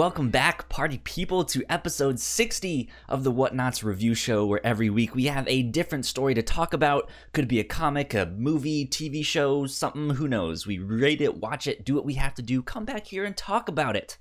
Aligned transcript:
welcome 0.00 0.30
back, 0.30 0.66
party 0.70 0.96
people, 1.04 1.44
to 1.44 1.62
episode 1.68 2.18
60 2.18 2.88
of 3.10 3.22
the 3.22 3.30
Whatnauts 3.30 3.84
review 3.84 4.14
show, 4.14 4.46
where 4.46 4.66
every 4.66 4.88
week 4.88 5.14
we 5.14 5.26
have 5.26 5.46
a 5.46 5.62
different 5.62 6.06
story 6.06 6.32
to 6.32 6.42
talk 6.42 6.72
about. 6.72 7.10
Could 7.34 7.46
be 7.46 7.60
a 7.60 7.64
comic, 7.64 8.14
a 8.14 8.24
movie, 8.24 8.86
TV 8.86 9.22
show, 9.22 9.66
something, 9.66 10.08
who 10.08 10.26
knows. 10.26 10.66
We 10.66 10.78
rate 10.78 11.20
it, 11.20 11.36
watch 11.36 11.66
it, 11.66 11.84
do 11.84 11.94
what 11.94 12.06
we 12.06 12.14
have 12.14 12.32
to 12.36 12.42
do, 12.42 12.62
come 12.62 12.86
back 12.86 13.08
here 13.08 13.26
and 13.26 13.36
talk 13.36 13.68
about 13.68 13.94
it. 13.94 14.16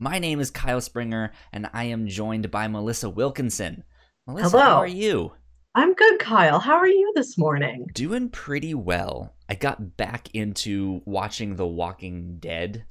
My 0.00 0.18
name 0.18 0.40
is 0.40 0.50
Kyle 0.50 0.80
Springer, 0.80 1.30
and 1.52 1.70
I 1.72 1.84
am 1.84 2.08
joined 2.08 2.50
by 2.50 2.66
Melissa 2.66 3.08
Wilkinson. 3.08 3.84
Melissa, 4.26 4.50
Hello. 4.50 4.62
how 4.64 4.76
are 4.78 4.88
you? 4.88 5.30
I'm 5.76 5.94
good, 5.94 6.18
Kyle. 6.18 6.58
How 6.58 6.74
are 6.74 6.88
you 6.88 7.12
this 7.14 7.38
morning? 7.38 7.86
Doing 7.94 8.30
pretty 8.30 8.74
well. 8.74 9.36
I 9.48 9.54
got 9.54 9.96
back 9.96 10.34
into 10.34 11.02
watching 11.04 11.54
The 11.54 11.68
Walking 11.68 12.38
Dead 12.40 12.84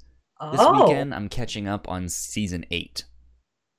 this 0.51 0.61
oh, 0.61 0.85
weekend. 0.87 1.13
I'm 1.13 1.29
catching 1.29 1.67
up 1.67 1.87
on 1.89 2.09
season 2.09 2.65
eight. 2.71 3.05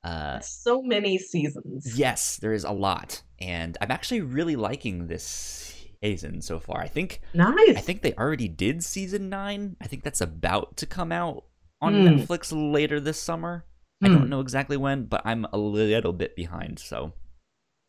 Uh, 0.02 0.40
so 0.40 0.80
many 0.82 1.18
seasons. 1.18 1.96
yes, 1.98 2.36
there 2.38 2.52
is 2.54 2.64
a 2.64 2.72
lot, 2.72 3.22
and 3.38 3.76
I'm 3.80 3.90
actually 3.90 4.22
really 4.22 4.56
liking 4.56 5.06
this 5.06 5.84
season 6.02 6.40
so 6.40 6.58
far. 6.58 6.80
I 6.80 6.88
think 6.88 7.20
Nice. 7.34 7.76
I 7.76 7.80
think 7.80 8.00
they 8.00 8.14
already 8.14 8.48
did 8.48 8.82
season 8.82 9.28
nine. 9.28 9.76
I 9.80 9.86
think 9.86 10.02
that's 10.02 10.22
about 10.22 10.78
to 10.78 10.86
come 10.86 11.12
out 11.12 11.44
on 11.82 11.92
Hmm. 11.94 12.06
Netflix 12.08 12.50
later 12.72 12.98
this 13.00 13.20
summer. 13.20 13.66
I 14.02 14.08
Hmm. 14.08 14.14
don't 14.14 14.30
know 14.30 14.40
exactly 14.40 14.78
when, 14.78 15.04
but 15.04 15.20
I'm 15.26 15.44
a 15.52 15.58
little 15.58 16.14
bit 16.14 16.34
behind, 16.34 16.78
so 16.78 17.12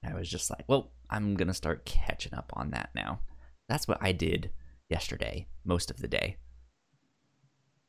I 0.05 0.13
was 0.13 0.29
just 0.29 0.49
like, 0.49 0.65
well, 0.67 0.91
I'm 1.09 1.35
gonna 1.35 1.53
start 1.53 1.85
catching 1.85 2.33
up 2.33 2.51
on 2.57 2.71
that 2.71 2.89
now. 2.93 3.21
That's 3.69 3.87
what 3.87 3.99
I 4.01 4.11
did 4.11 4.51
yesterday, 4.89 5.47
most 5.63 5.89
of 5.89 5.97
the 6.01 6.07
day. 6.09 6.35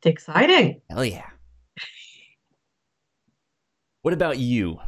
It's 0.02 0.11
exciting. 0.11 0.81
Hell 0.91 1.05
yeah. 1.05 1.27
What 4.03 4.12
about 4.12 4.39
you, 4.39 4.78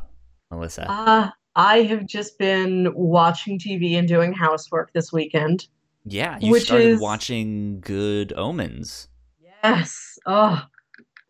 Melissa? 0.51 0.91
Uh, 0.91 1.31
I 1.55 1.83
have 1.83 2.05
just 2.07 2.37
been 2.37 2.93
watching 2.97 3.61
TV 3.61 3.97
and 3.97 4.09
doing 4.09 4.33
housework 4.33 4.93
this 4.93 5.13
weekend. 5.13 5.69
yeah, 6.05 6.37
you 6.41 6.51
which 6.51 6.65
started 6.65 6.89
is- 6.95 7.01
watching 7.01 7.79
Good 7.81 8.33
Omens. 8.37 9.09
Yes. 9.63 10.19
Oh, 10.27 10.61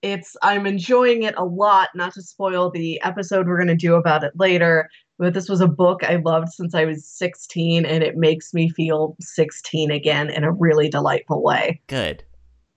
it's 0.00 0.34
I'm 0.42 0.66
enjoying 0.66 1.22
it 1.24 1.34
a 1.36 1.44
lot. 1.44 1.90
Not 1.94 2.14
to 2.14 2.22
spoil 2.22 2.70
the 2.70 2.98
episode 3.02 3.46
we're 3.46 3.58
going 3.58 3.68
to 3.68 3.76
do 3.76 3.96
about 3.96 4.24
it 4.24 4.32
later, 4.34 4.88
but 5.18 5.34
this 5.34 5.48
was 5.50 5.60
a 5.60 5.68
book 5.68 6.02
I 6.02 6.16
loved 6.16 6.48
since 6.48 6.74
I 6.74 6.86
was 6.86 7.06
16, 7.06 7.84
and 7.84 8.02
it 8.02 8.16
makes 8.16 8.54
me 8.54 8.70
feel 8.70 9.14
16 9.20 9.90
again 9.90 10.30
in 10.30 10.42
a 10.42 10.50
really 10.52 10.88
delightful 10.88 11.42
way. 11.42 11.82
Good. 11.86 12.24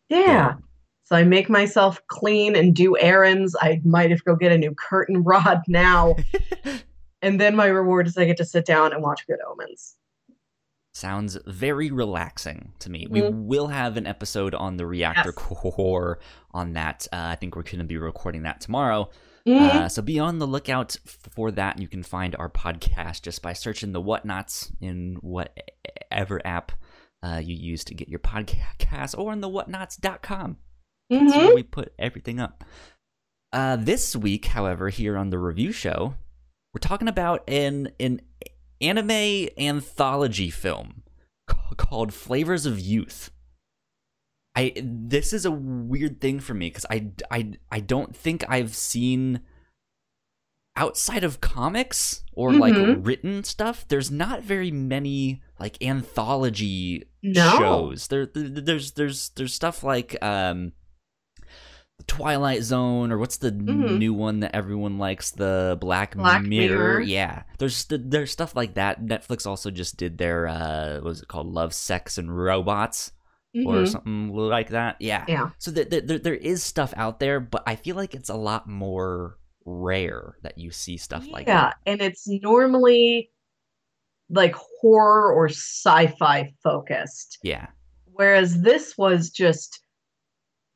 Yeah. 0.10 0.56
So 1.10 1.16
I 1.16 1.24
make 1.24 1.50
myself 1.50 2.02
clean 2.08 2.54
and 2.58 2.76
do 2.76 2.98
errands. 2.98 3.56
I 3.62 3.80
might 3.86 4.12
have 4.12 4.26
go 4.26 4.36
get 4.36 4.52
a 4.52 4.58
new 4.58 4.76
curtain 4.76 5.24
rod 5.24 5.62
now. 5.70 6.18
and 7.22 7.40
then 7.40 7.56
my 7.56 7.68
reward 7.68 8.08
is 8.08 8.18
I 8.18 8.26
get 8.26 8.36
to 8.38 8.46
sit 8.46 8.66
down 8.66 8.92
and 8.92 9.02
watch 9.02 9.26
Good 9.26 9.40
Omens. 9.50 9.96
Sounds 10.94 11.38
very 11.46 11.92
relaxing 11.92 12.74
to 12.80 12.90
me. 12.92 13.08
We 13.10 13.22
Mhm. 13.22 13.46
will 13.46 13.68
have 13.68 13.96
an 13.96 14.06
episode 14.06 14.54
on 14.54 14.76
the 14.76 14.86
reactor 14.86 15.34
Yes. 15.38 15.46
core 15.46 16.20
on 16.52 16.74
that. 16.74 17.08
Uh, 17.14 17.28
I 17.32 17.36
think 17.36 17.56
we're 17.56 17.62
going 17.64 17.78
to 17.78 17.86
be 17.86 17.98
recording 17.98 18.44
that 18.44 18.60
tomorrow. 18.60 19.10
Mhm. 19.48 19.60
Uh, 19.62 19.88
so 19.90 20.02
be 20.02 20.20
on 20.20 20.40
the 20.40 20.48
lookout 20.48 20.98
for 21.06 21.52
that. 21.52 21.80
You 21.80 21.88
can 21.88 22.04
find 22.04 22.36
our 22.38 22.50
podcast 22.50 23.22
just 23.22 23.42
by 23.42 23.54
searching 23.54 23.94
the 23.94 24.02
Whatnauts 24.02 24.74
in 24.82 25.16
whatever 25.22 26.46
app 26.46 26.74
uh, 27.24 27.42
you 27.42 27.56
use 27.56 27.84
to 27.86 27.94
get 27.96 28.10
your 28.10 28.20
podcast 28.20 29.18
or 29.18 29.32
on 29.32 29.40
the 29.42 29.50
whatnauts.com. 29.50 30.58
That's 31.10 31.34
Mhm. 31.34 31.38
where 31.38 31.56
we 31.56 31.64
put 31.64 31.94
everything 31.98 32.40
up. 32.40 32.64
Uh, 33.54 33.76
this 33.78 34.16
week, 34.16 34.46
however, 34.48 34.90
here 34.90 35.18
on 35.18 35.30
the 35.30 35.40
review 35.40 35.72
show, 35.72 36.16
we're 36.74 36.80
talking 36.80 37.08
about 37.08 37.44
an 37.50 37.90
an 38.00 38.22
anime 38.82 39.50
anthology 39.58 40.50
film 40.50 41.04
called 41.78 42.14
Flavors 42.14 42.66
of 42.66 42.80
Youth. 42.80 43.32
I 44.56 44.74
this 44.84 45.34
is 45.34 45.46
a 45.46 45.52
weird 45.52 46.20
thing 46.20 46.40
for 46.40 46.54
me 46.54 46.70
because 46.70 46.86
I, 46.90 47.12
I 47.32 47.54
I 47.72 47.80
don't 47.80 48.16
think 48.16 48.44
I've 48.50 48.76
seen 48.76 49.42
outside 50.76 51.24
of 51.24 51.42
comics 51.42 52.24
or 52.34 52.54
like 52.54 52.74
Mhm. 52.74 53.06
written 53.06 53.44
stuff. 53.44 53.88
There's 53.88 54.12
not 54.12 54.44
very 54.44 54.70
many 54.72 55.42
like 55.60 55.82
anthology 55.82 57.04
No. 57.24 57.58
shows. 57.58 58.08
There, 58.10 58.26
there 58.28 58.50
there's 58.62 58.92
there's 58.92 59.30
there's 59.30 59.54
stuff 59.54 59.84
like 59.84 60.22
um 60.24 60.74
Twilight 62.08 62.64
Zone 62.64 63.12
or 63.12 63.18
what's 63.18 63.38
the 63.38 63.52
Mhm. 63.52 63.98
new 64.00 64.14
one 64.14 64.40
that 64.40 64.56
everyone 64.56 64.98
likes 64.98 65.32
the 65.32 65.78
Black, 65.80 66.16
Black 66.16 66.42
Mirror. 66.44 66.78
Mirror. 66.78 67.02
Yeah. 67.02 67.44
There's 67.60 67.86
there's 67.90 68.32
stuff 68.32 68.56
like 68.56 68.74
that. 68.76 69.02
Netflix 69.04 69.46
also 69.46 69.70
just 69.72 69.98
did 69.98 70.18
their 70.18 70.48
uh 70.48 70.96
what 70.96 71.04
was 71.04 71.22
it 71.22 71.28
called 71.28 71.48
Love, 71.54 71.74
Sex 71.74 72.18
and 72.18 72.36
Robots 72.36 73.12
or 73.56 73.74
Mhm. 73.76 73.88
something 73.88 74.34
like 74.34 74.70
that. 74.70 74.96
Yeah. 75.00 75.26
Yeah. 75.28 75.50
So 75.58 75.72
th- 75.72 75.90
th- 75.90 76.06
there 76.06 76.20
there 76.20 76.36
is 76.36 76.64
stuff 76.64 76.94
out 76.98 77.20
there, 77.20 77.40
but 77.40 77.64
I 77.68 77.76
feel 77.76 77.96
like 77.96 78.14
it's 78.16 78.30
a 78.30 78.36
lot 78.36 78.68
more 78.70 79.38
rare 79.66 80.38
that 80.44 80.58
you 80.58 80.72
see 80.72 80.96
stuff 80.98 81.28
like 81.30 81.46
yeah, 81.48 81.62
that. 81.62 81.78
and 81.86 82.02
it's 82.02 82.26
normally 82.28 83.32
like 84.30 84.56
horror 84.56 85.34
or 85.34 85.50
sci-fi 85.50 86.54
focused, 86.64 87.38
Yeah. 87.44 87.68
whereas 88.14 88.62
this 88.62 88.98
was 88.98 89.30
just 89.30 89.80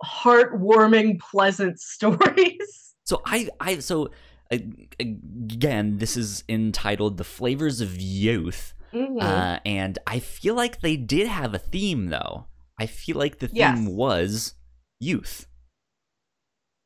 heartwarming, 0.03 1.19
pleasant 1.19 1.79
stories. 1.93 2.93
So 3.05 3.21
I 3.25 3.49
I 3.59 3.79
so 3.79 4.09
again, 4.51 5.97
this 5.97 6.17
is 6.17 6.43
entitled 6.49 7.17
"The 7.17 7.23
Flavors 7.23 7.81
of 7.81 7.97
Youth," 7.99 8.73
Mhm. 8.93 9.21
uh, 9.21 9.59
and 9.65 9.97
I 10.07 10.19
feel 10.19 10.55
like 10.55 10.81
they 10.81 10.97
did 10.97 11.27
have 11.27 11.53
a 11.53 11.59
theme 11.59 12.07
though. 12.07 12.47
I 12.79 12.85
feel 12.87 13.17
like 13.17 13.39
the 13.39 13.47
theme 13.47 13.57
Yes. 13.57 13.87
was 13.87 14.55
youth. 14.99 15.47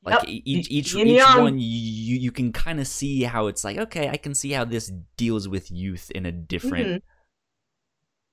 Like 0.04 0.20
Yep. 0.20 0.24
each 0.46 0.68
each 0.70 0.94
yin 0.94 1.08
each 1.08 1.36
one, 1.36 1.58
you 1.60 2.18
you 2.18 2.32
can 2.32 2.52
kind 2.54 2.80
of 2.80 2.88
see 2.88 3.24
how 3.24 3.48
it's 3.48 3.64
like. 3.64 3.78
Okay, 3.78 4.10
I 4.10 4.18
can 4.18 4.36
see 4.36 4.52
how 4.52 4.64
this 4.66 4.92
deals 5.18 5.48
with 5.48 5.72
youth 5.72 6.12
in 6.12 6.26
a 6.26 6.32
different 6.32 7.02
Mhm. 7.02 7.02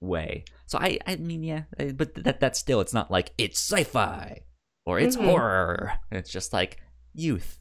way. 0.01 0.45
So 0.67 0.79
I 0.79 0.99
I 1.07 1.17
mean 1.17 1.43
yeah, 1.43 1.65
uh, 1.81 1.93
but 1.93 2.15
that 2.25 2.41
that's 2.41 2.59
still 2.59 2.81
it's 2.81 2.93
not 2.93 3.11
like 3.11 3.33
it's 3.39 3.59
sci-fi 3.59 4.43
or 4.87 4.99
it's 4.99 5.17
Mhm. 5.17 5.25
horror. 5.25 5.93
It's 6.11 6.31
just 6.31 6.53
like 6.53 6.81
youth. 7.15 7.59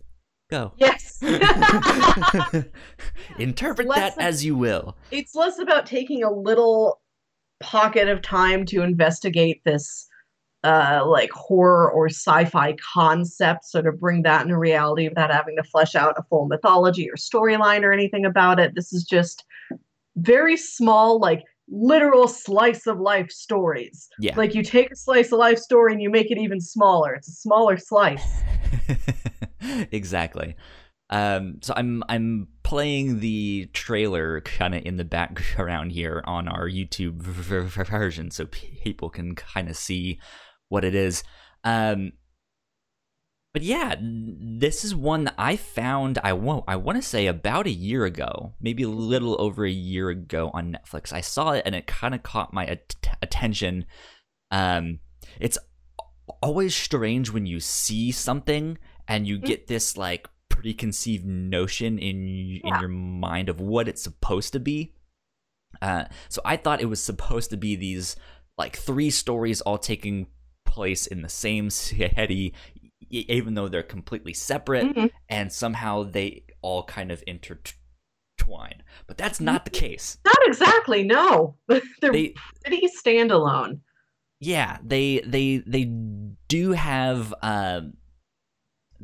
Go. 0.50 0.74
Yes. 0.78 1.20
Interpret 3.40 3.88
that 3.88 4.18
as 4.20 4.44
you 4.44 4.56
will. 4.56 4.98
it's 5.12 5.36
less 5.36 5.60
about 5.60 5.86
taking 5.86 6.24
a 6.24 6.32
little 6.32 7.00
pocket 7.62 8.08
of 8.08 8.22
time 8.22 8.66
to 8.66 8.82
investigate 8.82 9.62
this 9.64 10.08
uh 10.64 11.02
like 11.06 11.32
horror 11.32 11.92
or 11.92 12.08
sci-fi 12.08 12.74
concept 12.94 13.64
so 13.66 13.82
to 13.82 13.92
bring 13.92 14.24
that 14.24 14.42
into 14.44 14.58
reality 14.58 15.08
without 15.08 15.32
having 15.32 15.56
to 15.56 15.64
flesh 15.64 15.96
out 15.96 16.16
a 16.18 16.24
full 16.24 16.48
mythology 16.48 17.10
or 17.10 17.16
storyline 17.16 17.84
or 17.84 17.94
anything 17.94 18.26
about 18.26 18.60
it 18.60 18.74
this 18.76 18.92
is 18.94 19.04
just 19.04 19.44
very 20.18 20.58
small 20.58 21.20
like 21.20 21.44
literal 21.72 22.28
slice 22.28 22.86
of 22.86 23.00
life 23.00 23.32
stories 23.32 24.10
Yeah. 24.20 24.36
like 24.36 24.54
you 24.54 24.62
take 24.62 24.92
a 24.92 24.96
slice 24.96 25.32
of 25.32 25.40
life 25.40 25.58
story 25.58 25.94
and 25.94 26.02
you 26.02 26.10
make 26.10 26.30
it 26.30 26.38
even 26.38 26.60
smaller 26.60 27.14
it's 27.14 27.30
a 27.30 27.32
smaller 27.32 27.78
slice 27.78 28.42
exactly. 29.92 30.56
Um, 31.10 31.58
so 31.62 31.74
I'm 31.76 32.04
I'm 32.08 32.48
playing 32.64 33.20
the 33.20 33.70
trailer 33.74 34.42
kind 34.42 34.74
of 34.74 34.86
in 34.86 34.98
the 34.98 35.04
background 35.04 35.92
here 35.92 36.24
on 36.26 36.48
our 36.48 36.70
YouTube 36.70 37.22
version, 37.22 38.32
so 38.32 38.46
people 38.46 39.10
can 39.10 39.36
kind 39.36 39.70
of 39.70 39.76
see 39.76 40.20
what 40.70 40.86
it 40.86 40.96
is. 40.96 41.24
Um, 41.64 42.14
but 43.54 43.64
yeah, 43.64 43.96
this 44.00 44.86
is 44.86 44.96
one 44.96 45.26
that 45.26 45.36
I 45.38 45.58
found. 45.58 46.20
I 46.24 46.34
won't. 46.34 46.64
I 46.68 46.78
want 46.78 47.02
to 47.02 47.08
say 47.08 47.28
about 47.28 47.68
a 47.68 47.72
year 47.72 48.06
ago, 48.06 48.54
maybe 48.62 48.84
a 48.84 48.90
little 48.90 49.36
over 49.42 49.66
a 49.66 49.72
year 49.72 50.10
ago 50.10 50.52
on 50.54 50.74
Netflix. 50.74 51.12
I 51.12 51.22
saw 51.22 51.52
it 51.52 51.64
and 51.66 51.76
it 51.76 51.86
kind 51.86 52.16
of 52.16 52.24
caught 52.24 52.54
my 52.54 52.66
at- 52.66 52.96
attention. 53.22 53.86
Um, 54.52 55.00
it's 55.40 55.58
always 56.42 56.74
strange 56.74 57.30
when 57.30 57.46
you 57.46 57.60
see 57.60 58.12
something 58.12 58.78
and 59.08 59.28
you 59.28 59.38
get 59.38 59.68
this 59.68 59.98
like 59.98 60.30
preconceived 60.48 61.26
notion 61.26 62.00
in 62.00 62.62
in 62.64 62.80
your 62.80 62.88
mind 62.88 63.50
of 63.50 63.60
what 63.60 63.90
it's 63.90 64.04
supposed 64.04 64.54
to 64.54 64.60
be. 64.60 64.94
Uh, 65.82 66.06
so 66.30 66.42
I 66.46 66.56
thought 66.56 66.82
it 66.82 66.90
was 66.90 67.04
supposed 67.04 67.50
to 67.50 67.58
be 67.58 67.76
these 67.76 68.16
like 68.58 68.78
three 68.78 69.10
stories 69.10 69.60
all 69.62 69.78
taking 69.78 70.28
place 70.66 71.08
in 71.08 71.22
the 71.22 71.30
same 71.30 71.70
city, 71.70 72.54
even 73.12 73.54
though 73.54 73.68
they're 73.68 73.84
completely 73.84 74.34
separate, 74.34 74.86
Mhm. 74.96 75.12
and 75.30 75.52
somehow 75.52 76.04
they 76.04 76.44
all 76.62 76.84
kind 76.84 77.12
of 77.12 77.24
intertwine. 77.28 78.84
But 79.08 79.18
that's 79.18 79.40
not 79.40 79.66
the 79.66 79.72
case. 79.72 80.18
not 80.26 80.38
exactly 80.48 81.04
no 81.04 81.58
they're 81.68 82.12
They 82.12 82.34
pretty 82.66 82.88
standalone 83.06 83.82
yeah 84.40 84.80
they 84.84 85.20
they 85.26 85.58
they 85.68 85.84
do 86.48 86.72
have 86.72 87.34
um 87.44 87.94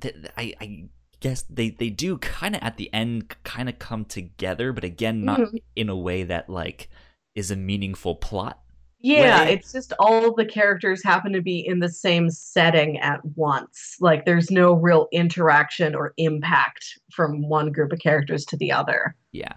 th- 0.01 0.15
th- 0.15 0.31
I, 0.35 0.53
I 0.59 0.89
guess 1.19 1.43
they 1.43 1.69
they 1.69 1.89
do 1.91 2.17
kind 2.17 2.55
of 2.55 2.61
at 2.63 2.77
the 2.77 2.91
end 2.93 3.35
kind 3.43 3.69
of 3.69 3.77
come 3.79 4.05
together, 4.05 4.71
but 4.73 4.83
again, 4.83 5.23
not 5.23 5.39
Mhm. 5.39 5.59
in 5.75 5.89
a 5.89 5.95
way 5.95 6.23
that 6.23 6.49
like 6.49 6.89
is 7.35 7.51
a 7.51 7.55
meaningful 7.55 8.15
plot. 8.15 8.59
Yeah, 8.99 9.45
way. 9.45 9.53
it's 9.53 9.71
just 9.71 9.93
all 9.99 10.33
the 10.33 10.45
characters 10.45 11.03
happen 11.03 11.31
to 11.33 11.41
be 11.41 11.59
in 11.65 11.79
the 11.79 11.89
same 11.89 12.29
setting 12.31 12.97
at 12.99 13.23
once. 13.35 13.95
Like 13.99 14.25
there's 14.25 14.49
no 14.49 14.73
real 14.73 15.07
interaction 15.11 15.93
or 15.93 16.13
impact 16.17 16.83
from 17.11 17.47
one 17.47 17.71
group 17.71 17.91
of 17.93 17.99
characters 17.99 18.43
to 18.45 18.57
the 18.57 18.71
other. 18.71 19.15
Yeah. 19.31 19.53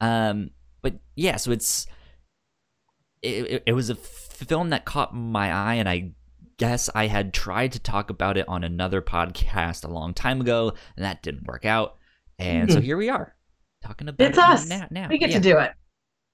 Um, 0.00 0.50
but 0.80 0.94
yeah, 1.16 1.36
so 1.36 1.50
it's 1.50 1.86
it, 3.22 3.46
it, 3.46 3.62
it 3.66 3.72
was 3.72 3.90
a 3.90 3.94
film 3.94 4.70
that 4.70 4.84
caught 4.84 5.14
my 5.14 5.52
eye, 5.52 5.74
and 5.74 5.88
I 5.88 6.12
guess 6.56 6.88
I 6.94 7.08
had 7.08 7.34
tried 7.34 7.72
to 7.72 7.78
talk 7.80 8.10
about 8.10 8.36
it 8.36 8.48
on 8.48 8.64
another 8.64 9.02
podcast 9.02 9.84
a 9.84 9.88
long 9.92 10.14
time 10.14 10.40
ago, 10.40 10.72
and 10.96 11.04
that 11.04 11.22
didn't 11.22 11.46
work 11.46 11.64
out. 11.64 11.96
And 12.38 12.70
so 12.72 12.78
Mhm. 12.78 12.84
here 12.84 12.96
we 12.96 13.08
are 13.10 13.34
talking 13.82 14.08
about 14.08 14.28
It's 14.28 14.38
it 14.38 14.44
us. 14.44 14.68
now. 14.68 14.86
now. 14.90 15.08
We 15.08 15.18
get 15.18 15.30
Yeah. 15.30 15.36
to 15.38 15.42
do 15.42 15.58
it. 15.58 15.72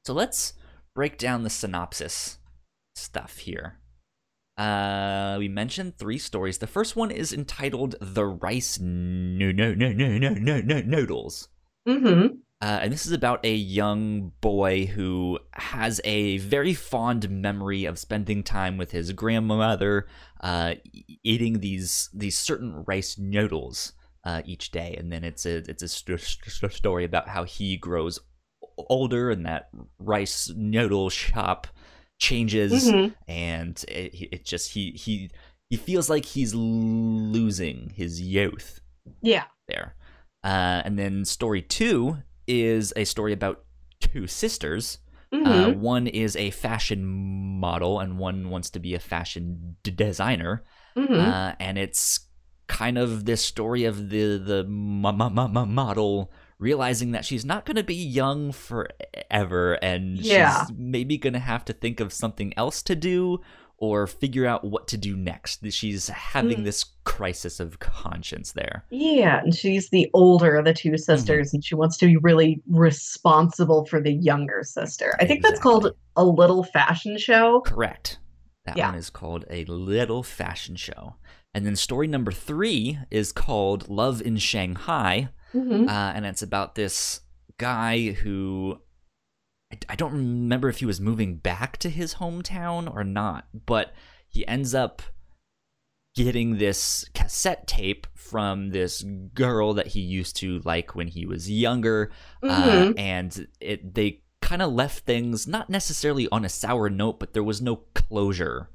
So 0.05 0.13
let's 0.13 0.53
break 0.95 1.17
down 1.19 1.43
the 1.43 1.51
synopsis 1.51 2.39
stuff 2.95 3.39
here. 3.39 3.81
Uh, 4.57 5.37
we 5.39 5.49
mentioned 5.49 5.97
three 5.97 6.19
stories. 6.19 6.59
The 6.59 6.67
first 6.67 6.95
one 6.95 7.11
is 7.11 7.33
entitled 7.33 7.97
"The 8.01 8.25
Rice 8.25 8.79
No 8.81 9.51
No 9.51 9.75
No 9.75 9.93
No 9.93 10.17
No 10.19 10.31
No 10.31 10.61
No 10.61 10.81
Noodles." 10.81 11.49
Mm-hmm. 11.89 12.37
Uh, 12.65 12.79
and 12.81 12.93
this 12.93 13.05
is 13.05 13.13
about 13.13 13.45
a 13.45 13.55
young 13.55 14.33
boy 14.41 14.87
who 14.87 15.39
has 15.53 16.01
a 16.05 16.39
very 16.39 16.73
fond 16.73 17.29
memory 17.29 17.85
of 17.85 17.99
spending 17.99 18.43
time 18.43 18.79
with 18.79 18.93
his 18.93 19.13
grandmother, 19.13 20.07
uh, 20.41 20.75
eating 21.23 21.61
these 21.61 22.09
these 22.15 22.39
certain 22.39 22.85
rice 22.87 23.19
noodles 23.19 23.93
uh, 24.25 24.41
each 24.47 24.71
day. 24.71 24.95
And 24.97 25.13
then 25.13 25.25
it's 25.25 25.45
a 25.45 25.57
it's 25.69 25.83
a 25.83 25.89
st- 25.89 26.21
st- 26.21 26.73
story 26.73 27.05
about 27.05 27.29
how 27.29 27.45
he 27.45 27.77
grows 27.77 28.21
older 28.89 29.31
and 29.31 29.45
that 29.47 29.69
rice 29.99 30.51
noodle 30.57 31.11
shop 31.11 31.67
changes, 32.29 32.73
Mm-hmm. 32.89 33.13
and 33.29 33.75
it, 33.89 34.11
it 34.37 34.43
just 34.53 34.73
he 34.75 34.83
he 35.05 35.31
he 35.71 35.77
feels 35.77 36.09
like 36.09 36.25
he's 36.25 36.55
losing 36.55 37.91
his 37.97 38.21
youth 38.21 38.81
Yeah. 39.23 39.45
there. 39.69 39.95
Uh, 40.43 40.81
and 40.85 40.99
then 40.99 41.25
story 41.25 41.63
two 41.63 42.19
is 42.47 42.93
a 42.97 43.05
story 43.05 43.33
about 43.33 43.65
two 44.01 44.27
sisters. 44.27 44.99
Uh, 45.33 45.37
Mm-hmm. 45.37 45.81
one 45.81 46.07
is 46.07 46.37
a 46.37 46.51
fashion 46.53 47.05
model, 47.59 47.99
and 47.99 48.19
one 48.19 48.51
wants 48.51 48.71
to 48.71 48.79
be 48.79 48.95
a 48.95 49.01
fashion 49.01 49.77
d- 49.83 49.91
designer. 49.91 50.63
mm-hmm. 50.97 51.13
Uh, 51.13 51.53
and 51.59 51.77
it's 51.77 52.29
kind 52.69 52.97
of 52.99 53.25
this 53.25 53.43
story 53.45 53.85
of 53.85 54.11
the 54.11 54.39
the 54.39 54.65
mo- 54.65 55.13
mo- 55.13 55.49
mo- 55.49 55.67
model 55.67 56.31
realizing 56.59 57.13
that 57.13 57.25
she's 57.25 57.45
not 57.45 57.65
going 57.67 57.77
to 57.77 57.83
be 57.85 57.95
young 57.95 58.53
forever, 58.53 59.75
and 59.75 60.19
Yeah. 60.19 60.67
she's 60.67 60.77
maybe 60.77 61.19
going 61.19 61.33
to 61.35 61.39
have 61.39 61.65
to 61.67 61.73
think 61.73 62.01
of 62.01 62.13
something 62.13 62.53
else 62.57 62.83
to 62.85 62.95
do 62.95 63.41
or 63.77 64.07
figure 64.07 64.47
out 64.47 64.65
what 64.65 64.87
to 64.89 64.97
do 64.97 65.17
next. 65.17 65.61
She's 65.73 66.09
having 66.09 66.59
Mm. 66.59 66.65
this 66.65 66.85
crisis 67.03 67.59
of 67.59 67.81
conscience 67.81 68.53
there. 68.53 68.85
Yeah, 68.91 69.41
and 69.43 69.55
she's 69.55 69.91
the 69.91 70.09
older 70.15 70.55
of 70.57 70.65
the 70.65 70.73
two 70.73 70.97
sisters, 70.97 71.53
and 71.53 71.63
she 71.63 71.75
wants 71.75 71.97
to 71.99 72.07
be 72.07 72.17
really 72.19 72.63
responsible 72.69 73.85
for 73.87 74.01
the 74.01 74.13
younger 74.13 74.63
sister. 74.63 75.15
I 75.21 75.27
think 75.27 75.43
that's 75.43 75.61
called 75.61 75.91
a 76.17 76.25
little 76.25 76.63
fashion 76.63 77.19
show. 77.19 77.61
Correct. 77.63 78.19
That 78.65 78.77
Yeah. 78.77 78.91
one 78.91 78.99
is 78.99 79.11
called 79.11 79.45
A 79.51 79.65
Little 79.67 80.23
Fashion 80.23 80.77
Show. 80.77 81.17
And 81.53 81.67
then 81.67 81.77
story 81.77 82.07
number 82.07 82.33
three 82.33 82.99
is 83.11 83.31
called 83.33 83.89
Love 83.91 84.23
in 84.23 84.39
Shanghai. 84.39 85.29
Mm-hmm. 85.55 85.89
Uh, 85.89 86.13
and 86.15 86.27
it's 86.27 86.43
about 86.43 86.75
this 86.75 87.21
guy 87.59 88.11
who 88.11 88.79
I, 89.73 89.79
I 89.91 89.97
don't 89.97 90.13
remember 90.13 90.69
if 90.69 90.79
he 90.79 90.87
was 90.87 91.01
moving 91.01 91.37
back 91.37 91.77
to 91.79 91.89
his 91.91 92.15
hometown 92.15 92.93
or 92.93 93.05
not, 93.05 93.47
but 93.67 93.93
he 94.29 94.47
ends 94.47 94.75
up 94.75 95.03
getting 96.17 96.59
this 96.59 97.05
cassette 97.15 97.67
tape 97.67 98.07
from 98.15 98.71
this 98.71 99.03
girl 99.35 99.75
that 99.75 99.89
he 99.89 100.01
used 100.01 100.37
to 100.37 100.61
like 100.65 100.95
when 100.95 101.09
he 101.09 101.27
was 101.27 101.51
younger 101.51 102.13
uh, 102.43 102.63
Mhm. 102.93 102.99
and 102.99 103.49
it 103.61 103.95
they 103.95 104.23
kind 104.41 104.63
of 104.63 104.73
left 104.73 105.05
things 105.05 105.49
not 105.49 105.69
necessarily 105.71 106.29
on 106.31 106.45
a 106.45 106.49
sour 106.49 106.89
note, 106.91 107.19
but 107.19 107.33
there 107.33 107.43
was 107.43 107.61
no 107.63 107.77
closure 107.95 108.69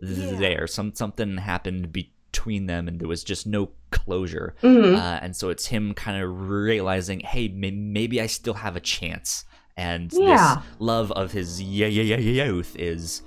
Yeah. 0.00 0.32
there. 0.38 0.66
Some 0.66 0.94
something 0.94 1.36
happened 1.36 1.92
between 1.92 2.66
them, 2.66 2.88
and 2.88 2.98
there 3.00 3.06
was 3.08 3.22
just 3.22 3.46
no 3.46 3.70
closure. 3.90 4.54
Mhm. 4.62 4.94
Uh, 4.96 5.18
and 5.22 5.34
so 5.36 5.48
it's 5.50 5.66
him 5.66 5.94
kind 5.94 6.22
of 6.22 6.48
realizing, 6.48 7.20
hey, 7.20 7.48
may- 7.48 7.70
maybe 7.70 8.20
I 8.20 8.26
still 8.26 8.54
have 8.54 8.76
a 8.76 8.80
chance. 8.80 9.44
And 9.76 10.12
Yeah. 10.12 10.56
this 10.56 10.64
love 10.80 11.12
of 11.12 11.32
his 11.32 11.60
y- 11.62 11.66
y- 11.82 12.14
y- 12.16 12.44
youth 12.44 12.76
is 12.76 13.22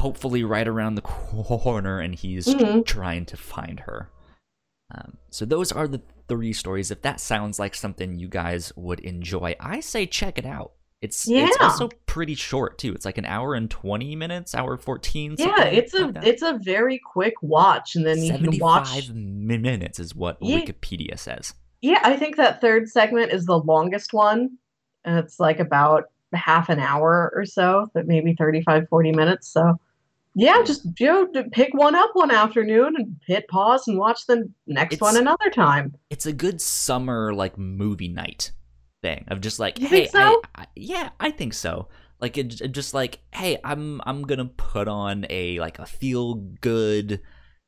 hopefully 0.00 0.44
right 0.44 0.68
around 0.68 0.94
the 0.94 1.02
corner, 1.02 2.00
and 2.00 2.14
he's 2.14 2.46
Mhm. 2.46 2.84
trying 2.86 3.24
to 3.26 3.36
find 3.36 3.80
her. 3.80 4.10
Um, 4.94 5.16
so 5.30 5.44
those 5.44 5.72
are 5.72 5.88
the 5.88 6.00
three 6.28 6.52
stories. 6.52 6.90
If 6.90 7.02
that 7.02 7.20
sounds 7.20 7.58
like 7.58 7.74
something 7.74 8.18
you 8.18 8.28
guys 8.28 8.72
would 8.76 9.00
enjoy, 9.00 9.56
I 9.58 9.80
say 9.80 10.06
check 10.06 10.38
it 10.38 10.46
out. 10.46 10.72
It's 11.02 11.26
yeah. 11.28 11.46
it's 11.46 11.56
also 11.60 11.88
pretty 12.06 12.34
short 12.34 12.78
too. 12.78 12.94
It's 12.94 13.04
like 13.04 13.18
an 13.18 13.26
hour 13.26 13.54
and 13.54 13.70
twenty 13.70 14.16
minutes, 14.16 14.54
hour 14.54 14.76
fourteen. 14.76 15.36
yeah, 15.38 15.64
it's 15.64 15.92
a 15.94 16.06
like 16.06 16.24
it's 16.26 16.42
a 16.42 16.58
very 16.62 16.98
quick 16.98 17.34
watch, 17.42 17.94
and 17.96 18.06
then 18.06 18.22
you 18.22 18.32
can 18.38 18.58
watch. 18.58 19.10
minutes 19.12 19.98
is 19.98 20.14
what 20.14 20.38
Yeah. 20.40 20.60
Wikipedia 20.60 21.18
says. 21.18 21.52
Yeah, 21.82 22.00
I 22.02 22.16
think 22.16 22.36
that 22.36 22.60
third 22.62 22.88
segment 22.88 23.32
is 23.32 23.44
the 23.44 23.58
longest 23.58 24.14
one, 24.14 24.56
and 25.04 25.18
it's 25.18 25.38
like 25.38 25.60
about 25.60 26.04
half 26.32 26.70
an 26.70 26.80
hour 26.80 27.30
or 27.36 27.44
so, 27.44 27.88
but 27.94 28.06
maybe 28.06 28.34
35, 28.34 28.88
40 28.88 29.12
minutes. 29.12 29.48
So, 29.48 29.78
yeah, 30.34 30.62
just 30.64 30.84
you 30.98 31.06
know, 31.06 31.44
pick 31.52 31.72
one 31.74 31.94
up 31.94 32.10
one 32.14 32.30
afternoon 32.30 32.94
and 32.96 33.16
hit 33.26 33.46
pause 33.48 33.86
and 33.86 33.98
watch 33.98 34.26
the 34.26 34.50
next 34.66 34.94
It's- 34.94 35.00
one 35.12 35.20
another 35.20 35.50
time. 35.50 35.94
It's 36.10 36.26
a 36.26 36.32
good 36.32 36.60
summer 36.60 37.32
like 37.34 37.56
movie 37.58 38.08
night 38.08 38.50
thing 39.06 39.24
of 39.28 39.40
just 39.40 39.58
like, 39.58 39.78
You 39.78 39.88
hey, 39.88 40.06
so? 40.08 40.42
I, 40.54 40.62
I, 40.62 40.66
yeah, 40.74 41.10
I 41.20 41.30
think 41.30 41.54
so. 41.54 41.88
Like 42.20 42.38
it, 42.38 42.60
it 42.60 42.72
just 42.72 42.94
like, 42.94 43.20
hey, 43.32 43.58
I'm 43.62 44.00
I'm 44.06 44.22
gonna 44.22 44.46
put 44.46 44.88
on 44.88 45.26
a 45.30 45.60
like 45.60 45.78
a 45.78 45.86
feel 45.86 46.34
good, 46.60 47.20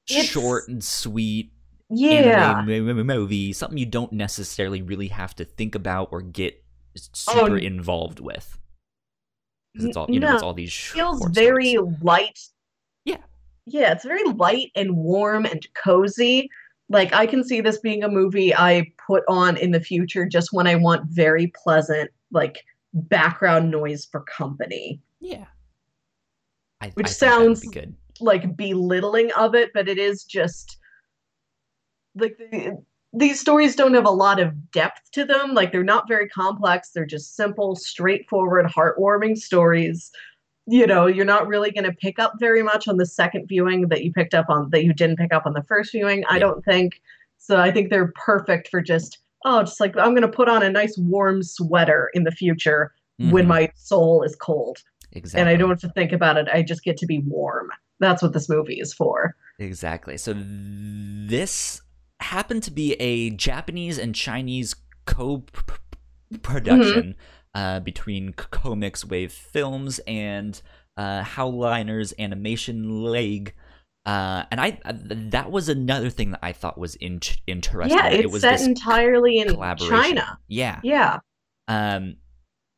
short 0.06 0.68
and 0.68 0.82
sweet 0.82 1.52
Yeah. 1.90 2.64
anime 2.64 2.70
m- 2.70 2.98
m- 2.98 3.06
movie, 3.06 3.52
something 3.52 3.78
you 3.78 3.86
don't 3.86 4.12
necessarily 4.12 4.82
really 4.82 5.08
have 5.08 5.34
to 5.36 5.44
think 5.44 5.74
about 5.74 6.08
or 6.12 6.22
get 6.22 6.54
oh, 6.56 7.00
super 7.12 7.52
Oh, 7.52 7.56
involved 7.56 8.20
with. 8.20 8.58
Because 9.72 9.84
it's 9.84 9.96
all 9.96 10.06
you 10.10 10.18
know, 10.20 10.32
it's 10.34 10.42
all 10.42 10.54
these 10.54 10.72
feels 10.72 11.22
very 11.26 11.72
stories. 11.72 12.02
light. 12.02 12.38
Yeah. 13.04 13.18
Yeah, 13.66 13.92
it's 13.92 14.04
very 14.04 14.24
light 14.24 14.70
and 14.74 14.96
warm 14.96 15.44
and 15.44 15.66
cozy. 15.74 16.48
Like 16.88 17.12
I 17.12 17.26
can 17.26 17.44
see 17.44 17.60
this 17.60 17.78
being 17.78 18.02
a 18.02 18.08
movie 18.08 18.54
I 18.54 18.92
put 19.06 19.22
on 19.28 19.56
in 19.56 19.72
the 19.72 19.80
future 19.80 20.24
just 20.26 20.52
when 20.52 20.66
I 20.66 20.74
want 20.74 21.06
very 21.10 21.52
pleasant 21.62 22.10
like 22.32 22.64
background 22.94 23.70
noise 23.70 24.06
for 24.10 24.20
company. 24.22 25.00
yeah. 25.20 25.44
I, 26.80 26.90
Which 26.94 27.06
I 27.06 27.10
think 27.10 27.32
sounds- 27.32 27.60
be 27.60 27.68
good. 27.68 27.94
Like 28.20 28.56
belittling 28.56 29.30
of 29.32 29.54
it, 29.54 29.70
but 29.74 29.88
it 29.88 29.96
is 29.98 30.24
just 30.24 30.78
like 32.16 32.36
the, 32.36 32.82
these 33.12 33.38
stories 33.40 33.76
don't 33.76 33.94
have 33.94 34.06
a 34.06 34.10
lot 34.10 34.40
of 34.40 34.70
depth 34.72 35.10
to 35.12 35.24
them. 35.24 35.54
Like 35.54 35.70
they're 35.70 35.84
not 35.84 36.08
very 36.08 36.28
complex. 36.28 36.90
They're 36.90 37.06
just 37.06 37.36
simple, 37.36 37.76
straightforward, 37.76 38.66
heartwarming 38.66 39.36
stories. 39.38 40.10
You 40.70 40.86
know, 40.86 41.06
you're 41.06 41.24
not 41.24 41.46
really 41.48 41.70
going 41.70 41.84
to 41.84 41.92
pick 41.92 42.18
up 42.18 42.34
very 42.38 42.62
much 42.62 42.88
on 42.88 42.98
the 42.98 43.06
second 43.06 43.46
viewing 43.46 43.88
that 43.88 44.04
you 44.04 44.12
picked 44.12 44.34
up 44.34 44.46
on 44.50 44.68
that 44.70 44.84
you 44.84 44.92
didn't 44.92 45.16
pick 45.16 45.32
up 45.32 45.46
on 45.46 45.54
the 45.54 45.62
first 45.62 45.92
viewing. 45.92 46.24
I 46.28 46.38
don't 46.38 46.62
think. 46.64 47.00
So 47.38 47.56
I 47.58 47.70
think 47.70 47.88
they're 47.90 48.12
perfect 48.16 48.68
for 48.68 48.80
just 48.82 49.18
oh, 49.44 49.62
just 49.62 49.80
like 49.80 49.96
I'm 49.96 50.10
going 50.10 50.22
to 50.22 50.28
put 50.28 50.48
on 50.48 50.62
a 50.62 50.70
nice 50.70 50.96
warm 50.98 51.42
sweater 51.42 52.10
in 52.12 52.24
the 52.24 52.30
future 52.32 52.92
when 53.18 53.44
Mhm. 53.44 53.48
my 53.48 53.72
soul 53.76 54.22
is 54.24 54.34
cold 54.36 54.78
exactly. 55.12 55.40
and 55.40 55.48
I 55.48 55.56
don't 55.56 55.70
have 55.70 55.80
to 55.80 55.88
think 55.90 56.12
about 56.12 56.36
it. 56.36 56.48
I 56.52 56.62
just 56.62 56.82
get 56.84 56.96
to 56.98 57.06
be 57.06 57.20
warm. 57.20 57.70
That's 58.00 58.22
what 58.22 58.32
this 58.32 58.48
movie 58.48 58.78
is 58.80 58.92
for. 58.92 59.34
Exactly. 59.58 60.16
So 60.18 60.34
this 60.36 61.80
happened 62.20 62.62
to 62.64 62.70
be 62.72 62.94
a 62.94 63.30
Japanese 63.30 63.96
and 63.98 64.14
Chinese 64.14 64.74
co-production 65.06 67.14
uh, 67.58 67.80
between 67.80 68.32
CoMix 68.32 69.04
Wave 69.04 69.32
Films 69.32 69.98
and 70.06 70.60
uh, 70.96 71.22
Haoliners 71.34 72.12
Animation 72.18 72.76
League. 73.10 73.54
Uh, 74.06 74.44
and 74.50 74.60
I 74.60 74.78
uh, 74.84 74.92
that 75.32 75.50
was 75.50 75.68
another 75.68 76.08
thing 76.10 76.30
that 76.30 76.40
I 76.42 76.52
thought 76.52 76.78
was 76.78 76.94
in- 76.94 77.20
interesting. 77.46 77.98
yeah, 77.98 78.08
it's 78.08 78.24
it 78.24 78.30
was 78.30 78.42
set 78.42 78.60
entirely 78.62 79.38
in. 79.38 79.48
China. 79.78 80.38
Yeah. 80.48 80.80
Yeah. 80.82 81.18
Um, 81.66 82.16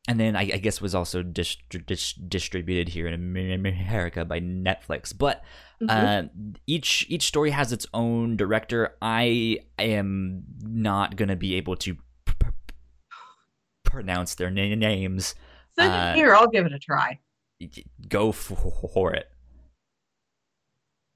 and 0.07 0.19
then 0.19 0.35
I, 0.35 0.41
I 0.41 0.57
guess 0.57 0.81
was 0.81 0.95
also 0.95 1.21
distri- 1.23 1.85
dis- 1.85 2.13
distributed 2.13 2.89
here 2.89 3.07
in 3.07 3.13
America 3.13 4.25
by 4.25 4.39
Netflix. 4.41 5.15
But 5.17 5.43
Mhm. 5.81 5.89
uh, 5.89 6.27
each 6.67 7.05
each 7.09 7.23
story 7.23 7.51
has 7.51 7.71
its 7.71 7.85
own 7.93 8.35
director. 8.35 8.97
I 9.01 9.59
am 9.79 10.43
not 10.61 11.15
gonna 11.15 11.35
be 11.37 11.55
able 11.55 11.75
to 11.77 11.97
pronounce 13.91 14.35
their 14.35 14.49
na- 14.49 14.73
names. 14.75 15.35
Send 15.77 15.91
uh, 15.93 16.13
it 16.13 16.15
here. 16.15 16.33
I'll 16.35 16.47
give 16.49 16.65
it 16.65 16.73
a 16.73 16.79
try. 16.79 17.19
Go 18.07 18.31
for 18.31 19.13
it. 19.13 19.27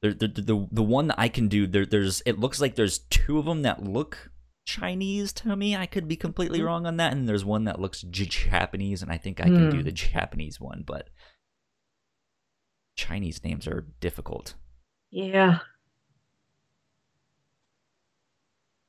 The, 0.01 0.13
the, 0.13 0.27
the, 0.27 0.67
the 0.72 0.84
one 0.84 1.08
that 1.08 1.20
I 1.20 1.29
can 1.29 1.48
do 1.48 1.65
there 1.65 1.86
there's 1.86 2.22
it 2.27 2.38
looks 2.38 2.62
like 2.62 2.75
there's 2.75 3.00
two 3.00 3.39
of 3.39 3.46
them 3.46 3.63
that 3.63 3.84
look 3.84 4.29
Chinese 4.65 5.34
to 5.34 5.55
me. 5.55 5.75
I 5.75 5.88
could 5.88 6.08
be 6.08 6.15
completely 6.15 6.60
Mhm. 6.60 6.65
wrong 6.65 6.86
on 6.86 6.98
that. 6.98 7.13
And 7.13 7.27
there's 7.27 7.46
one 7.46 7.63
that 7.63 7.79
looks 7.79 8.01
J- 8.01 8.25
Japanese, 8.25 9.01
and 9.01 9.12
I 9.12 9.17
think 9.17 9.39
I 9.39 9.46
can 9.46 9.70
do 9.72 9.77
Hmm. 9.77 9.84
the 9.84 9.91
Japanese 9.91 10.60
one, 10.60 10.84
but 10.86 11.10
Chinese 12.96 13.44
names 13.44 13.67
are 13.67 13.88
difficult. 14.00 14.53
Yeah. 15.10 15.60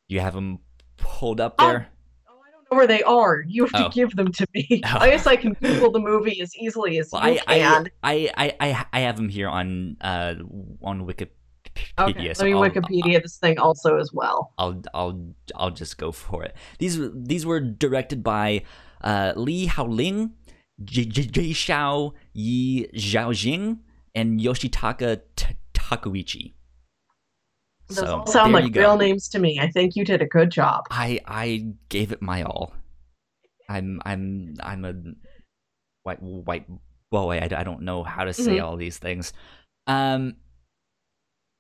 You 0.09 0.21
have 0.21 0.35
them 0.35 0.59
pulled 0.97 1.41
up 1.41 1.57
there. 1.59 1.89
Know 2.71 2.79
where 2.79 2.87
they 2.87 3.03
are. 3.03 3.45
You 3.47 3.65
have 3.65 3.73
to 3.73 3.87
Oh. 3.87 3.89
give 3.91 4.17
them 4.17 4.33
to 4.33 4.47
me. 4.55 4.83
Oh. 4.87 4.99
I 4.99 5.11
guess 5.11 5.27
I 5.27 5.37
can 5.37 5.53
Google 5.55 5.93
the 5.93 6.01
movie 6.01 6.41
as 6.41 6.55
easily 6.57 6.99
as 6.99 7.11
Well, 7.13 7.29
you 7.33 7.39
I, 7.47 7.59
can. 7.59 7.91
I, 8.03 8.31
I, 8.37 8.57
I, 8.61 8.87
I 8.93 9.01
have 9.01 9.17
them 9.17 9.29
here 9.29 9.49
on 9.49 9.97
uh 10.01 10.35
on 10.83 11.07
Wikipedia. 11.07 11.29
okay, 11.99 12.35
so 12.35 12.43
let 12.43 12.51
me 12.51 12.55
I'll- 12.55 12.63
Wikipedia 12.69 13.23
this 13.23 13.37
thing 13.37 13.59
also 13.59 13.99
as 13.99 14.11
well. 14.13 14.53
I'll 14.59 14.83
I'll 14.95 15.31
I'll 15.55 15.71
just 15.71 15.97
go 15.99 16.11
for 16.11 16.43
it. 16.43 16.57
These 16.79 16.99
these 17.15 17.47
were 17.47 17.61
directed 17.61 18.23
by 18.25 18.63
uh, 19.03 19.33
Li 19.37 19.67
Haoling, 19.69 20.31
J- 20.85 21.05
J- 21.05 21.27
Jay 21.27 21.51
Xiao, 21.51 22.15
Yi 22.33 22.89
Zhaojing, 22.95 23.79
and 24.15 24.41
Yoshitaka 24.41 25.21
T- 25.37 25.55
Takuichi. 25.75 26.55
Those 27.89 27.99
So 27.99 28.07
all 28.19 28.27
sound 28.27 28.53
like 28.53 28.75
real 28.75 28.97
names 28.97 29.29
to 29.29 29.39
me. 29.39 29.59
I 29.61 29.69
think 29.71 29.95
you 29.97 30.05
did 30.05 30.21
a 30.23 30.27
good 30.27 30.51
job. 30.51 30.85
I 30.91 31.21
I 31.27 31.67
gave 31.89 32.13
it 32.13 32.21
my 32.21 32.43
all. 32.43 32.75
I'm 33.69 34.01
I'm 34.05 34.55
I'm 34.61 34.85
a 34.85 34.95
white 36.03 36.21
white 36.23 36.67
boy. 37.11 37.39
I, 37.39 37.45
I 37.45 37.65
don't 37.65 37.83
know 37.83 38.03
how 38.03 38.25
to 38.25 38.33
say 38.35 38.57
Mhm. 38.59 38.65
all 38.65 38.77
these 38.77 38.99
things. 38.99 39.33
Um, 39.87 40.37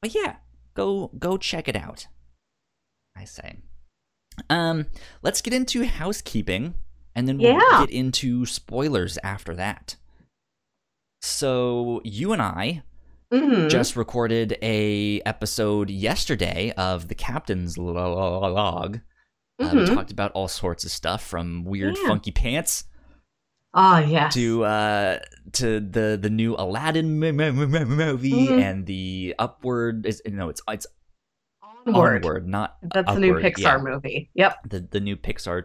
but 0.02 0.14
yeah, 0.14 0.37
go 0.75 1.11
go 1.18 1.37
check 1.37 1.68
it 1.68 1.76
out. 1.76 2.06
I 3.16 3.25
say. 3.25 3.59
Um, 4.50 4.87
let's 5.23 5.40
get 5.40 5.54
into 5.54 5.85
housekeeping, 5.87 6.75
and 7.14 7.26
then 7.26 7.38
we'll 7.38 7.54
Yeah. 7.54 7.80
get 7.87 7.90
into 7.90 8.45
spoilers 8.47 9.16
after 9.23 9.54
that. 9.54 9.97
So 11.23 12.02
you 12.04 12.33
and 12.33 12.42
I 12.42 12.83
Mhm. 13.33 13.68
just 13.68 13.97
recorded 13.97 14.56
a 14.62 15.21
episode 15.23 15.90
yesterday 15.90 16.73
of 16.76 17.09
the 17.09 17.14
Captain's 17.14 17.76
Log. 17.76 19.00
Uh, 19.59 19.71
we 19.73 19.80
Mhm. 19.80 19.95
talked 19.95 20.12
about 20.12 20.33
all 20.33 20.49
sorts 20.49 20.85
of 20.85 20.90
stuff 20.90 21.25
from 21.26 21.64
weird, 21.64 21.97
Yeah. 21.97 22.06
funky 22.09 22.30
pants 22.30 22.85
Ah, 23.75 23.99
yes. 24.00 24.33
to 24.35 24.64
uh, 24.64 25.18
to 25.52 25.80
the 25.80 26.18
the 26.21 26.30
new 26.30 26.54
Aladdin 26.56 27.23
m- 27.23 27.40
m- 27.40 27.75
m- 27.75 27.88
movie 27.88 28.47
Mhm. 28.49 28.62
and 28.62 28.87
the 28.87 29.35
Upward. 29.38 30.06
Is 30.06 30.23
no, 30.26 30.49
it's 30.49 30.61
it's 30.68 30.87
Onward. 31.87 32.25
Onward, 32.25 32.47
not 32.49 32.76
That's 32.83 33.12
the 33.12 33.18
new 33.21 33.35
Pixar 33.35 33.59
yeah. 33.59 33.78
movie. 33.78 34.30
Yep. 34.35 34.56
the 34.68 34.80
the 34.80 35.00
new 35.00 35.16
Pixar 35.16 35.64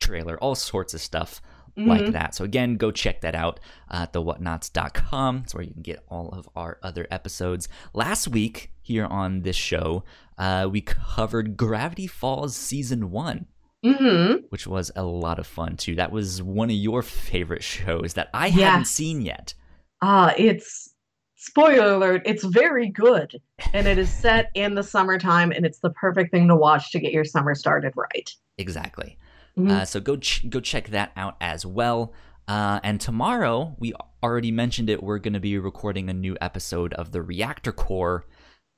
trailer. 0.00 0.38
All 0.38 0.54
sorts 0.54 0.94
of 0.94 1.00
stuff 1.00 1.40
like 1.76 2.02
Mhm. 2.02 2.12
that. 2.12 2.34
So 2.34 2.44
again, 2.44 2.76
go 2.76 2.90
check 2.90 3.20
that 3.20 3.34
out 3.34 3.60
at 3.90 4.12
thewhatnauts.com. 4.12 5.42
It's 5.44 5.54
where 5.54 5.64
you 5.64 5.72
can 5.72 5.82
get 5.82 6.04
all 6.08 6.28
of 6.30 6.48
our 6.56 6.78
other 6.82 7.06
episodes. 7.10 7.68
Last 7.92 8.28
week 8.28 8.72
here 8.82 9.04
on 9.06 9.42
this 9.42 9.56
show, 9.56 10.04
uh, 10.38 10.68
we 10.70 10.80
covered 10.80 11.56
Gravity 11.56 12.06
Falls 12.06 12.56
season 12.56 13.10
one, 13.10 13.46
Mhm. 13.84 14.44
which 14.50 14.66
was 14.66 14.90
a 14.96 15.02
lot 15.04 15.38
of 15.38 15.46
fun 15.46 15.76
too. 15.76 15.94
That 15.94 16.12
was 16.12 16.42
one 16.42 16.70
of 16.70 16.76
your 16.76 17.02
favorite 17.02 17.62
shows 17.62 18.14
that 18.14 18.30
I 18.32 18.46
Yes. 18.46 18.56
hadn't 18.58 18.84
seen 18.86 19.20
yet. 19.22 19.54
Ah, 20.02 20.34
it's 20.36 20.94
spoiler 21.36 21.94
alert. 21.94 22.22
It's 22.24 22.44
very 22.44 22.88
good, 22.88 23.40
and 23.72 23.86
it 23.86 23.98
is 23.98 24.10
set 24.10 24.50
in 24.54 24.74
the 24.74 24.82
summertime, 24.82 25.52
and 25.52 25.64
it's 25.64 25.78
the 25.78 25.90
perfect 25.90 26.30
thing 26.32 26.48
to 26.48 26.56
watch 26.56 26.90
to 26.92 27.00
get 27.00 27.12
your 27.12 27.24
summer 27.24 27.54
started 27.54 27.92
right. 27.96 28.30
Exactly. 28.58 29.18
Mhm. 29.58 29.70
Uh, 29.70 29.84
so 29.84 30.00
go 30.00 30.16
ch- 30.16 30.48
go 30.50 30.60
check 30.60 30.88
that 30.88 31.12
out 31.16 31.36
as 31.40 31.64
well. 31.64 32.12
Uh, 32.48 32.78
and 32.84 33.00
tomorrow, 33.00 33.74
we 33.78 33.92
already 34.22 34.50
mentioned 34.52 34.88
it. 34.90 35.02
We're 35.02 35.18
going 35.18 35.34
to 35.34 35.40
be 35.40 35.58
recording 35.58 36.08
a 36.08 36.14
new 36.14 36.36
episode 36.40 36.94
of 36.94 37.10
the 37.12 37.22
Reactor 37.22 37.72
Core, 37.72 38.24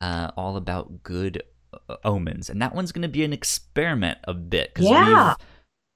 uh, 0.00 0.30
all 0.36 0.56
about 0.56 1.02
good 1.02 1.42
uh, 1.88 1.96
omens, 2.04 2.48
and 2.48 2.62
that 2.62 2.74
one's 2.74 2.92
going 2.92 3.02
to 3.02 3.08
be 3.08 3.24
an 3.24 3.32
experiment 3.32 4.18
a 4.24 4.32
bit 4.32 4.72
because 4.72 4.88
Yeah. 4.88 5.28
we've 5.28 5.36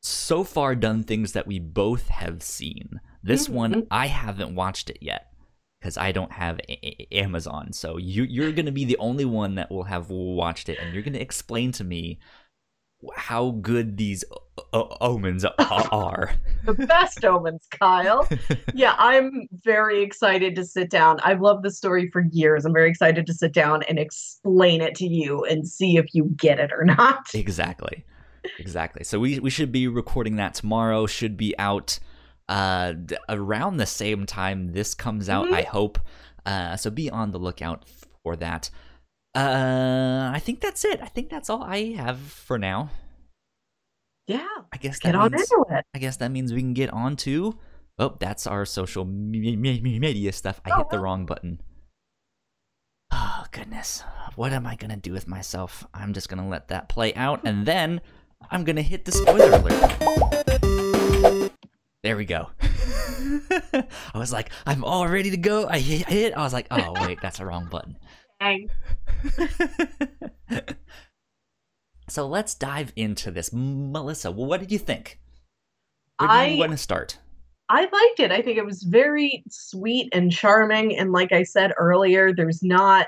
so 0.02 0.42
far 0.44 0.74
done 0.74 1.02
things 1.04 1.32
that 1.32 1.46
we 1.46 1.58
both 1.60 2.08
have 2.08 2.42
seen. 2.42 3.00
This 3.22 3.48
one, 3.48 3.72
Mhm. 3.72 3.86
I 3.90 4.08
haven't 4.08 4.54
watched 4.54 4.90
it 4.90 4.98
yet 5.00 5.32
because 5.80 5.96
I 5.96 6.12
don't 6.12 6.32
have 6.32 6.58
a- 6.68 6.86
A- 6.86 7.18
Amazon. 7.20 7.72
So 7.72 7.96
you 7.96 8.24
you're 8.24 8.52
going 8.52 8.66
to 8.66 8.72
be 8.72 8.84
the 8.84 8.98
only 8.98 9.24
one 9.24 9.54
that 9.54 9.70
will 9.70 9.84
have 9.84 10.10
watched 10.10 10.68
it, 10.68 10.78
and 10.78 10.92
you're 10.92 11.02
going 11.04 11.12
to 11.14 11.20
explain 11.22 11.72
to 11.72 11.84
me 11.84 12.18
how 13.16 13.50
good 13.62 13.96
these 13.96 14.24
o- 14.30 14.64
o- 14.72 14.96
omens 15.00 15.44
are. 15.58 16.30
the 16.64 16.74
best 16.74 17.24
omens, 17.24 17.66
Kyle. 17.70 18.28
Yeah, 18.74 18.94
I'm 18.98 19.48
very 19.64 20.02
excited 20.02 20.54
to 20.56 20.64
sit 20.64 20.88
down. 20.90 21.20
I've 21.20 21.40
loved 21.40 21.62
the 21.64 21.70
story 21.70 22.08
for 22.10 22.22
years. 22.32 22.64
I'm 22.64 22.72
very 22.72 22.88
excited 22.90 23.26
to 23.26 23.34
sit 23.34 23.52
down 23.52 23.82
and 23.84 23.98
explain 23.98 24.80
it 24.80 24.94
to 24.96 25.06
you 25.06 25.44
and 25.44 25.66
see 25.68 25.96
if 25.98 26.14
you 26.14 26.24
get 26.36 26.58
it 26.58 26.72
or 26.72 26.84
not. 26.84 27.26
exactly, 27.34 28.04
exactly. 28.58 29.04
So 29.04 29.18
we 29.20 29.38
we 29.40 29.50
should 29.50 29.72
be 29.72 29.88
recording 29.88 30.36
that 30.36 30.54
tomorrow. 30.54 31.06
Should 31.06 31.36
be 31.36 31.56
out 31.58 31.98
uh 32.48 32.94
around 33.28 33.76
the 33.76 33.86
same 33.86 34.26
time 34.26 34.72
this 34.72 34.94
comes 34.94 35.28
out. 35.28 35.48
Mhm. 35.48 35.54
I 35.54 35.62
hope. 35.62 35.98
Uh, 36.44 36.76
so 36.76 36.90
be 36.90 37.08
on 37.08 37.30
the 37.30 37.38
lookout 37.38 37.84
for 38.24 38.34
that. 38.36 38.68
Uh, 39.34 40.30
I 40.34 40.38
think 40.40 40.60
that's 40.60 40.84
it. 40.84 41.00
I 41.02 41.06
think 41.06 41.30
that's 41.30 41.48
all 41.48 41.62
I 41.62 41.92
have 41.92 42.18
for 42.20 42.58
now. 42.58 42.90
Yeah, 44.26 44.46
I 44.72 44.76
guess 44.76 44.98
get 44.98 45.12
that 45.12 45.18
on 45.18 45.32
means, 45.32 45.50
into 45.50 45.64
it. 45.70 45.84
I 45.94 45.98
guess 45.98 46.18
that 46.18 46.30
means 46.30 46.52
we 46.52 46.60
can 46.60 46.74
get 46.74 46.90
on 46.92 47.16
to. 47.16 47.58
Oh, 47.98 48.16
that's 48.20 48.46
our 48.46 48.64
social 48.64 49.04
me- 49.04 49.56
me- 49.56 49.80
me- 49.80 49.98
media 49.98 50.32
stuff. 50.32 50.60
I 50.64 50.70
Oh, 50.72 50.76
hit 50.78 50.90
the 50.90 50.98
wrong 50.98 51.26
button. 51.26 51.60
Oh, 53.10 53.44
goodness. 53.50 54.02
What 54.36 54.52
am 54.52 54.66
I 54.66 54.76
going 54.76 54.90
to 54.90 54.96
do 54.96 55.12
with 55.12 55.28
myself? 55.28 55.86
I'm 55.92 56.12
just 56.14 56.28
going 56.28 56.42
to 56.42 56.48
let 56.48 56.68
that 56.68 56.88
play 56.88 57.12
out, 57.14 57.42
and 57.44 57.66
then 57.72 58.00
I'm 58.50 58.64
going 58.64 58.76
to 58.76 58.82
hit 58.82 59.04
the 59.04 59.12
spoiler 59.12 59.50
alert. 59.50 61.52
There 62.02 62.16
we 62.16 62.24
go. 62.24 62.50
I 63.72 63.84
was 64.18 64.32
like, 64.32 64.50
I'm 64.66 64.84
all 64.84 65.06
ready 65.06 65.30
to 65.30 65.36
go. 65.36 65.68
I 65.68 65.78
hit 65.78 66.10
it. 66.10 66.34
I 66.34 66.42
was 66.42 66.52
like, 66.52 66.66
oh, 66.70 66.94
wait, 67.06 67.18
that's 67.22 67.38
the 67.38 67.46
wrong 67.46 67.68
button. 67.70 67.96
Dang. 68.42 68.68
so 72.08 72.26
let's 72.26 72.54
dive 72.54 72.92
into 72.96 73.30
this. 73.30 73.50
Melissa, 73.52 74.30
what 74.30 74.60
did 74.60 74.72
you 74.72 74.78
think? 74.78 75.20
Where 76.18 76.28
do 76.28 76.34
I 76.34 76.46
you 76.46 76.58
want 76.58 76.72
to 76.72 76.78
start? 76.78 77.18
I 77.68 77.82
liked 77.82 78.20
it. 78.20 78.32
I 78.32 78.42
think 78.42 78.58
it 78.58 78.66
was 78.66 78.82
very 78.82 79.44
sweet 79.48 80.08
and 80.12 80.30
charming. 80.30 80.96
And 80.96 81.12
like 81.12 81.32
I 81.32 81.42
said 81.42 81.72
earlier, 81.78 82.34
there's 82.34 82.62
not 82.62 83.06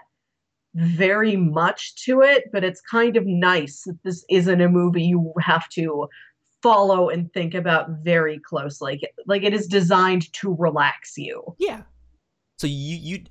very 0.75 1.37
much 1.37 1.95
to 2.05 2.23
it, 2.23 2.45
but 2.53 2.65
it's 2.65 2.81
kind 2.81 3.17
of 3.17 3.27
nice 3.27 3.83
that 3.83 3.99
this 4.05 4.25
isn't 4.31 4.61
a 4.61 4.69
movie 4.69 5.03
you 5.05 5.33
have 5.41 5.69
to 5.71 6.09
follow 6.63 7.11
and 7.11 7.33
think 7.33 7.55
about 7.55 7.91
very 8.03 8.39
closely. 8.39 9.03
Like 9.27 9.43
it 9.43 9.53
is 9.53 9.67
designed 9.67 10.33
to 10.35 10.57
relax 10.59 11.19
you. 11.19 11.55
Yeah. 11.59 11.83
So 12.59 12.67
you 12.67 12.97
you 12.97 13.25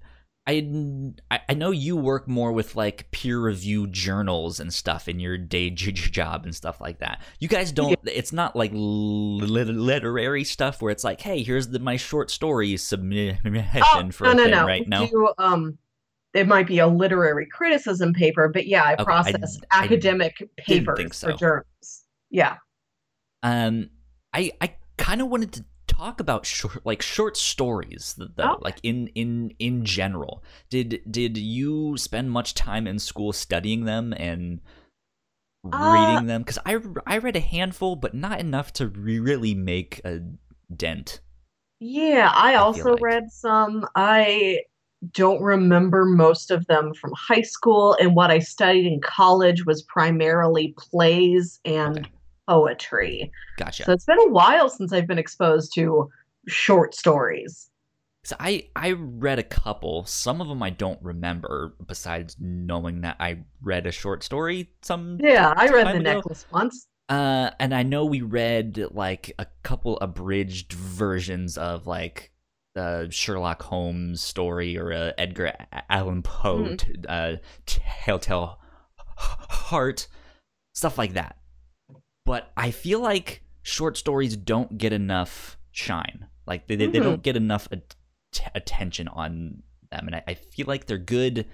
I 0.45 1.13
I- 1.31 1.39
I 1.49 1.53
know 1.53 1.71
you 1.71 1.95
work 1.95 2.27
more 2.27 2.51
with 2.51 2.75
like 2.75 3.09
peer 3.11 3.39
review 3.39 3.87
journals 3.87 4.59
and 4.59 4.73
stuff 4.73 5.07
in 5.07 5.19
your 5.19 5.37
day 5.37 5.69
job 5.69 6.43
and 6.43 6.53
stuff 6.53 6.81
like 6.81 6.99
that. 6.99 7.21
You 7.39 7.47
guys 7.47 7.71
don't. 7.71 7.97
It's 8.05 8.33
not 8.33 8.55
like 8.55 8.71
lit- 8.73 9.67
literary 9.69 10.43
stuff 10.43 10.81
where 10.81 10.91
it's 10.91 11.03
like, 11.03 11.21
hey, 11.21 11.43
here's 11.43 11.69
the, 11.69 11.79
my 11.79 11.95
short 11.95 12.29
story 12.29 12.75
submission 12.75 14.11
for 14.11 14.27
Oh, 14.27 14.33
no, 14.33 14.43
a 14.43 14.47
no, 14.47 14.49
thing, 14.49 14.51
no. 14.51 14.65
right? 14.65 14.87
No. 14.87 15.07
do, 15.07 15.33
um, 15.37 15.77
it 16.33 16.47
might 16.47 16.67
be 16.67 16.79
a 16.79 16.87
literary 16.87 17.45
criticism 17.45 18.11
paper, 18.13 18.49
but 18.49 18.67
yeah, 18.67 18.83
I 18.83 18.93
Okay, 18.95 19.03
process 19.03 19.57
I 19.71 19.83
academic 19.85 20.37
think 20.37 20.51
papers 20.57 21.15
so. 21.15 21.31
for 21.31 21.37
journals. 21.37 22.03
Yeah. 22.31 22.57
Um, 23.43 23.89
I 24.33 24.51
I 24.59 24.75
kind 24.97 25.21
of 25.21 25.27
wanted 25.29 25.53
to 25.53 25.65
talk 25.95 26.19
about 26.19 26.45
short 26.45 26.85
like 26.85 27.01
short 27.01 27.37
stories 27.37 28.15
though 28.17 28.43
Okay. 28.43 28.61
like 28.61 28.79
in 28.83 29.07
in 29.15 29.53
in 29.59 29.85
general 29.85 30.43
did 30.69 31.01
did 31.09 31.37
you 31.37 31.95
spend 31.97 32.31
much 32.31 32.53
time 32.53 32.87
in 32.87 32.99
school 32.99 33.31
studying 33.33 33.85
them 33.85 34.13
and 34.17 34.59
Uh, 35.71 35.79
reading 35.93 36.25
them 36.27 36.41
because 36.41 36.59
i 36.65 36.77
i 37.07 37.17
read 37.17 37.35
a 37.35 37.39
handful 37.39 37.95
but 37.95 38.13
not 38.13 38.39
enough 38.39 38.73
to 38.73 38.87
re- 38.87 39.19
really 39.19 39.53
make 39.53 40.01
a 40.03 40.19
dent. 40.75 41.19
Yeah, 41.79 42.31
I 42.33 42.55
feel 42.55 42.61
also 42.63 42.91
like. 42.91 43.01
read 43.01 43.31
some. 43.31 43.85
I 43.95 44.61
don't 45.11 45.41
remember 45.41 46.05
most 46.05 46.49
of 46.51 46.65
them 46.67 46.93
from 46.93 47.11
high 47.15 47.41
school, 47.41 47.95
and 47.99 48.15
what 48.15 48.31
I 48.31 48.39
studied 48.39 48.85
in 48.85 49.01
college 49.01 49.65
was 49.65 49.83
primarily 49.83 50.73
plays 50.77 51.59
and 51.65 51.97
Okay. 51.97 52.09
Poetry. 52.47 53.31
Gotcha. 53.57 53.83
So 53.85 53.93
it's 53.93 54.05
been 54.05 54.19
a 54.19 54.29
while 54.29 54.69
since 54.69 54.91
I've 54.93 55.07
been 55.07 55.17
exposed 55.19 55.73
to 55.75 56.09
short 56.47 56.93
stories. 56.95 57.69
So 58.25 58.35
I 58.39 58.69
I 58.75 58.91
read 58.93 59.39
a 59.39 59.43
couple. 59.43 60.05
Some 60.05 60.39
of 60.41 60.47
them 60.47 60.63
I 60.63 60.69
don't 60.69 60.99
remember. 61.01 61.75
Besides 61.85 62.37
knowing 62.39 63.01
that 63.01 63.17
I 63.19 63.39
read 63.61 63.85
a 63.85 63.91
short 63.91 64.23
story 64.23 64.69
some 64.81 65.17
Yeah, 65.21 65.53
I 65.57 65.67
read 65.67 65.87
The 65.87 65.91
ago. 65.99 65.99
Necklace 65.99 66.45
once. 66.51 66.87
Uh, 67.09 67.51
and 67.59 67.75
I 67.75 67.83
know 67.83 68.05
we 68.05 68.21
read 68.21 68.81
like 68.91 69.33
a 69.37 69.45
couple 69.63 69.97
abridged 69.99 70.71
versions 70.71 71.57
of 71.57 71.85
like 71.85 72.31
the 72.75 73.07
Sherlock 73.11 73.61
Holmes 73.61 74.21
story 74.21 74.77
or 74.77 74.91
a 74.91 75.13
Edgar 75.17 75.53
Allan 75.89 76.23
Poe, 76.23 76.63
Mhm. 76.63 76.77
t- 76.77 76.95
uh, 77.07 77.35
Telltale 77.65 78.57
Heart, 79.17 80.07
stuff 80.73 80.97
like 80.97 81.13
that. 81.13 81.35
But 82.25 82.51
I 82.55 82.71
feel 82.71 82.99
like 82.99 83.43
short 83.63 83.97
stories 83.97 84.35
don't 84.37 84.77
get 84.77 84.93
enough 84.93 85.57
shine. 85.71 86.27
Like 86.45 86.67
they 86.67 86.75
they, 86.75 86.87
they 86.87 86.99
Mhm. 86.99 87.03
don't 87.03 87.23
get 87.23 87.35
enough 87.35 87.67
at- 87.71 87.95
attention 88.55 89.07
on 89.07 89.63
them, 89.91 90.07
and 90.07 90.15
I, 90.15 90.23
I 90.27 90.33
feel 90.33 90.65
like 90.67 90.85
they're 90.85 90.97
good 90.97 91.45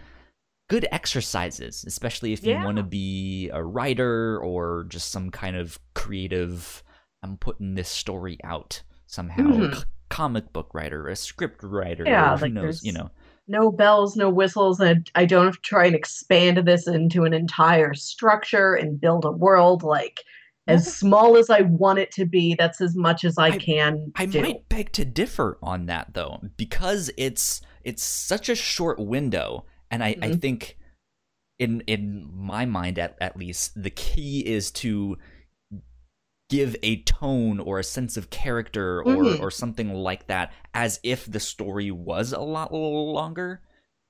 good 0.69 0.87
exercises, 0.91 1.83
especially 1.87 2.31
if 2.31 2.45
you 2.45 2.53
want 2.53 2.77
to 2.77 2.83
be 2.83 3.49
a 3.51 3.63
writer 3.63 4.39
or 4.39 4.85
just 4.87 5.09
some 5.11 5.31
kind 5.31 5.55
of 5.55 5.79
creative. 5.95 6.83
I'm 7.23 7.37
putting 7.37 7.73
this 7.75 7.89
story 7.89 8.37
out 8.43 8.83
somehow. 9.07 9.43
Mhm. 9.43 9.75
C- 9.75 9.83
comic 10.09 10.53
book 10.53 10.73
writer, 10.73 11.07
a 11.07 11.15
script 11.15 11.63
writer, 11.63 12.03
Yeah, 12.05 12.33
or 12.33 12.37
who 12.37 12.41
like 12.45 12.53
knows, 12.53 12.83
you 12.83 12.91
know. 12.91 13.09
No 13.47 13.71
bells, 13.71 14.15
no 14.15 14.29
whistles, 14.29 14.79
and 14.79 15.09
I 15.15 15.25
don't 15.25 15.45
have 15.45 15.55
to 15.55 15.61
try 15.61 15.85
and 15.87 15.95
expand 15.95 16.59
this 16.59 16.87
into 16.87 17.23
an 17.25 17.33
entire 17.33 17.93
structure 17.95 18.73
and 18.75 19.01
build 19.01 19.25
a 19.25 19.31
world. 19.31 19.81
Like 19.83 20.21
as 20.69 20.95
small 20.95 21.37
as 21.37 21.49
I 21.49 21.61
want 21.61 21.99
it 21.99 22.11
to 22.11 22.25
be, 22.25 22.55
that's 22.55 22.79
as 22.81 22.95
much 22.95 23.23
as 23.23 23.37
I, 23.37 23.47
I- 23.47 23.57
can 23.57 24.11
I 24.15 24.25
do. 24.25 24.41
might 24.41 24.69
beg 24.69 24.91
to 24.93 25.05
differ 25.05 25.57
on 25.61 25.85
that 25.87 26.13
though, 26.13 26.39
because 26.57 27.09
it's 27.17 27.61
it's 27.83 28.03
such 28.03 28.49
a 28.49 28.55
short 28.55 28.99
window, 28.99 29.65
and 29.89 30.03
I, 30.03 30.09
I 30.21 30.29
Mhm. 30.29 30.41
think 30.41 30.77
in 31.57 31.81
in 31.87 32.29
my 32.33 32.65
mind 32.65 32.97
at, 32.99 33.17
at 33.19 33.35
least 33.37 33.81
the 33.81 33.89
key 33.89 34.45
is 34.45 34.71
to 34.71 35.17
give 36.49 36.75
a 36.81 37.01
tone 37.03 37.59
or 37.59 37.77
a 37.79 37.83
sense 37.83 38.17
of 38.17 38.29
character 38.29 39.03
or 39.03 39.35
Mhm. 39.35 39.39
or 39.39 39.51
something 39.51 39.93
like 39.93 40.27
that 40.27 40.51
as 40.73 40.99
if 41.03 41.25
the 41.25 41.39
story 41.39 41.91
was 41.91 42.33
a 42.33 42.39
lot 42.39 42.73
longer 42.73 43.61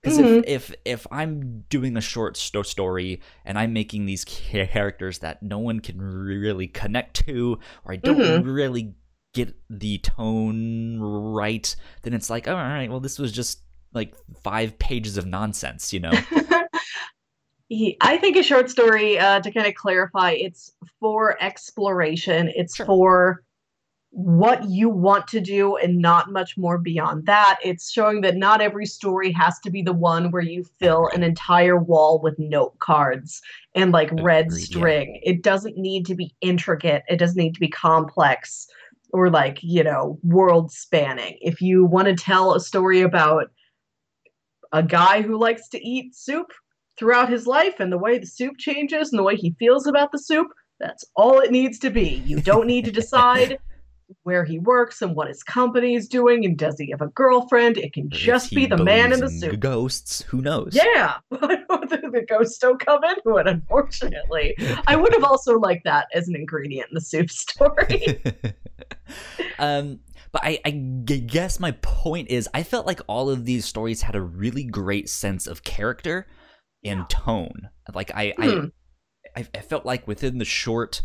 because 0.01 0.17
Mhm. 0.19 0.39
if, 0.47 0.69
if 0.71 0.75
if 0.85 1.07
i'm 1.11 1.65
doing 1.69 1.97
a 1.97 2.01
short 2.01 2.37
sto- 2.37 2.61
story 2.63 3.21
and 3.45 3.57
i'm 3.59 3.73
making 3.73 4.05
these 4.05 4.23
characters 4.25 5.19
that 5.19 5.41
no 5.43 5.59
one 5.59 5.79
can 5.79 6.01
really 6.01 6.67
connect 6.67 7.25
to 7.27 7.59
or 7.85 7.93
i 7.93 7.95
don't 7.95 8.19
Mhm. 8.19 8.45
really 8.45 8.93
get 9.33 9.55
the 9.69 9.97
tone 9.99 10.99
right 10.99 11.75
then 12.01 12.13
it's 12.13 12.29
like 12.29 12.47
oh, 12.47 12.51
all 12.55 12.57
right 12.57 12.89
well 12.89 12.99
this 12.99 13.19
was 13.19 13.31
just 13.31 13.61
like 13.93 14.13
five 14.43 14.77
pages 14.79 15.17
of 15.17 15.25
nonsense 15.25 15.93
you 15.93 15.99
know 15.99 16.11
I 18.01 18.17
think 18.17 18.35
a 18.35 18.41
short 18.41 18.71
story, 18.71 19.19
uh, 19.19 19.41
to 19.41 19.51
kind 19.51 19.67
of 19.67 19.75
clarify, 19.75 20.31
it's 20.31 20.73
for 20.99 21.37
exploration. 21.39 22.51
It's 22.55 22.75
Sure. 22.75 22.85
for 22.87 23.43
what 24.11 24.67
you 24.67 24.89
want 24.89 25.27
to 25.27 25.39
do 25.39 25.75
and 25.77 25.99
not 25.99 26.31
much 26.31 26.57
more 26.57 26.77
beyond 26.77 27.25
that. 27.27 27.59
It's 27.63 27.91
showing 27.91 28.21
that 28.21 28.35
not 28.35 28.59
every 28.59 28.85
story 28.85 29.31
has 29.33 29.59
to 29.59 29.69
be 29.69 29.81
the 29.81 29.93
one 29.93 30.31
where 30.31 30.41
you 30.41 30.65
fill 30.79 31.09
an 31.13 31.21
entire 31.21 31.77
wall 31.77 32.19
with 32.21 32.37
note 32.39 32.77
cards 32.79 33.41
and 33.75 33.91
like 33.91 34.09
red 34.21 34.47
Agreed, 34.47 34.59
yeah. 34.59 34.65
string. 34.65 35.19
It 35.23 35.43
doesn't 35.43 35.77
need 35.77 36.05
to 36.07 36.15
be 36.15 36.33
intricate, 36.41 37.03
it 37.07 37.17
doesn't 37.17 37.37
need 37.37 37.53
to 37.53 37.59
be 37.59 37.69
complex 37.69 38.67
or 39.11 39.29
like, 39.29 39.59
you 39.61 39.83
know, 39.83 40.19
world 40.23 40.71
spanning. 40.71 41.37
If 41.41 41.61
you 41.61 41.85
want 41.85 42.07
to 42.07 42.15
tell 42.15 42.53
a 42.53 42.59
story 42.59 43.01
about 43.01 43.51
a 44.71 44.83
guy 44.83 45.21
who 45.21 45.37
likes 45.37 45.67
to 45.69 45.87
eat 45.87 46.15
soup 46.15 46.51
throughout 46.97 47.29
his 47.29 47.47
life 47.47 47.79
and 47.79 47.91
the 47.91 47.97
way 47.97 48.19
the 48.19 48.27
soup 48.27 48.57
changes 48.57 49.11
and 49.11 49.17
the 49.17 49.23
way 49.23 49.35
he 49.35 49.55
feels 49.57 49.87
about 49.87 50.11
the 50.11 50.19
soup. 50.19 50.47
That's 50.79 51.05
all 51.15 51.39
it 51.39 51.51
needs 51.51 51.79
to 51.79 51.89
be. 51.89 52.21
You 52.25 52.41
don't 52.41 52.67
need 52.67 52.85
to 52.85 52.91
decide 53.01 53.57
where 54.23 54.43
he 54.43 54.59
works 54.59 55.01
and 55.01 55.15
what 55.15 55.27
his 55.27 55.43
company 55.43 55.95
is 55.95 56.07
doing 56.07 56.45
and 56.45 56.57
does 56.57 56.75
he 56.79 56.89
have 56.91 57.01
a 57.01 57.07
girlfriend. 57.07 57.77
It 57.77 57.93
can 57.93 58.09
just 58.09 58.51
be 58.51 58.65
the 58.65 58.77
man 58.77 59.13
in 59.13 59.19
the 59.19 59.29
suit 59.29 59.59
ghosts 59.59 60.21
who 60.23 60.41
knows 60.41 60.71
Yeah, 60.73 61.17
the, 61.31 62.09
the 62.11 62.25
ghosts 62.27 62.57
don't 62.57 62.83
come 62.83 63.03
into 63.03 63.37
it, 63.37 63.47
unfortunately. 63.47 64.55
I 64.87 64.95
would 64.95 65.13
have 65.13 65.23
also 65.23 65.57
liked 65.59 65.83
that 65.85 66.07
as 66.13 66.27
an 66.27 66.35
ingredient 66.35 66.89
in 66.89 66.95
the 66.95 67.01
soup 67.01 67.29
story. 67.29 68.21
um 69.59 69.99
but 70.31 70.41
I 70.43 70.57
guess 70.69 71.59
my 71.59 71.71
point 71.71 72.29
is 72.29 72.47
i 72.53 72.61
felt 72.63 72.85
like 72.85 73.01
all 73.07 73.29
of 73.29 73.45
these 73.45 73.65
stories 73.65 74.03
had 74.03 74.15
a 74.15 74.21
really 74.21 74.63
great 74.63 75.09
sense 75.09 75.47
of 75.47 75.63
character 75.63 76.27
and 76.83 76.99
Yeah. 76.99 77.05
tone 77.09 77.69
like 77.93 78.11
i 78.13 78.33
Hmm. 78.37 78.65
I, 79.35 79.47
I 79.55 79.61
felt 79.61 79.85
like 79.85 80.07
within 80.07 80.37
the 80.37 80.45
short 80.45 81.01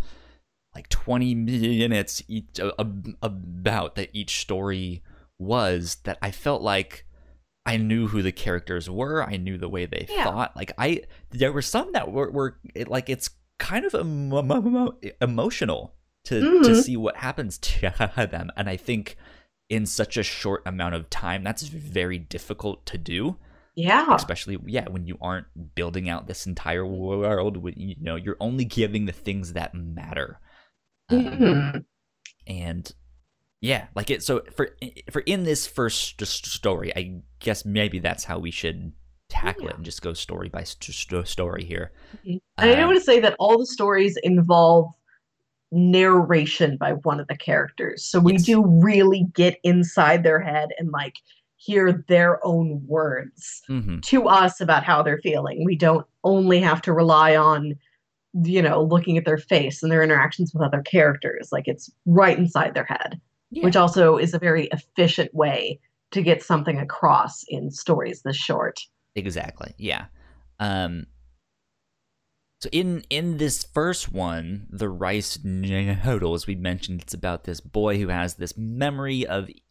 like 0.75 0.89
20 0.89 1.35
minutes 1.35 2.23
each 2.29 2.59
uh, 2.61 2.73
ab- 2.79 3.17
about 3.23 3.95
that 3.97 4.11
each 4.13 4.41
story 4.41 5.03
was 5.39 5.97
that 6.05 6.19
i 6.23 6.31
felt 6.31 6.63
like 6.63 7.05
i 7.67 7.77
knew 7.77 8.09
who 8.09 8.23
the 8.23 8.33
characters 8.33 8.89
were 8.91 9.23
i 9.23 9.37
knew 9.37 9.59
the 9.59 9.69
way 9.69 9.87
they 9.87 10.07
Yeah. 10.09 10.25
thought 10.25 10.57
like 10.57 10.73
i 10.79 11.03
there 11.31 11.53
were 11.53 11.63
some 11.63 11.93
that 11.93 12.11
were, 12.13 12.31
were 12.31 12.59
it, 12.75 12.89
like 12.89 13.09
it's 13.09 13.31
kind 13.59 13.85
of 13.85 13.95
emo- 13.95 14.43
emo- 14.43 14.99
emotional 15.21 15.95
to 16.25 16.41
to 16.63 16.71
Mhm. 16.71 16.83
see 16.83 16.97
what 16.97 17.17
happens 17.17 17.59
to 17.69 17.93
them 18.31 18.51
and 18.57 18.69
i 18.69 18.77
think 18.77 19.17
in 19.69 19.87
such 19.87 20.17
a 20.17 20.23
short 20.23 20.63
amount 20.67 20.95
of 20.95 21.09
time 21.11 21.43
that's 21.43 21.63
very 21.63 22.19
difficult 22.19 22.85
to 22.87 22.99
do 22.99 23.37
Yeah. 23.77 24.15
especially 24.15 24.59
yeah 24.67 24.89
when 24.89 25.07
you 25.07 25.19
aren't 25.21 25.47
building 25.75 26.09
out 26.09 26.27
this 26.27 26.47
entire 26.47 26.85
world 26.87 27.57
when, 27.57 27.75
you 27.77 27.97
know 28.01 28.17
you're 28.17 28.37
only 28.41 28.65
giving 28.65 29.07
the 29.07 29.13
things 29.13 29.53
that 29.55 29.75
matter 29.75 30.39
Um, 31.11 31.19
Mhm. 31.19 31.85
and 32.47 32.93
yeah 33.61 33.87
like 33.95 34.11
it 34.11 34.23
so 34.23 34.43
for 34.57 34.71
for 35.11 35.21
in 35.23 35.45
this 35.45 35.67
first 35.67 36.25
story 36.25 36.95
i 36.97 37.21
guess 37.41 37.65
maybe 37.65 37.99
that's 37.99 38.25
how 38.25 38.39
we 38.39 38.51
should 38.51 38.93
tackle 39.29 39.69
it 39.69 39.77
and 39.77 39.85
just 39.85 40.03
go 40.03 40.13
story 40.15 40.49
by 40.49 40.63
st- 40.65 40.95
st- 40.95 41.29
story 41.29 41.65
here 41.65 41.93
And 42.25 42.41
I 42.59 42.83
Uh, 42.83 42.87
want 42.87 42.99
to 42.99 43.05
say 43.05 43.21
that 43.21 43.37
all 43.39 43.59
the 43.59 43.67
stories 43.67 44.17
involve 44.23 44.87
narration 45.73 46.77
by 46.77 46.93
one 46.93 47.19
of 47.21 47.27
the 47.27 47.37
characters. 47.37 48.05
So 48.05 48.21
we 48.21 48.33
Yes. 48.33 48.45
do 48.45 48.65
really 48.65 49.27
get 49.35 49.59
inside 49.65 50.23
their 50.23 50.41
head 50.41 50.69
and 50.79 50.91
like 50.93 51.15
hear 51.57 52.05
their 52.09 52.45
own 52.47 52.87
words 52.87 53.63
mhm. 53.69 54.01
to 54.03 54.29
us 54.29 54.61
about 54.61 54.85
how 54.85 55.03
they're 55.03 55.19
feeling. 55.23 55.65
We 55.65 55.75
don't 55.77 56.07
only 56.23 56.61
have 56.61 56.81
to 56.83 56.93
rely 56.93 57.35
on 57.37 57.75
you 58.43 58.61
know 58.61 58.83
looking 58.83 59.17
at 59.17 59.25
their 59.25 59.39
face 59.39 59.83
and 59.83 59.93
their 59.93 60.03
interactions 60.03 60.53
with 60.53 60.63
other 60.63 60.83
characters 60.83 61.51
like 61.53 61.69
it's 61.69 61.91
right 62.07 62.39
inside 62.39 62.75
their 62.75 62.85
head 62.85 63.21
yeah. 63.51 63.65
which 63.65 63.77
also 63.77 64.17
is 64.17 64.35
a 64.35 64.39
very 64.39 64.67
efficient 64.73 65.33
way 65.35 65.79
to 66.11 66.23
get 66.23 66.43
something 66.43 66.79
across 66.79 67.45
in 67.49 67.71
stories 67.71 68.23
this 68.23 68.37
short 68.37 68.81
Exactly. 69.15 69.75
Yeah. 69.79 70.07
Um 70.59 71.07
so 72.61 72.69
in 72.73 73.05
in 73.11 73.37
this 73.37 73.65
first 73.65 74.13
one, 74.13 74.67
the 74.71 74.89
rice 74.89 75.39
noodles, 75.45 76.47
we 76.47 76.55
mentioned 76.55 77.03
it's 77.03 77.15
about 77.15 77.45
this 77.45 77.61
boy 77.61 77.99
who 77.99 78.09
has 78.09 78.35
this 78.35 78.57
memory 78.57 79.27
of 79.27 79.51
e- 79.51 79.63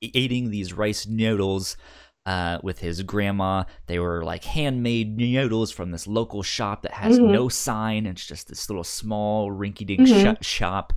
eating 0.00 0.50
these 0.50 0.72
rice 0.72 1.06
noodles 1.06 1.76
uh, 2.26 2.58
with 2.62 2.78
his 2.78 3.02
grandma. 3.02 3.64
They 3.86 3.98
were 3.98 4.24
like 4.24 4.44
handmade 4.44 5.16
noodles 5.16 5.72
from 5.72 5.90
this 5.90 6.06
local 6.06 6.42
shop 6.42 6.82
that 6.82 6.92
has 6.92 7.18
Mhm. 7.18 7.32
no 7.32 7.48
sign. 7.48 8.06
It's 8.06 8.24
just 8.26 8.48
this 8.48 8.68
little 8.70 8.84
small 8.84 9.50
rinky-dink 9.50 10.00
Mhm. 10.08 10.36
sh- 10.42 10.46
shop. 10.46 10.92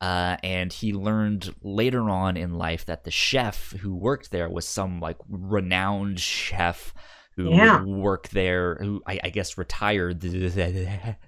Uh, 0.00 0.36
and 0.44 0.72
he 0.72 0.92
learned 0.92 1.54
later 1.62 2.08
on 2.08 2.36
in 2.36 2.54
life 2.54 2.84
that 2.86 3.02
the 3.04 3.10
chef 3.10 3.72
who 3.80 3.94
worked 3.96 4.30
there 4.30 4.48
was 4.48 4.66
some 4.68 5.00
like 5.00 5.16
renowned 5.28 6.20
chef 6.20 6.94
who 7.34 7.50
Yeah. 7.50 7.80
would 7.80 7.88
work 7.88 8.28
there, 8.28 8.76
who 8.80 9.02
I, 9.06 9.18
I 9.24 9.30
guess 9.30 9.56
retired 9.58 10.20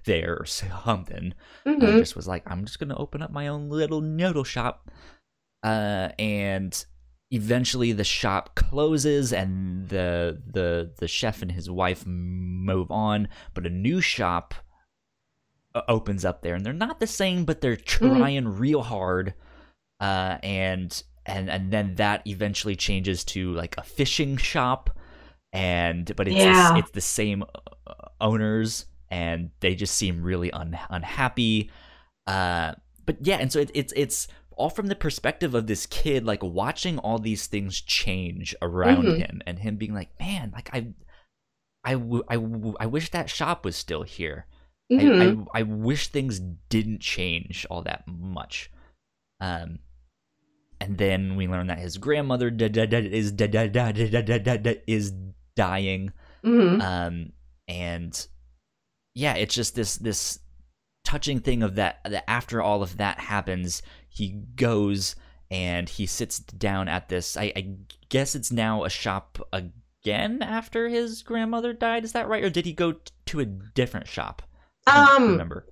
there 0.05 0.37
or 0.39 0.45
something. 0.45 1.33
Mhm. 1.65 1.83
Uh, 1.83 1.97
just 1.99 2.15
was 2.15 2.27
like, 2.27 2.43
I'm 2.49 2.63
just 2.65 2.79
gonna 2.79 2.95
open 2.97 3.21
up 3.21 3.31
my 3.31 3.47
own 3.47 3.69
little 3.69 4.01
noodle 4.01 4.43
shop. 4.43 4.89
Uh, 5.63 6.09
and 6.19 6.85
eventually 7.31 7.91
the 7.93 8.03
shop 8.03 8.55
closes 8.55 9.31
and 9.33 9.87
the 9.89 10.41
the 10.51 10.91
the 10.99 11.07
chef 11.07 11.41
and 11.41 11.51
his 11.51 11.69
wife 11.69 12.03
move 12.05 12.91
on, 12.91 13.27
but 13.53 13.65
a 13.65 13.69
new 13.69 14.01
shop 14.01 14.53
uh, 15.73 15.81
opens 15.87 16.25
up 16.25 16.41
there, 16.41 16.55
and 16.55 16.65
they're 16.65 16.73
not 16.73 16.99
the 16.99 17.07
same, 17.07 17.45
but 17.45 17.61
they're 17.61 17.75
trying 17.77 18.47
real 18.47 18.81
hard 18.83 19.33
uh, 19.99 20.37
and 20.43 21.03
and 21.25 21.49
and 21.49 21.71
then 21.71 21.95
that 21.95 22.25
eventually 22.27 22.75
changes 22.75 23.23
to 23.23 23.53
like 23.53 23.75
a 23.77 23.83
fishing 23.83 24.37
shop, 24.37 24.89
and 25.53 26.13
but 26.15 26.27
it's 26.27 26.37
Yeah. 26.37 26.77
it's 26.77 26.91
the 26.91 27.01
same 27.01 27.43
uh, 27.87 27.93
owners, 28.19 28.85
and 29.09 29.51
they 29.61 29.75
just 29.75 29.95
seem 29.95 30.23
really 30.23 30.51
un- 30.51 30.77
unhappy. 30.89 31.71
Uh, 32.27 32.73
but 33.05 33.17
yeah, 33.25 33.37
and 33.37 33.51
so 33.51 33.59
it, 33.59 33.71
it's 33.73 33.93
it's 33.95 34.27
all 34.61 34.69
from 34.69 34.85
the 34.87 34.95
perspective 34.95 35.55
of 35.55 35.65
this 35.65 35.87
kid, 35.87 36.23
like 36.23 36.43
watching 36.43 36.99
all 36.99 37.17
these 37.17 37.47
things 37.47 37.81
change 37.81 38.55
around 38.61 39.05
mm-hmm. 39.05 39.19
him 39.19 39.41
and 39.47 39.57
him 39.57 39.75
being 39.75 39.95
like, 39.95 40.11
man, 40.19 40.51
like 40.53 40.69
I, 40.71 40.93
I, 41.83 41.93
w- 41.93 42.23
I, 42.29 42.35
w- 42.35 42.75
I 42.79 42.85
wish 42.85 43.09
that 43.09 43.27
shop 43.27 43.65
was 43.65 43.75
still 43.75 44.03
here. 44.03 44.45
Mm-hmm. 44.91 45.07
I, 45.07 45.23
I, 45.23 45.27
mm-hmm. 45.27 45.43
I 45.55 45.63
wish 45.63 46.09
things 46.09 46.39
didn't 46.69 47.01
change 47.01 47.65
all 47.71 47.81
that 47.81 48.03
much. 48.07 48.69
Um, 49.39 49.79
and 50.79 50.95
then 50.95 51.35
we 51.37 51.47
learn 51.47 51.65
that 51.67 51.79
his 51.79 51.97
grandmother 51.97 52.51
is 52.55 53.33
is 54.87 55.13
dying. 55.55 56.11
Mm-hmm. 56.45 56.81
Um, 56.81 57.31
and 57.67 58.27
yeah, 59.15 59.33
it's 59.33 59.55
just 59.55 59.73
this 59.73 59.95
this 59.95 60.37
touching 61.03 61.39
thing 61.39 61.63
of 61.63 61.75
that 61.75 61.99
that 62.05 62.29
after 62.29 62.61
all 62.61 62.83
of 62.83 62.97
that 62.97 63.19
happens, 63.19 63.81
he 64.11 64.43
goes 64.55 65.15
and 65.49 65.89
he 65.89 66.05
sits 66.05 66.39
down 66.39 66.87
at 66.87 67.09
this. 67.09 67.35
I, 67.37 67.51
I 67.55 67.75
guess 68.09 68.35
it's 68.35 68.51
now 68.51 68.83
a 68.83 68.89
shop 68.89 69.39
again 69.51 70.41
after 70.41 70.89
his 70.89 71.23
grandmother 71.23 71.73
died. 71.73 72.03
Is 72.05 72.13
that 72.13 72.27
right, 72.27 72.43
or 72.43 72.49
did 72.49 72.65
he 72.65 72.73
go 72.73 72.93
t- 72.93 72.99
to 73.27 73.39
a 73.39 73.45
different 73.45 74.07
shop? 74.07 74.41
I 74.87 74.95
don't 74.95 75.23
Um, 75.23 75.31
remember. 75.31 75.65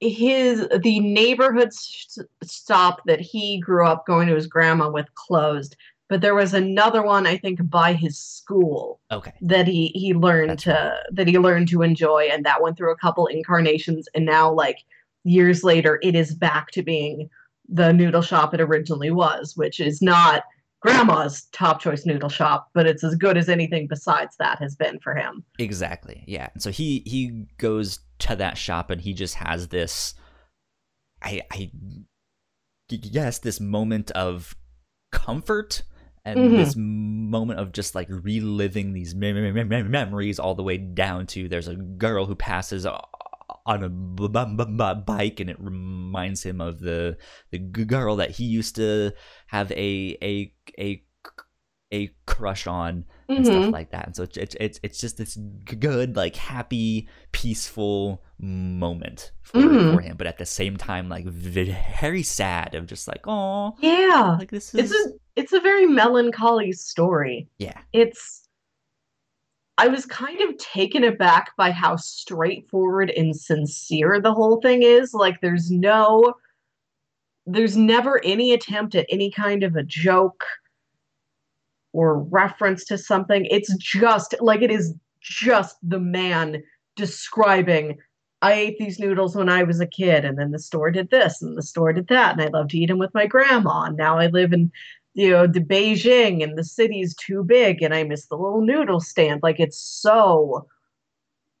his 0.00 0.66
the 0.82 1.00
neighborhood 1.00 1.68
s- 1.68 2.18
stop 2.42 3.00
that 3.06 3.20
he 3.20 3.58
grew 3.58 3.86
up 3.86 4.06
going 4.06 4.28
to 4.28 4.34
his 4.34 4.46
grandma 4.46 4.90
with 4.90 5.12
closed 5.14 5.76
but 6.08 6.20
there 6.20 6.34
was 6.34 6.52
another 6.52 7.02
one 7.02 7.26
i 7.26 7.36
think 7.36 7.58
by 7.70 7.92
his 7.92 8.18
school 8.18 9.00
Okay. 9.10 9.32
that 9.40 9.66
he 9.66 9.88
he 9.94 10.12
learned 10.12 10.50
That's 10.50 10.64
to 10.64 10.96
that 11.12 11.28
he 11.28 11.38
learned 11.38 11.68
to 11.68 11.82
enjoy 11.82 12.28
and 12.30 12.44
that 12.44 12.60
went 12.60 12.76
through 12.76 12.92
a 12.92 12.96
couple 12.96 13.26
incarnations 13.28 14.08
and 14.14 14.26
now 14.26 14.52
like 14.52 14.78
years 15.24 15.64
later 15.64 15.98
it 16.02 16.14
is 16.14 16.34
back 16.34 16.70
to 16.70 16.82
being 16.82 17.28
the 17.68 17.92
noodle 17.92 18.22
shop 18.22 18.52
it 18.54 18.60
originally 18.60 19.10
was 19.10 19.56
which 19.56 19.80
is 19.80 20.02
not 20.02 20.44
grandma's 20.82 21.44
top 21.52 21.80
choice 21.80 22.04
noodle 22.04 22.28
shop 22.28 22.68
but 22.74 22.86
it's 22.86 23.02
as 23.02 23.14
good 23.14 23.38
as 23.38 23.48
anything 23.48 23.86
besides 23.88 24.36
that 24.38 24.58
has 24.58 24.76
been 24.76 24.98
for 25.00 25.14
him 25.14 25.42
Exactly. 25.58 26.22
Yeah. 26.26 26.48
And 26.52 26.62
so 26.62 26.70
he 26.70 27.02
he 27.06 27.46
goes 27.56 28.00
to 28.18 28.36
that 28.36 28.58
shop 28.58 28.90
and 28.90 29.00
he 29.00 29.14
just 29.14 29.34
has 29.36 29.68
this 29.68 30.12
I 31.22 31.40
I 31.50 31.70
guess 32.90 33.38
this 33.38 33.60
moment 33.60 34.10
of 34.10 34.54
comfort 35.10 35.82
and 36.26 36.38
Mhm. 36.38 36.56
this 36.56 36.74
moment 36.76 37.60
of 37.60 37.72
just 37.72 37.94
like 37.94 38.08
reliving 38.10 38.92
these 38.92 39.14
mem- 39.14 39.54
mem- 39.54 39.68
mem- 39.68 39.90
memories 39.90 40.38
all 40.38 40.54
the 40.54 40.62
way 40.62 40.76
down 40.76 41.26
to 41.28 41.48
there's 41.48 41.68
a 41.68 41.76
girl 41.76 42.26
who 42.26 42.34
passes 42.34 42.84
on 43.66 43.82
a 43.82 43.88
b- 43.88 44.28
b- 44.28 44.56
b- 44.56 44.76
b- 44.76 45.02
bike 45.06 45.40
and 45.40 45.48
it 45.50 45.58
reminds 45.58 46.42
him 46.42 46.60
of 46.60 46.80
the 46.80 47.16
the 47.50 47.58
g- 47.58 47.84
girl 47.84 48.16
that 48.16 48.30
he 48.32 48.44
used 48.44 48.76
to 48.76 49.12
have 49.46 49.70
a 49.72 50.16
a 50.22 50.52
a 50.78 51.02
a 51.92 52.10
crush 52.26 52.66
on 52.66 53.04
and 53.28 53.44
Mhm. 53.46 53.46
stuff 53.46 53.72
like 53.72 53.90
that. 53.92 54.06
And 54.06 54.16
so 54.16 54.24
it's 54.24 54.36
it's 54.56 54.80
it's, 54.82 54.98
just 54.98 55.16
this 55.16 55.36
good, 55.64 56.16
like 56.16 56.34
happy, 56.34 57.08
peaceful 57.30 58.22
moment 58.38 59.30
for 59.42 59.60
Mhm. 59.60 59.92
for 59.94 60.00
him, 60.00 60.16
but 60.16 60.26
at 60.26 60.38
the 60.38 60.46
same 60.46 60.76
time, 60.76 61.08
like 61.08 61.24
very 61.24 62.22
sad 62.24 62.74
of 62.74 62.86
just 62.86 63.06
like, 63.06 63.20
oh, 63.28 63.74
yeah 63.80 64.36
like 64.38 64.50
this 64.50 64.74
is 64.74 64.90
it's 64.90 65.06
a 65.06 65.12
it's 65.36 65.52
a 65.52 65.60
very 65.60 65.86
melancholy 65.86 66.72
story 66.72 67.48
yeah, 67.58 67.80
it's 67.92 68.43
I 69.76 69.88
was 69.88 70.06
kind 70.06 70.40
of 70.40 70.56
taken 70.58 71.04
aback 71.04 71.56
by 71.56 71.70
how 71.72 71.96
straightforward 71.96 73.10
and 73.10 73.34
sincere 73.34 74.20
the 74.20 74.32
whole 74.32 74.60
thing 74.60 74.82
is. 74.82 75.12
Like 75.12 75.40
there's 75.40 75.70
no 75.70 76.34
there's 77.46 77.76
never 77.76 78.24
any 78.24 78.52
attempt 78.52 78.94
at 78.94 79.06
any 79.10 79.30
kind 79.30 79.62
of 79.62 79.76
a 79.76 79.82
joke 79.82 80.44
or 81.92 82.18
reference 82.18 82.84
to 82.86 82.96
something. 82.96 83.46
It's 83.46 83.74
just 83.76 84.34
like 84.40 84.62
it 84.62 84.70
is 84.70 84.94
just 85.20 85.76
the 85.82 86.00
man 86.00 86.62
describing 86.96 87.98
I 88.44 88.52
ate 88.52 88.78
these 88.78 88.98
noodles 88.98 89.34
when 89.34 89.48
I 89.48 89.62
was 89.62 89.80
a 89.80 89.86
kid, 89.86 90.26
and 90.26 90.38
then 90.38 90.50
the 90.50 90.58
store 90.58 90.90
did 90.90 91.08
this, 91.08 91.40
and 91.40 91.56
the 91.56 91.62
store 91.62 91.94
did 91.94 92.08
that, 92.08 92.32
and 92.32 92.42
I 92.42 92.48
love 92.48 92.68
to 92.68 92.78
eat 92.78 92.88
them 92.88 92.98
with 92.98 93.14
my 93.14 93.26
grandma. 93.26 93.84
And 93.84 93.96
now 93.96 94.18
I 94.18 94.26
live 94.26 94.52
in 94.52 94.70
you 95.14 95.30
know, 95.30 95.46
the 95.46 95.60
Beijing 95.60 96.42
and 96.42 96.58
the 96.58 96.64
city's 96.64 97.14
too 97.14 97.44
big 97.44 97.82
and 97.82 97.94
I 97.94 98.02
miss 98.04 98.26
the 98.26 98.36
little 98.36 98.60
noodle 98.60 99.00
stand. 99.00 99.42
Like 99.42 99.60
it's 99.60 99.78
so 99.78 100.66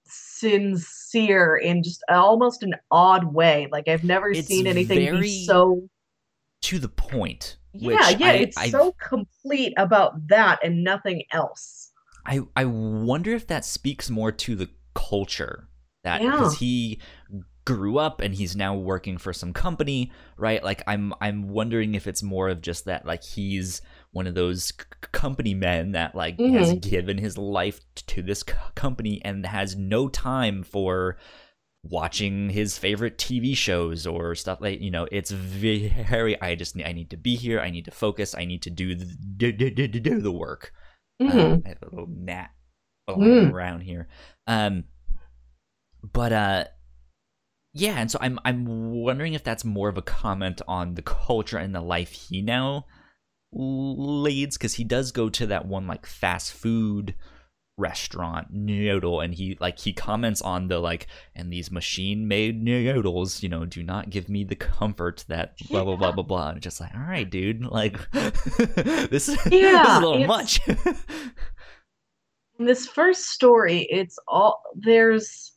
sincere 0.06 1.56
in 1.56 1.82
just 1.82 2.02
almost 2.08 2.62
an 2.62 2.74
odd 2.90 3.32
way. 3.32 3.68
Like 3.70 3.88
I've 3.88 4.04
never 4.04 4.30
It's 4.30 4.48
seen 4.48 4.66
anything 4.66 5.20
be 5.20 5.46
so 5.46 5.88
to 6.62 6.78
the 6.78 6.88
point. 6.88 7.56
Yeah, 7.72 8.10
yeah, 8.10 8.26
I, 8.28 8.32
it's 8.34 8.56
I, 8.56 8.70
so 8.70 8.94
complete 9.00 9.74
about 9.76 10.28
that 10.28 10.60
and 10.62 10.84
nothing 10.84 11.24
else. 11.32 11.92
I 12.26 12.40
I 12.56 12.64
wonder 12.64 13.32
if 13.32 13.46
that 13.48 13.64
speaks 13.64 14.10
more 14.10 14.32
to 14.32 14.54
the 14.54 14.68
culture 14.94 15.68
that 16.04 16.22
Yeah. 16.22 16.30
because 16.30 16.58
he 16.58 17.00
grew 17.64 17.98
up 17.98 18.20
and 18.20 18.34
he's 18.34 18.54
now 18.54 18.74
working 18.74 19.16
for 19.18 19.32
some 19.32 19.52
company, 19.52 20.12
right? 20.36 20.62
Like 20.62 20.82
I'm 20.86 21.14
I'm 21.20 21.48
wondering 21.48 21.94
if 21.94 22.06
it's 22.06 22.22
more 22.22 22.48
of 22.48 22.60
just 22.60 22.84
that 22.84 23.06
like 23.06 23.22
he's 23.24 23.80
one 24.12 24.26
of 24.26 24.34
those 24.34 24.66
c- 24.66 24.74
company 25.12 25.54
men 25.54 25.92
that 25.92 26.14
like 26.14 26.38
has 26.38 26.72
Mhm. 26.74 26.80
given 26.82 27.18
his 27.18 27.36
life 27.38 27.80
to 27.96 28.22
this 28.22 28.40
c- 28.46 28.52
company 28.74 29.20
and 29.24 29.44
has 29.46 29.74
no 29.76 30.08
time 30.08 30.62
for 30.62 31.16
watching 31.82 32.48
his 32.50 32.78
favorite 32.78 33.18
TV 33.18 33.54
shows 33.56 34.06
or 34.06 34.34
stuff 34.34 34.58
like 34.60 34.80
you 34.80 34.90
know 34.90 35.06
it's 35.12 35.30
very 35.30 36.40
I 36.40 36.54
just 36.54 36.76
I 36.82 36.92
need 36.92 37.10
to 37.10 37.16
be 37.18 37.36
here 37.36 37.60
I 37.60 37.70
need 37.70 37.84
to 37.86 37.90
focus 37.90 38.34
I 38.34 38.44
need 38.46 38.62
to 38.62 38.70
do 38.70 38.94
the, 38.94 39.04
do, 39.36 39.52
do, 39.52 39.70
do, 39.70 39.88
do- 39.88 40.20
the 40.20 40.32
work 40.32 40.72
Mhm. 41.20 41.30
um, 41.54 41.62
I 41.64 41.68
have 41.70 41.82
a 41.82 41.90
little 41.90 42.08
gnat 42.08 42.50
Mm. 43.08 43.52
around 43.52 43.80
here. 43.82 44.08
Um, 44.46 44.84
but 46.12 46.32
uh, 46.32 46.64
yeah, 47.74 47.96
and 47.98 48.10
so 48.10 48.18
I'm 48.22 48.38
I'm 48.44 48.64
wondering 48.94 49.34
if 49.34 49.44
that's 49.44 49.64
more 49.64 49.88
of 49.90 49.98
a 49.98 50.02
comment 50.02 50.62
on 50.66 50.94
the 50.94 51.02
culture 51.02 51.58
and 51.58 51.74
the 51.74 51.80
life 51.82 52.12
he 52.12 52.40
now 52.40 52.86
leads, 53.52 54.56
because 54.56 54.74
he 54.74 54.84
does 54.84 55.12
go 55.12 55.28
to 55.28 55.46
that 55.46 55.66
one 55.66 55.86
like 55.86 56.06
fast 56.06 56.52
food 56.52 57.14
restaurant 57.76 58.46
noodle 58.52 59.20
and 59.20 59.34
he 59.34 59.58
like 59.60 59.80
he 59.80 59.92
comments 59.92 60.40
on 60.40 60.68
the 60.68 60.78
like 60.78 61.08
and 61.34 61.52
these 61.52 61.72
machine 61.72 62.28
made 62.28 62.62
noodles 62.62 63.42
you 63.42 63.48
know 63.48 63.64
do 63.64 63.82
not 63.82 64.10
give 64.10 64.28
me 64.28 64.44
the 64.44 64.54
comfort 64.54 65.24
that 65.26 65.56
blah 65.70 65.82
blah 65.82 65.96
blah 65.96 66.12
blah 66.12 66.22
blah. 66.22 66.50
And 66.50 66.62
just 66.62 66.80
like 66.80 66.94
all 66.94 67.00
right 67.00 67.28
dude 67.28 67.64
like 67.66 67.98
this, 68.12 68.48
is- 68.78 69.08
this 69.10 69.28
is 69.28 69.52
Yeah, 69.52 69.98
a 69.98 70.00
little 70.00 70.24
much. 70.24 70.60
In 72.60 72.66
this 72.66 72.86
first 72.86 73.30
story, 73.30 73.88
it's 73.90 74.16
all 74.28 74.62
there's 74.76 75.53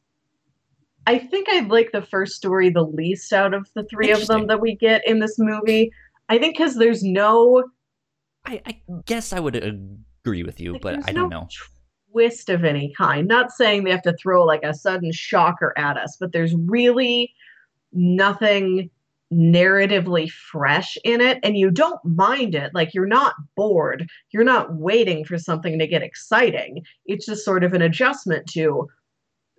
I 1.07 1.19
think 1.19 1.47
I 1.49 1.61
like 1.61 1.93
the 1.93 2.01
first 2.01 2.35
story 2.35 2.69
the 2.69 2.83
least 2.83 3.31
out 3.31 3.53
of 3.53 3.69
the 3.73 3.85
three 3.85 4.11
of 4.11 4.27
them 4.27 4.47
that 4.47 4.59
we 4.59 4.75
get 4.75 5.07
in 5.07 5.19
this 5.19 5.39
movie. 5.39 5.89
I 6.27 6.37
think 6.37 6.57
because 6.57 6.75
there's 6.75 7.01
no 7.01 7.63
I, 8.45 8.61
I 8.65 8.81
guess 9.05 9.31
I 9.31 9.39
would 9.39 9.55
agree 9.55 10.43
with 10.43 10.59
you, 10.59 10.73
Like, 10.73 10.81
but 10.81 11.07
I 11.07 11.13
don't 11.13 11.29
no 11.29 11.41
know. 11.41 11.47
twist 12.11 12.49
of 12.49 12.65
any 12.65 12.93
kind. 12.93 13.25
Not 13.25 13.51
saying 13.51 13.85
they 13.85 13.91
have 13.91 14.01
to 14.01 14.17
throw 14.21 14.43
like 14.43 14.63
a 14.63 14.73
sudden 14.73 15.13
shocker 15.13 15.73
at 15.77 15.95
us, 15.95 16.17
but 16.19 16.33
there's 16.33 16.53
really 16.53 17.33
nothing 17.93 18.89
narratively 19.33 20.29
fresh 20.29 20.97
in 21.05 21.21
it 21.21 21.39
and 21.43 21.57
you 21.57 21.69
don't 21.69 22.03
mind 22.03 22.55
it 22.55 22.73
like 22.73 22.93
you're 22.93 23.05
not 23.05 23.35
bored 23.57 24.07
you're 24.31 24.45
not 24.45 24.75
waiting 24.75 25.25
for 25.25 25.37
something 25.37 25.77
to 25.77 25.85
get 25.85 26.01
exciting 26.01 26.81
it's 27.05 27.25
just 27.25 27.43
sort 27.43 27.61
of 27.65 27.73
an 27.73 27.81
adjustment 27.81 28.47
to 28.47 28.87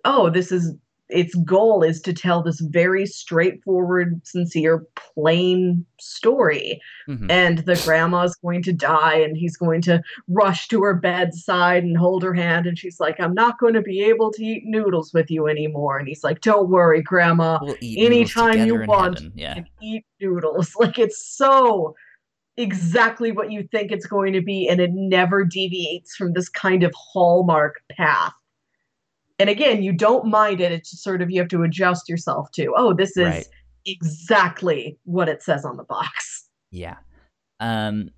oh 0.05 0.27
this 0.31 0.51
is 0.51 0.73
its 1.09 1.33
goal 1.43 1.81
is 1.81 1.99
to 2.01 2.13
tell 2.13 2.43
this 2.43 2.59
very 2.59 3.05
straightforward 3.05 4.21
sincere 4.25 4.85
plain 5.15 5.85
story 5.99 6.79
Mhm. 7.07 7.25
and 7.31 7.57
the 7.59 7.81
grandma's 7.83 8.35
going 8.35 8.61
to 8.63 8.73
die 8.73 9.15
and 9.17 9.35
he's 9.35 9.57
going 9.57 9.81
to 9.81 10.01
rush 10.27 10.67
to 10.67 10.81
her 10.83 10.93
bedside 10.93 11.83
and 11.83 11.97
hold 11.97 12.21
her 12.23 12.33
hand 12.33 12.67
and 12.67 12.77
she's 12.77 12.99
like 12.99 13.19
i'm 13.19 13.33
not 13.33 13.57
going 13.59 13.73
to 13.73 13.81
be 13.81 14.01
able 14.03 14.31
to 14.31 14.43
eat 14.43 14.63
noodles 14.65 15.11
with 15.13 15.31
you 15.31 15.47
anymore 15.47 15.97
and 15.97 16.07
he's 16.07 16.23
like 16.23 16.41
don't 16.41 16.69
worry 16.69 17.01
grandma 17.01 17.57
We'll 17.61 17.75
anytime 17.81 18.65
you 18.67 18.85
want. 18.85 19.21
Yeah. 19.35 19.55
and 19.57 19.69
eat 19.81 20.05
noodles 20.21 20.75
like 20.79 20.99
it's 20.99 21.25
so 21.35 21.95
exactly 22.57 23.31
what 23.31 23.51
you 23.51 23.63
think 23.71 23.91
it's 23.91 24.05
going 24.05 24.33
to 24.33 24.41
be 24.41 24.67
and 24.67 24.79
it 24.81 24.91
never 24.93 25.45
deviates 25.45 26.15
from 26.15 26.33
this 26.33 26.49
kind 26.49 26.83
of 26.83 26.93
hallmark 26.95 27.75
path 27.89 28.33
and 29.39 29.49
again 29.49 29.81
you 29.81 29.91
don't 29.93 30.25
mind 30.25 30.59
it 30.61 30.71
it's 30.71 30.91
just 30.91 31.03
sort 31.03 31.21
of 31.21 31.31
you 31.31 31.39
have 31.39 31.47
to 31.49 31.63
adjust 31.63 32.07
yourself 32.09 32.51
to 32.51 32.73
oh 32.77 32.93
this 32.93 33.15
is 33.17 33.25
Right. 33.25 33.47
exactly 33.85 34.97
what 35.03 35.29
it 35.29 35.41
says 35.43 35.65
on 35.65 35.77
the 35.77 35.83
box 35.83 36.47
Yeah. 36.71 36.97
Um 37.59 38.09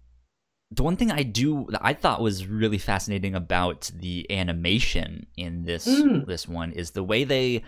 the 0.74 0.84
one 0.84 0.96
thing 0.96 1.12
I 1.12 1.24
do 1.24 1.68
that 1.72 1.82
I 1.84 1.94
thought 1.94 2.22
was 2.22 2.48
really 2.48 2.78
fascinating 2.78 3.36
about 3.36 3.92
the 3.94 4.26
animation 4.32 5.26
in 5.36 5.64
this 5.66 5.86
Mm. 5.88 6.26
this 6.28 6.48
one 6.48 6.72
is 6.72 6.92
the 6.92 7.04
way 7.04 7.24
they 7.26 7.64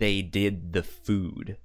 they 0.00 0.22
did 0.22 0.72
the 0.72 0.82
food. 0.82 1.58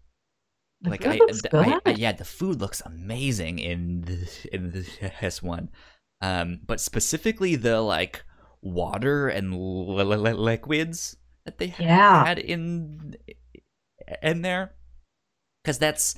The 0.82 0.90
like 0.90 1.04
food 1.04 1.22
I, 1.54 1.58
I-. 1.58 1.80
I- 1.86 1.92
yeah, 1.92 2.12
the 2.12 2.26
food 2.26 2.60
looks 2.60 2.82
amazing 2.86 3.60
in 3.60 4.02
the, 4.02 4.28
in 4.52 4.72
this 5.22 5.42
one. 5.42 5.70
Um, 6.20 6.60
but 6.66 6.80
specifically 6.82 7.56
the 7.56 7.80
like 7.82 8.24
water 8.62 9.28
and 9.30 9.54
li- 9.56 10.04
li- 10.04 10.16
li- 10.18 10.34
liquids 10.34 11.16
that 11.46 11.58
they 11.58 11.74
Yeah. 11.80 12.26
had 12.26 12.40
in 12.40 13.16
in 14.22 14.42
there, 14.42 14.74
because 15.64 15.78
that's 15.80 16.16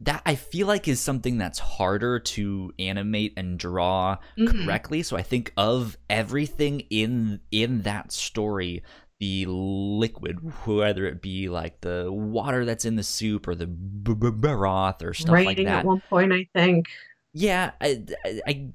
that 0.00 0.20
I 0.26 0.34
feel 0.34 0.66
like 0.66 0.88
is 0.88 1.00
something 1.00 1.38
that's 1.38 1.58
harder 1.58 2.18
to 2.18 2.72
animate 2.78 3.32
and 3.36 3.58
draw 3.58 4.18
Mhm. 4.36 4.64
correctly. 4.66 5.02
So 5.02 5.16
I 5.16 5.22
think 5.22 5.52
of 5.56 5.96
everything 6.10 6.80
in 6.90 7.40
in 7.50 7.80
that 7.82 8.12
story, 8.12 8.82
the 9.20 9.46
liquid, 9.46 10.36
whether 10.66 11.06
it 11.06 11.22
be 11.22 11.48
like 11.48 11.80
the 11.80 12.12
water 12.12 12.66
that's 12.66 12.84
in 12.84 12.96
the 12.96 13.02
soup 13.02 13.48
or 13.48 13.54
the 13.54 13.66
broth 13.66 15.02
or 15.02 15.14
stuff 15.14 15.30
like 15.30 15.46
Raining 15.46 15.64
that. 15.64 15.78
at 15.80 15.84
one 15.86 16.02
point, 16.02 16.30
I 16.32 16.46
think. 16.54 16.88
Yeah, 17.32 17.72
I, 17.80 18.02
I, 18.24 18.40
I 18.46 18.68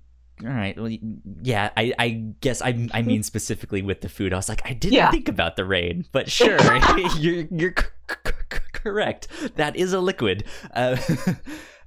all 0.43 0.49
right. 0.49 0.77
Well, 0.79 0.89
yeah, 1.43 1.69
I, 1.77 1.93
I 1.99 2.09
guess 2.41 2.61
I, 2.61 2.87
I 2.93 3.01
mean 3.03 3.23
specifically 3.23 3.81
with 3.81 4.01
the 4.01 4.09
food. 4.09 4.33
I 4.33 4.37
was 4.37 4.49
like, 4.49 4.61
I 4.65 4.73
didn't 4.73 4.93
Yeah. 4.93 5.11
think 5.11 5.27
about 5.29 5.55
the 5.55 5.65
rain, 5.65 6.05
but 6.11 6.29
sure, 6.37 6.57
you're 7.19 7.45
you're 7.51 7.73
c- 7.77 7.85
c- 8.25 8.59
correct. 8.73 9.27
That 9.55 9.75
is 9.75 9.93
a 9.93 9.99
liquid. 9.99 10.45
Uh, 10.73 10.97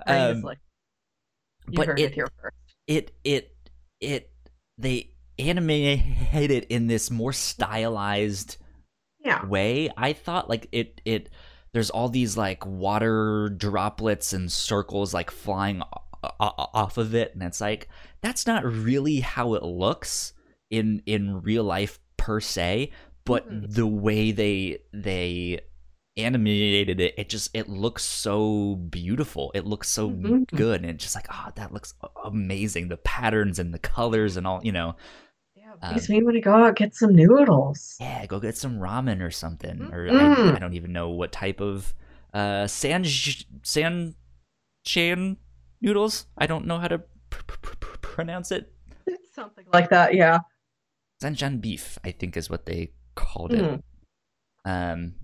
um, 0.07 0.43
but 0.43 1.89
it- 1.89 1.99
it 1.99 2.15
here 2.15 2.29
first. 2.41 2.57
it 2.87 3.13
it 3.25 3.57
it 4.01 4.31
they 4.79 5.11
animated 5.39 6.51
it 6.51 6.65
in 6.67 6.87
this 6.87 7.11
more 7.11 7.33
stylized 7.33 8.57
Yeah. 9.25 9.45
way 9.47 9.91
i 9.97 10.13
thought 10.13 10.49
like 10.49 10.69
it 10.71 11.01
it 11.05 11.29
there's 11.73 11.91
all 11.91 12.09
these 12.09 12.37
like 12.37 12.65
water 12.67 13.49
droplets 13.49 14.33
and 14.33 14.53
circles 14.53 15.13
like 15.15 15.31
flying 15.33 15.83
off 16.41 16.99
of 16.99 17.15
it 17.15 17.33
and 17.35 17.43
it's 17.43 17.61
like 17.61 17.89
that's 18.21 18.47
not 18.47 18.65
really 18.65 19.21
how 19.21 19.55
it 19.55 19.63
looks 19.63 20.33
in 20.71 21.03
in 21.07 21.43
real 21.43 21.65
life 21.65 21.99
per 22.17 22.41
se 22.41 22.91
but 23.25 23.49
Mhm. 23.51 23.75
the 23.75 23.87
way 23.87 24.33
they 24.33 24.79
they 24.93 25.61
animated 26.17 27.01
it 27.01 27.15
it 27.19 27.29
just 27.29 27.51
it 27.55 27.69
looks 27.69 28.05
so 28.05 28.77
beautiful 28.77 29.51
it 29.55 29.67
looks 29.67 29.89
so 29.89 30.09
Mhm. 30.11 30.47
good 30.55 30.81
and 30.83 30.91
it's 30.91 31.03
just 31.03 31.17
like 31.17 31.27
oh 31.31 31.51
that 31.57 31.73
looks 31.73 31.93
amazing 32.25 32.89
the 32.89 32.97
patterns 32.99 33.59
and 33.59 33.75
the 33.75 33.79
colors 33.81 34.37
and 34.37 34.47
all 34.47 34.61
you 34.63 34.71
know 34.73 34.95
Yeah, 35.57 35.73
Um, 35.83 35.95
makes 35.95 36.09
me 36.09 36.23
want 36.23 36.35
to 36.37 36.41
go 36.41 36.53
out 36.55 36.77
get 36.77 36.95
some 36.95 37.15
noodles. 37.17 37.97
yeah 38.01 38.27
go 38.27 38.39
get 38.39 38.57
some 38.57 38.79
ramen 38.79 39.21
or 39.23 39.31
something 39.33 39.89
or 39.93 40.09
I, 40.09 40.13
Mm. 40.13 40.55
I 40.57 40.59
don't 40.61 40.75
even 40.75 40.93
know 40.93 41.11
what 41.11 41.33
type 41.33 41.61
of 41.61 41.93
uh 42.33 42.67
san 42.69 43.05
san 43.65 44.15
chan 44.85 45.37
noodles 45.85 46.27
i 46.39 46.47
don't 46.47 46.67
know 46.67 46.79
how 46.79 46.89
to 46.89 46.99
pr- 47.31 47.43
pr- 47.47 47.77
pr- 47.81 47.99
pronounce 48.01 48.51
it 48.51 48.73
Something 49.35 49.67
like 49.73 49.91
that, 49.91 50.15
yeah. 50.15 50.39
sanjan 51.23 51.61
beef 51.61 51.99
i 52.05 52.11
think 52.11 52.37
is 52.37 52.49
what 52.49 52.67
they 52.67 52.93
called 53.15 53.53
it 53.53 53.63
Mhm. 53.63 53.83
Um, 54.67 55.15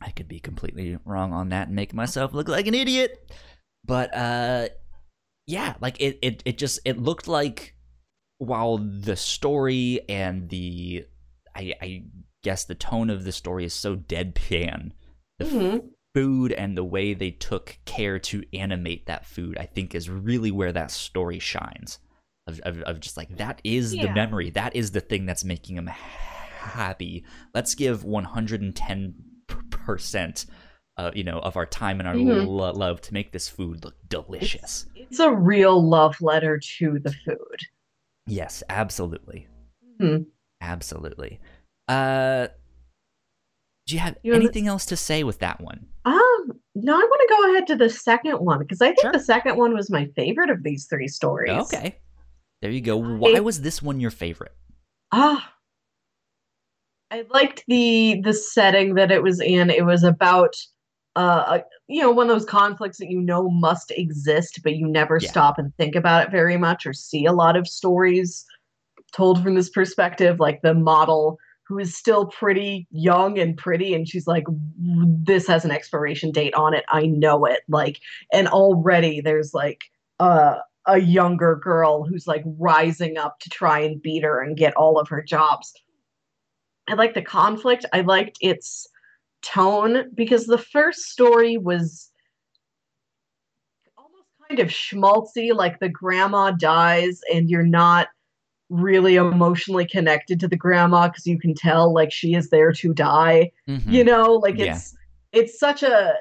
I 0.00 0.10
could 0.10 0.28
be 0.28 0.38
completely 0.38 0.96
wrong 1.04 1.32
on 1.32 1.48
that 1.48 1.66
and 1.68 1.74
make 1.76 1.92
myself 1.92 2.32
look 2.32 2.46
like 2.46 2.68
an 2.68 2.74
idiot. 2.74 3.32
But 3.84 4.14
uh, 4.14 4.68
yeah, 5.48 5.74
like 5.80 6.00
it, 6.00 6.18
it, 6.22 6.42
it 6.44 6.58
just 6.58 6.78
it 6.84 7.00
looked 7.00 7.26
like 7.26 7.74
while 8.38 8.78
the 8.78 9.16
story 9.16 10.00
and 10.08 10.48
the 10.50 11.04
I, 11.56 11.74
I 11.82 12.02
guess 12.44 12.64
the 12.64 12.76
tone 12.76 13.10
of 13.10 13.24
the 13.24 13.32
story 13.32 13.64
is 13.64 13.74
so 13.74 13.96
deadpan. 13.96 14.92
The 15.40 15.44
Mhm. 15.46 15.88
Food 16.14 16.52
and 16.52 16.76
the 16.76 16.84
way 16.84 17.12
they 17.12 17.30
took 17.32 17.76
care 17.84 18.18
to 18.20 18.42
animate 18.54 19.06
that 19.06 19.26
food, 19.26 19.58
I 19.58 19.66
think, 19.66 19.94
is 19.94 20.08
really 20.08 20.50
where 20.50 20.72
that 20.72 20.90
story 20.90 21.38
shines. 21.40 21.98
Of, 22.46 22.60
of, 22.60 22.82
of 22.82 23.00
just 23.00 23.16
like 23.16 23.36
that 23.38 23.60
is 23.64 23.92
the 23.92 24.10
memory, 24.10 24.50
that 24.50 24.76
is 24.76 24.90
the 24.90 25.00
thing 25.00 25.24
that's 25.24 25.44
making 25.44 25.76
them 25.76 25.86
happy. 25.86 27.24
Let's 27.54 27.74
give 27.74 28.04
one 28.04 28.24
hundred 28.24 28.60
and 28.60 28.76
ten 28.76 29.14
percent, 29.70 30.44
uh, 30.98 31.10
you 31.14 31.24
know, 31.24 31.38
of 31.38 31.56
our 31.56 31.64
time 31.64 32.00
and 32.00 32.08
our 32.08 32.14
Mhm. 32.14 32.46
lo- 32.46 32.72
love 32.72 33.00
to 33.02 33.14
make 33.14 33.32
this 33.32 33.48
food 33.48 33.82
look 33.82 33.96
delicious. 34.08 34.84
It's 34.94 35.20
a 35.20 35.32
real 35.32 35.82
love 35.82 36.20
letter 36.20 36.58
to 36.78 36.98
the 36.98 37.12
food. 37.24 37.60
Yes, 38.26 38.62
absolutely, 38.68 39.48
Mhm. 39.98 40.26
absolutely. 40.60 41.40
Uh, 41.88 42.48
do 43.86 43.94
you 43.94 44.00
have 44.00 44.16
You 44.22 44.32
know, 44.32 44.38
the- 44.38 44.44
anything 44.44 44.66
else 44.66 44.86
to 44.86 44.96
say 44.96 45.24
with 45.24 45.38
that 45.40 45.60
one? 45.60 45.86
Um, 46.04 46.60
no, 46.74 46.94
I 46.94 46.98
want 46.98 47.28
to 47.28 47.34
go 47.34 47.52
ahead 47.52 47.66
to 47.68 47.76
the 47.76 47.90
second 47.90 48.36
one 48.38 48.58
because 48.60 48.80
I 48.80 48.88
think 48.88 49.00
Sure. 49.00 49.12
the 49.12 49.20
second 49.20 49.56
one 49.56 49.74
was 49.74 49.90
my 49.90 50.06
favorite 50.16 50.50
of 50.50 50.62
these 50.62 50.86
three 50.86 51.08
stories. 51.08 51.50
Okay, 51.72 51.96
there 52.62 52.70
you 52.70 52.80
go. 52.80 52.96
Why 52.96 53.34
I- 53.36 53.40
was 53.40 53.60
this 53.62 53.82
one 53.82 54.00
your 54.00 54.10
favorite? 54.10 54.54
Ah, 55.12 55.52
I 57.10 57.24
liked 57.30 57.64
the 57.68 58.20
the 58.24 58.32
setting 58.32 58.94
that 58.94 59.10
it 59.12 59.22
was 59.22 59.40
in. 59.40 59.70
It 59.70 59.84
was 59.84 60.02
about 60.02 60.56
uh, 61.16 61.60
you 61.86 62.02
know, 62.02 62.10
one 62.10 62.28
of 62.28 62.34
those 62.34 62.44
conflicts 62.44 62.98
that 62.98 63.08
you 63.08 63.20
know 63.20 63.48
must 63.48 63.92
exist, 63.92 64.58
but 64.64 64.74
you 64.74 64.88
never 64.88 65.18
Yeah. 65.22 65.30
stop 65.30 65.58
and 65.60 65.72
think 65.76 65.94
about 65.94 66.26
it 66.26 66.30
very 66.32 66.56
much 66.56 66.86
or 66.86 66.92
see 66.92 67.24
a 67.24 67.32
lot 67.32 67.56
of 67.56 67.68
stories 67.68 68.44
told 69.12 69.40
from 69.40 69.54
this 69.54 69.70
perspective. 69.70 70.40
Like 70.40 70.62
the 70.62 70.74
model 70.74 71.38
who 71.66 71.78
is 71.78 71.96
still 71.96 72.26
pretty 72.26 72.86
young 72.90 73.38
and 73.38 73.56
pretty, 73.56 73.94
and 73.94 74.08
she's 74.08 74.26
like, 74.26 74.44
"This 74.78 75.46
has 75.46 75.64
an 75.64 75.70
expiration 75.70 76.30
date 76.30 76.54
on 76.54 76.74
it. 76.74 76.84
I 76.88 77.06
know 77.06 77.44
it." 77.46 77.60
Like, 77.68 78.00
and 78.32 78.48
already 78.48 79.20
there's 79.20 79.54
like 79.54 79.84
a 80.20 80.98
younger 80.98 81.56
girl 81.56 82.04
who's 82.04 82.26
like 82.26 82.44
rising 82.58 83.16
up 83.16 83.38
to 83.40 83.48
try 83.50 83.80
and 83.80 84.02
beat 84.02 84.22
her 84.22 84.42
and 84.42 84.56
get 84.56 84.76
all 84.76 84.98
of 84.98 85.08
her 85.08 85.22
jobs. 85.22 85.72
I 86.88 86.94
like 86.94 87.14
the 87.14 87.22
conflict. 87.22 87.86
I 87.94 88.02
liked 88.02 88.36
its 88.42 88.86
tone 89.42 90.10
because 90.14 90.46
the 90.46 90.58
first 90.58 91.10
story 91.10 91.56
was 91.56 92.10
almost 93.96 94.28
kind 94.48 94.60
of 94.60 94.68
schmaltzy, 94.68 95.54
like 95.54 95.80
the 95.80 95.88
grandma 95.88 96.50
dies 96.50 97.20
and 97.32 97.48
you're 97.48 97.62
not 97.66 98.08
really 98.70 99.16
emotionally 99.16 99.86
connected 99.86 100.40
to 100.40 100.48
the 100.48 100.56
grandma 100.56 101.08
because 101.08 101.26
you 101.26 101.38
can 101.38 101.54
tell 101.54 101.92
like 101.92 102.10
she 102.10 102.34
is 102.34 102.48
there 102.50 102.72
to 102.72 102.94
die 102.94 103.50
Mhm. 103.68 103.82
you 103.86 104.02
know 104.04 104.32
like 104.34 104.56
Yeah. 104.58 104.74
it's 104.74 104.96
it's 105.32 105.58
such 105.58 105.82
a 105.82 106.14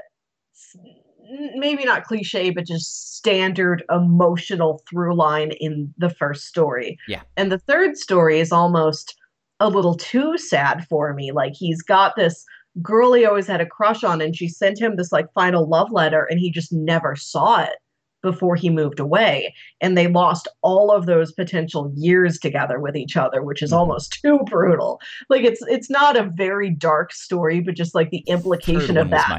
maybe 1.55 1.85
not 1.85 2.03
cliche 2.03 2.49
but 2.49 2.65
just 2.65 3.15
standard 3.15 3.83
emotional 3.89 4.81
through 4.89 5.15
line 5.15 5.51
in 5.59 5.93
the 5.97 6.09
first 6.09 6.45
story 6.47 6.97
Yeah. 7.07 7.21
and 7.37 7.51
the 7.51 7.59
third 7.59 7.97
story 7.97 8.39
is 8.39 8.51
almost 8.51 9.15
a 9.59 9.69
little 9.69 9.95
too 9.95 10.37
sad 10.37 10.85
for 10.89 11.13
me 11.13 11.31
like 11.31 11.53
he's 11.53 11.81
got 11.81 12.15
this 12.17 12.45
girl 12.81 13.13
he 13.13 13.23
always 13.25 13.47
had 13.47 13.61
a 13.61 13.65
crush 13.65 14.03
on 14.03 14.19
and 14.19 14.35
she 14.35 14.47
sent 14.49 14.79
him 14.81 14.95
this 14.97 15.11
like 15.11 15.31
final 15.33 15.65
love 15.67 15.91
letter 15.91 16.25
and 16.29 16.39
he 16.39 16.51
just 16.51 16.73
never 16.73 17.15
saw 17.15 17.61
it 17.63 17.77
before 18.23 18.55
he 18.55 18.69
moved 18.71 18.99
away 18.99 19.53
and 19.81 19.95
they 19.95 20.07
lost 20.07 20.47
all 20.63 20.89
of 20.91 21.05
those 21.05 21.31
potential 21.33 21.91
years 21.95 22.39
together 22.39 22.79
with 22.79 22.95
each 22.95 23.15
other 23.15 23.43
which 23.43 23.61
is 23.61 23.71
Mhm. 23.71 23.77
almost 23.77 24.13
too 24.23 24.39
brutal. 24.49 24.99
Like 25.29 25.43
it's 25.43 25.61
it's 25.67 25.89
not 25.91 26.17
a 26.17 26.31
very 26.33 26.71
dark 26.71 27.13
story 27.13 27.59
but 27.61 27.75
just 27.75 27.93
like 27.93 28.09
the 28.09 28.23
implication 28.27 28.97
of 28.97 29.09
that. 29.11 29.29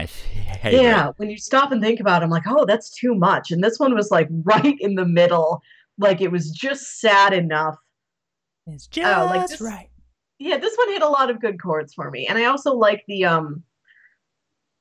yeah 0.83 1.11
when 1.16 1.31
you 1.31 1.38
stop 1.38 1.73
and 1.73 1.83
think 1.83 1.99
about 1.99 2.23
it 2.23 2.27
i'm 2.27 2.31
like 2.31 2.44
oh 2.47 2.64
that's 2.66 2.90
too 2.90 3.14
much. 3.14 3.51
And 3.51 3.64
this 3.64 3.79
one 3.81 3.94
was 3.94 4.11
like 4.12 4.29
right 4.44 4.77
in 4.79 4.94
the 4.94 5.07
middle. 5.07 5.61
Like 5.99 6.20
it 6.20 6.31
was 6.31 6.51
just 6.51 7.01
sad 7.01 7.33
enough. 7.33 7.77
It's 8.66 8.88
Oh, 8.99 9.27
like 9.31 9.49
this- 9.49 9.61
right. 9.61 9.88
yeah 10.38 10.59
this 10.59 10.75
one 10.77 10.90
hit 10.90 11.03
a 11.03 11.09
lot 11.09 11.31
of 11.31 11.40
good 11.40 11.61
chords 11.61 11.94
for 11.94 12.11
me. 12.11 12.27
And 12.27 12.37
i 12.38 12.44
also 12.44 12.75
like 12.75 13.03
the 13.09 13.25
um 13.25 13.62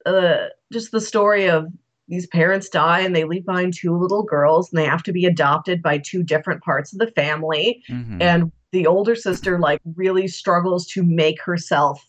uh 0.05 0.47
just 0.73 0.91
the 0.91 0.99
story 0.99 1.49
of 1.49 1.67
these 2.07 2.27
parents 2.27 2.69
die 2.69 2.99
and 2.99 3.15
they 3.15 3.23
leave 3.23 3.45
behind 3.45 3.73
two 3.73 3.97
little 3.97 4.23
girls 4.23 4.69
and 4.71 4.77
they 4.79 4.85
have 4.85 5.03
to 5.03 5.13
be 5.13 5.25
adopted 5.25 5.81
by 5.81 5.97
two 5.97 6.21
different 6.23 6.61
parts 6.63 6.91
of 6.93 6.99
the 6.99 7.11
family. 7.11 7.81
Mhm. 7.89 8.21
and 8.21 8.51
the 8.71 8.87
older 8.87 9.15
sister 9.15 9.59
like 9.59 9.79
really 9.95 10.27
struggles 10.27 10.87
to 10.87 11.03
make 11.03 11.41
herself 11.41 12.03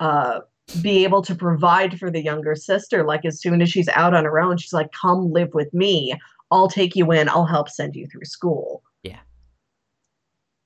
uh 0.00 0.40
be 0.82 1.04
able 1.04 1.22
to 1.22 1.34
provide 1.34 1.98
for 1.98 2.10
the 2.10 2.22
younger 2.22 2.54
sister. 2.54 3.04
Like 3.04 3.24
as 3.24 3.40
soon 3.40 3.60
as 3.62 3.70
she's 3.70 3.88
out 3.90 4.14
on 4.14 4.24
her 4.24 4.40
own 4.40 4.56
she's 4.56 4.72
like 4.72 4.90
come 4.92 5.32
live 5.32 5.52
with 5.54 5.72
me. 5.74 6.14
I'll 6.50 6.68
take 6.68 6.94
you 6.96 7.10
in. 7.12 7.28
I'll 7.28 7.44
help 7.46 7.68
send 7.68 7.94
you 7.96 8.06
through 8.06 8.24
school. 8.24 8.82
Yeah. 9.02 9.18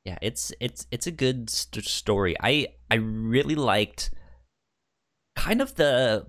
yeah 0.05 0.19
it's 0.23 0.53
it's 0.61 0.87
it's 0.91 1.07
a 1.07 1.11
good 1.11 1.51
st- 1.51 1.85
story. 1.85 2.37
I 2.41 2.69
i 2.91 2.97
really 2.97 3.55
liked 3.55 4.11
kind 5.37 5.61
of 5.63 5.75
the 5.77 6.27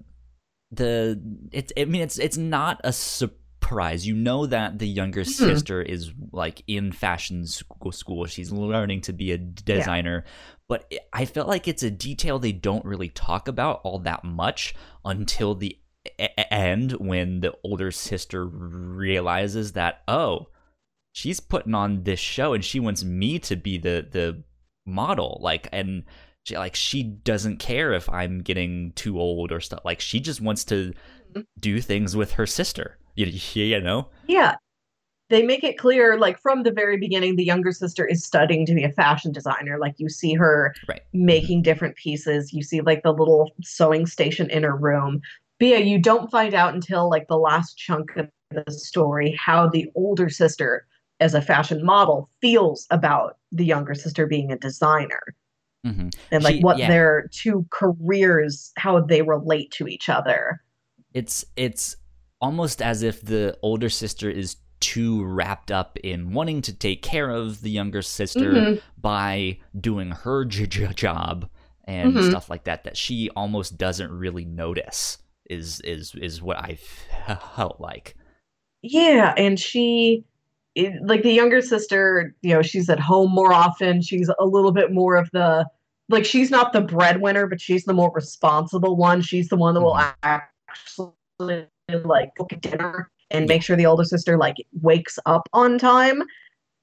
the 0.71 1.21
it's 1.51 1.73
i 1.77 1.85
mean 1.85 2.01
it's 2.01 2.17
it's 2.19 2.37
not 2.37 2.79
a 2.83 2.93
surprise. 2.93 4.05
You 4.07 4.15
know 4.15 4.45
that 4.47 4.79
the 4.79 4.87
younger 4.87 5.21
Mhm. 5.23 5.27
sister 5.27 5.81
is 5.81 6.11
like 6.31 6.63
in 6.67 6.91
fashion 6.91 7.45
school. 7.45 8.25
She's 8.25 8.51
learning 8.51 9.01
to 9.01 9.13
be 9.13 9.31
a 9.31 9.37
designer, 9.37 10.25
but 10.67 10.85
it- 10.89 11.07
I 11.13 11.25
felt 11.25 11.47
like 11.47 11.67
it's 11.67 11.83
a 11.83 11.91
detail 11.91 12.37
they 12.39 12.51
don't 12.51 12.83
really 12.85 13.09
talk 13.09 13.47
about 13.47 13.79
all 13.83 13.99
that 13.99 14.23
much 14.23 14.73
until 15.05 15.55
the 15.55 15.77
e- 16.19 16.27
end 16.49 16.93
when 16.93 17.41
the 17.41 17.53
older 17.63 17.91
sister 17.91 18.45
realizes 18.45 19.73
that 19.73 20.01
oh, 20.07 20.47
she's 21.13 21.39
putting 21.39 21.75
on 21.75 22.03
this 22.03 22.19
show 22.19 22.53
and 22.53 22.63
she 22.65 22.79
wants 22.79 23.03
me 23.03 23.39
to 23.39 23.55
be 23.55 23.77
the 23.77 24.07
the 24.11 24.43
model 24.85 25.39
like 25.41 25.67
and 25.71 26.03
she, 26.43 26.57
like 26.57 26.75
she 26.75 27.03
doesn't 27.03 27.57
care 27.57 27.93
if 27.93 28.09
I'm 28.09 28.39
getting 28.41 28.91
too 28.93 29.19
old 29.19 29.51
or 29.51 29.59
stuff. 29.59 29.81
Like 29.85 29.99
she 29.99 30.19
just 30.19 30.41
wants 30.41 30.63
to 30.65 30.93
Mhm. 31.33 31.45
do 31.59 31.81
things 31.81 32.15
with 32.15 32.33
her 32.33 32.45
sister. 32.47 32.97
You, 33.15 33.27
you 33.53 33.79
know? 33.81 34.09
Yeah. 34.27 34.55
They 35.29 35.43
make 35.43 35.63
it 35.63 35.77
clear, 35.77 36.17
like 36.17 36.37
from 36.39 36.63
the 36.63 36.71
very 36.71 36.97
beginning, 36.97 37.37
the 37.37 37.45
younger 37.45 37.71
sister 37.71 38.05
is 38.05 38.25
studying 38.25 38.65
to 38.65 38.73
be 38.73 38.83
a 38.83 38.91
fashion 38.91 39.31
designer. 39.31 39.77
Like 39.79 39.95
you 39.97 40.09
see 40.09 40.33
her 40.33 40.75
Right. 40.89 41.01
making 41.13 41.61
different 41.61 41.95
pieces. 41.95 42.51
You 42.51 42.63
see 42.63 42.81
like 42.81 43.03
the 43.03 43.13
little 43.13 43.51
sewing 43.63 44.05
station 44.07 44.49
in 44.49 44.63
her 44.63 44.75
room. 44.75 45.21
But 45.59 45.67
yeah, 45.69 45.77
you 45.77 45.99
don't 45.99 46.29
find 46.31 46.53
out 46.53 46.73
until 46.73 47.09
like 47.09 47.27
the 47.29 47.37
last 47.37 47.77
chunk 47.77 48.15
of 48.17 48.29
the 48.49 48.69
story 48.71 49.33
how 49.39 49.69
the 49.69 49.89
older 49.95 50.27
sister, 50.29 50.85
as 51.21 51.33
a 51.33 51.41
fashion 51.41 51.85
model, 51.85 52.29
feels 52.41 52.87
about 52.89 53.37
the 53.53 53.63
younger 53.65 53.93
sister 53.93 54.25
being 54.27 54.51
a 54.51 54.57
designer 54.57 55.21
hmm 55.85 56.09
and 56.31 56.43
like 56.43 56.55
She- 56.57 56.61
what 56.61 56.77
yeah. 56.77 56.87
their 56.89 57.29
two 57.31 57.65
careers, 57.71 58.71
how 58.77 58.99
they 59.01 59.21
relate 59.21 59.71
to 59.71 59.87
each 59.87 60.09
other. 60.09 60.61
It's 61.13 61.43
it's 61.55 61.95
almost 62.39 62.81
as 62.81 63.03
if 63.03 63.21
the 63.21 63.57
older 63.61 63.89
sister 63.89 64.29
is 64.29 64.57
too 64.79 65.23
wrapped 65.23 65.71
up 65.71 65.97
in 66.03 66.33
wanting 66.33 66.61
to 66.63 66.73
take 66.73 67.01
care 67.03 67.29
of 67.29 67.61
the 67.61 67.69
younger 67.69 68.01
sister 68.01 68.51
Mhm. 68.53 68.81
by 68.97 69.59
doing 69.79 70.09
her 70.11 70.43
j- 70.45 70.65
j- 70.65 70.87
job 70.95 71.47
and 71.85 72.15
Mhm. 72.15 72.29
stuff 72.29 72.49
like 72.49 72.63
that 72.63 72.83
that 72.83 72.97
she 72.97 73.29
almost 73.35 73.77
doesn't 73.77 74.11
really 74.11 74.45
notice 74.45 75.19
is 75.49 75.81
is 75.81 76.15
is 76.15 76.41
what 76.41 76.57
I 76.57 76.77
felt 77.55 77.79
like. 77.79 78.15
Yeah, 78.81 79.33
and 79.37 79.59
she, 79.59 80.25
it, 80.75 80.93
like 81.05 81.23
the 81.23 81.31
younger 81.33 81.61
sister, 81.61 82.33
you 82.41 82.53
know, 82.53 82.61
she's 82.61 82.89
at 82.89 82.99
home 82.99 83.31
more 83.31 83.53
often. 83.53 84.01
She's 84.01 84.29
a 84.39 84.45
little 84.45 84.71
bit 84.71 84.91
more 84.91 85.15
of 85.17 85.29
the, 85.31 85.65
like, 86.09 86.25
she's 86.25 86.49
not 86.51 86.73
the 86.73 86.81
breadwinner, 86.81 87.47
but 87.47 87.59
she's 87.61 87.83
the 87.85 87.93
more 87.93 88.11
responsible 88.13 88.95
one. 88.95 89.21
She's 89.21 89.49
the 89.49 89.57
one 89.57 89.73
that 89.73 89.81
will 89.81 89.95
Mhm. 89.95 90.13
actually, 90.23 91.67
like, 92.05 92.35
cook 92.37 92.49
dinner 92.61 93.09
and 93.31 93.47
make 93.47 93.63
sure 93.63 93.75
the 93.75 93.85
older 93.85 94.03
sister, 94.03 94.37
like, 94.37 94.55
wakes 94.81 95.17
up 95.25 95.47
on 95.53 95.77
time. 95.77 96.23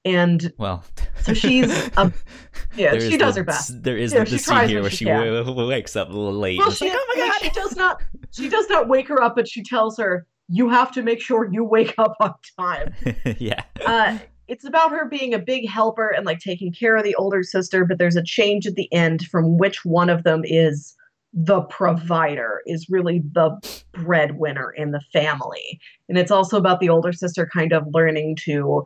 And 0.05 0.53
Well, 0.57 0.83
So 1.21 1.33
she's 1.33 1.67
yeah, 2.77 2.97
she 2.99 3.17
does 3.17 3.35
the- 3.35 3.41
her 3.41 3.43
best. 3.43 3.83
There 3.83 3.97
is 3.97 4.13
Yeah, 4.13 4.23
the, 4.23 4.29
the 4.31 4.37
scene 4.39 4.67
here 4.69 4.81
where 4.81 4.89
she 4.89 5.05
w- 5.05 5.67
wakes 5.67 5.95
up 5.95 6.09
a 6.09 6.13
little 6.13 6.31
late. 6.33 6.57
well, 6.57 6.71
she, 6.71 6.85
like, 6.89 6.97
oh 6.97 7.13
my 7.15 7.27
god! 7.27 7.41
she 7.41 7.49
does 7.49 7.75
not, 7.75 8.01
she 8.31 8.47
does 8.49 8.69
not 8.69 8.87
wake 8.87 9.07
her 9.09 9.21
up, 9.21 9.35
but 9.35 9.47
she 9.47 9.61
tells 9.61 9.97
her, 9.97 10.25
you 10.49 10.67
have 10.69 10.91
to 10.91 11.03
make 11.03 11.21
sure 11.21 11.47
you 11.51 11.63
wake 11.63 11.93
up 11.97 12.15
on 12.19 12.33
time. 12.57 12.93
yeah. 13.37 13.63
uh, 13.85 14.17
it's 14.47 14.65
about 14.65 14.91
her 14.91 15.05
being 15.05 15.33
a 15.33 15.39
big 15.39 15.69
helper 15.69 16.09
and 16.09 16.25
like 16.25 16.39
taking 16.39 16.73
care 16.73 16.97
of 16.97 17.03
the 17.03 17.15
older 17.15 17.43
sister, 17.43 17.85
but 17.85 17.99
there's 17.99 18.15
a 18.15 18.23
change 18.23 18.65
at 18.65 18.75
the 18.75 18.91
end 18.91 19.27
from 19.27 19.57
which 19.59 19.85
one 19.85 20.09
of 20.09 20.23
them 20.23 20.41
is 20.43 20.95
the 21.31 21.61
provider, 21.61 22.61
is 22.65 22.89
really 22.89 23.19
the 23.33 23.51
breadwinner 23.93 24.71
in 24.71 24.89
the 24.91 25.01
family. 25.13 25.79
And 26.09 26.17
it's 26.17 26.31
also 26.31 26.57
about 26.57 26.79
the 26.79 26.89
older 26.89 27.13
sister 27.13 27.47
kind 27.53 27.71
of 27.71 27.85
learning 27.93 28.37
to, 28.45 28.83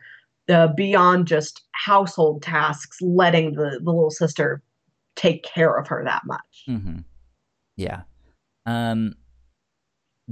uh, 0.49 0.67
beyond 0.75 1.27
just 1.27 1.61
household 1.71 2.41
tasks, 2.41 2.97
letting 3.01 3.53
the, 3.53 3.79
the 3.81 3.91
little 3.91 4.11
sister 4.11 4.61
take 5.15 5.43
care 5.43 5.77
of 5.77 5.87
her 5.87 6.03
that 6.03 6.23
much. 6.25 6.63
hmm 6.65 6.97
Yeah. 7.77 8.01
Um 8.65 9.15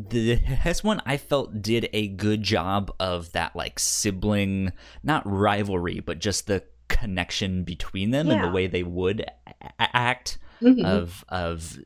this 0.10 0.84
one 0.84 1.02
I 1.06 1.18
felt 1.18 1.62
did 1.62 1.90
a 1.94 2.08
good 2.10 2.42
job 2.44 2.92
of 3.00 3.32
that 3.34 3.56
like 3.56 3.80
sibling 3.80 4.72
not 5.04 5.24
rivalry 5.26 6.00
but 6.00 6.20
just 6.20 6.48
the 6.48 6.64
connection 6.88 7.64
between 7.64 8.12
them 8.12 8.30
and 8.30 8.44
the 8.44 8.50
way 8.50 8.68
they 8.68 8.84
would 8.84 9.26
act 9.80 10.38
Mhm. 10.62 10.86
of 10.86 11.26
of 11.30 11.80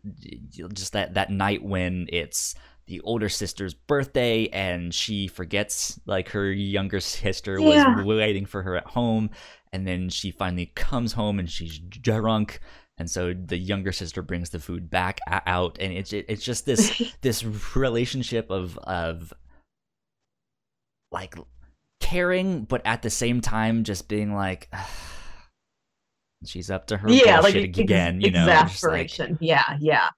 just 0.74 0.94
that 0.94 1.14
that 1.14 1.30
night 1.32 1.64
when 1.64 2.08
it's 2.12 2.56
the 2.88 3.00
older 3.02 3.30
sister's 3.30 3.74
birthday 3.74 4.48
and 4.48 4.94
she 4.94 5.28
forgets 5.28 6.00
like 6.06 6.30
her 6.30 6.52
younger 6.52 7.00
sister 7.00 7.58
Yeah. 7.60 7.96
was 7.96 8.06
waiting 8.06 8.46
for 8.46 8.64
her 8.64 8.76
at 8.76 8.86
home 8.88 9.30
and 9.72 9.88
then 9.88 10.10
she 10.10 10.30
finally 10.32 10.68
comes 10.76 11.14
home 11.14 11.40
and 11.40 11.50
she's 11.50 11.80
drunk 11.80 12.60
and 12.98 13.10
so 13.12 13.34
the 13.34 13.58
younger 13.58 13.92
sister 13.92 14.22
brings 14.22 14.50
the 14.52 14.60
food 14.60 14.90
back 14.90 15.20
out 15.28 15.78
and 15.80 15.92
it's 15.94 16.14
it's 16.14 16.44
just 16.44 16.66
this 16.66 17.02
this 17.22 17.44
relationship 17.76 18.50
of 18.50 18.78
of 18.80 19.34
like 21.12 21.36
caring 22.00 22.64
but 22.64 22.82
at 22.86 23.02
the 23.02 23.10
same 23.10 23.42
time 23.42 23.84
just 23.84 24.08
being 24.08 24.34
like 24.34 24.70
she's 26.46 26.70
up 26.70 26.88
to 26.88 26.98
her 26.98 27.10
yeah, 27.10 27.40
like 27.40 27.54
bullshit 27.54 27.70
ex- 27.70 27.80
again 27.80 28.22
you 28.22 28.32
know 28.32 28.46
just 28.46 28.84
like, 28.86 29.12
yeah, 29.40 29.78
yeah. 29.80 30.10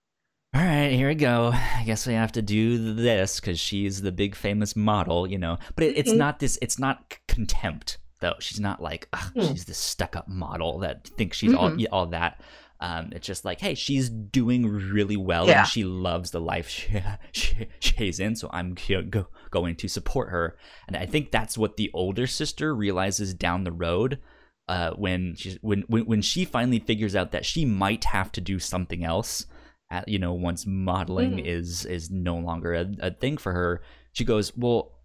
all 0.53 0.61
right, 0.61 0.89
here 0.91 1.07
we 1.07 1.15
go. 1.15 1.51
I 1.53 1.83
guess 1.85 2.05
we 2.07 2.13
have 2.13 2.31
to 2.33 2.41
do 2.41 2.93
this 2.95 3.39
because 3.39 3.59
she's 3.59 4.01
the 4.01 4.11
big 4.11 4.35
famous 4.35 4.75
model, 4.75 5.27
you 5.27 5.37
know. 5.37 5.57
But 5.75 5.85
it, 5.85 5.97
it's 5.97 6.11
Mhm. 6.11 6.17
not 6.17 6.39
this. 6.39 6.57
It's 6.61 6.79
not 6.79 7.05
c- 7.13 7.19
contempt 7.27 7.97
though. 8.19 8.33
She's 8.39 8.59
not 8.59 8.81
like 8.81 9.07
Hmm. 9.13 9.41
she's 9.41 9.65
this 9.65 9.77
stuck-up 9.77 10.27
model 10.27 10.79
that 10.79 11.07
thinks 11.09 11.37
she's 11.37 11.53
all 11.53 11.71
Mhm. 11.71 11.85
all 11.91 12.07
that. 12.07 12.41
Um, 12.79 13.09
it's 13.11 13.25
just 13.25 13.43
like, 13.43 13.59
hey, 13.59 13.73
she's 13.73 14.09
doing 14.09 14.67
really 14.67 15.17
well 15.17 15.47
Yeah. 15.47 15.59
and 15.61 15.67
she 15.67 15.83
loves 15.83 16.29
the 16.31 16.39
life 16.39 16.69
she, 16.69 17.01
she, 17.31 17.67
she's 17.79 18.19
in, 18.19 18.35
so 18.35 18.49
I'm 18.53 18.75
go, 18.87 19.01
go, 19.01 19.27
going 19.49 19.75
to 19.77 19.87
support 19.87 20.29
her. 20.29 20.57
And 20.87 20.95
I 20.95 21.05
think 21.07 21.31
that's 21.31 21.57
what 21.57 21.77
the 21.77 21.89
older 21.93 22.27
sister 22.27 22.75
realizes 22.75 23.33
down 23.33 23.63
the 23.63 23.71
road 23.71 24.19
uh, 24.67 24.91
when 24.91 25.33
she's 25.35 25.57
when, 25.61 25.83
when 25.87 26.05
when 26.05 26.21
she 26.21 26.43
finally 26.45 26.79
figures 26.79 27.15
out 27.15 27.31
that 27.31 27.45
she 27.45 27.65
might 27.65 28.03
have 28.03 28.31
to 28.33 28.41
do 28.41 28.59
something 28.59 29.03
else. 29.03 29.45
At, 29.89 30.09
you 30.09 30.19
know, 30.19 30.33
once 30.33 30.65
modeling 30.67 31.37
Mhm. 31.37 31.45
is 31.45 31.85
is 31.85 32.11
no 32.11 32.35
longer 32.35 32.73
a, 32.73 32.85
a 32.99 33.11
thing 33.11 33.37
for 33.37 33.53
her, 33.53 33.81
she 34.11 34.25
goes, 34.25 34.55
"Well, 34.57 34.99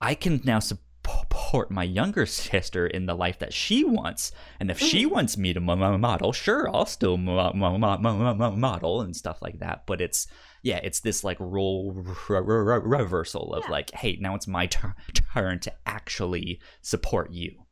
I 0.00 0.14
can 0.14 0.40
now 0.44 0.60
support 1.06 1.70
my 1.70 1.82
younger 1.82 2.26
sister 2.26 2.86
in 2.86 3.06
the 3.06 3.14
life 3.14 3.38
that 3.38 3.52
she 3.52 3.84
wants, 3.84 4.32
and 4.58 4.70
if 4.70 4.78
she 4.78 5.04
Mhm. 5.04 5.10
wants 5.10 5.36
me 5.36 5.52
to 5.52 5.60
mo- 5.60 5.76
mo- 5.76 5.98
model, 5.98 6.32
sure, 6.32 6.68
I'll 6.74 6.86
still 6.86 7.16
mo- 7.16 7.52
mo- 7.52 7.78
mo- 7.78 7.98
mo- 7.98 8.34
mo- 8.34 8.56
model 8.56 9.00
and 9.02 9.14
stuff 9.14 9.42
like 9.42 9.58
that." 9.60 9.86
But 9.86 10.00
it's 10.00 10.26
yeah, 10.62 10.80
it's 10.82 11.00
this 11.00 11.22
like 11.22 11.36
role 11.40 11.92
re- 11.92 12.40
re- 12.40 12.40
re- 12.40 12.80
reversal 12.82 13.52
of 13.52 13.64
Yeah. 13.66 13.70
like, 13.70 13.90
hey, 13.90 14.16
now 14.18 14.34
it's 14.34 14.46
my 14.46 14.64
tur- 14.66 14.94
turn 15.34 15.58
to 15.60 15.72
actually 15.84 16.58
support 16.80 17.30
you. 17.32 17.66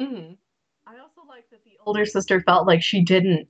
Mhm. 0.00 0.38
I 0.84 0.98
also 0.98 1.20
like 1.28 1.48
that 1.50 1.62
the 1.64 1.78
older 1.86 2.04
sister 2.04 2.40
felt 2.40 2.66
like 2.66 2.82
she 2.82 3.02
didn't 3.04 3.46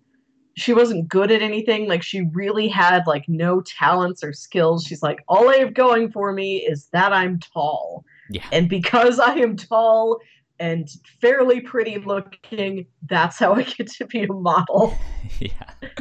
she 0.55 0.75
wasn't 0.75 1.09
good 1.09 1.31
at 1.31 1.41
anything 1.41 1.89
like 1.89 2.03
she 2.03 2.21
really 2.35 2.69
had 2.69 3.07
like 3.07 3.27
no 3.27 3.63
talents 3.63 4.23
or 4.23 4.35
skills 4.35 4.85
she's 4.85 5.03
like 5.03 5.25
all 5.27 5.49
i 5.49 5.57
have 5.57 5.73
going 5.73 6.13
for 6.13 6.31
me 6.31 6.59
is 6.59 6.89
that 6.93 7.11
i'm 7.11 7.41
tall 7.41 8.05
Yeah. 8.33 8.45
and 8.53 8.69
because 8.69 9.19
i 9.19 9.35
am 9.35 9.57
tall 9.57 10.19
and 10.59 10.89
fairly 11.21 11.61
pretty 11.61 11.99
looking 11.99 12.87
that's 13.09 13.39
how 13.39 13.55
i 13.55 13.63
get 13.63 13.89
to 13.93 14.07
be 14.07 14.23
a 14.25 14.33
model 14.33 14.95
yeah. 15.39 15.51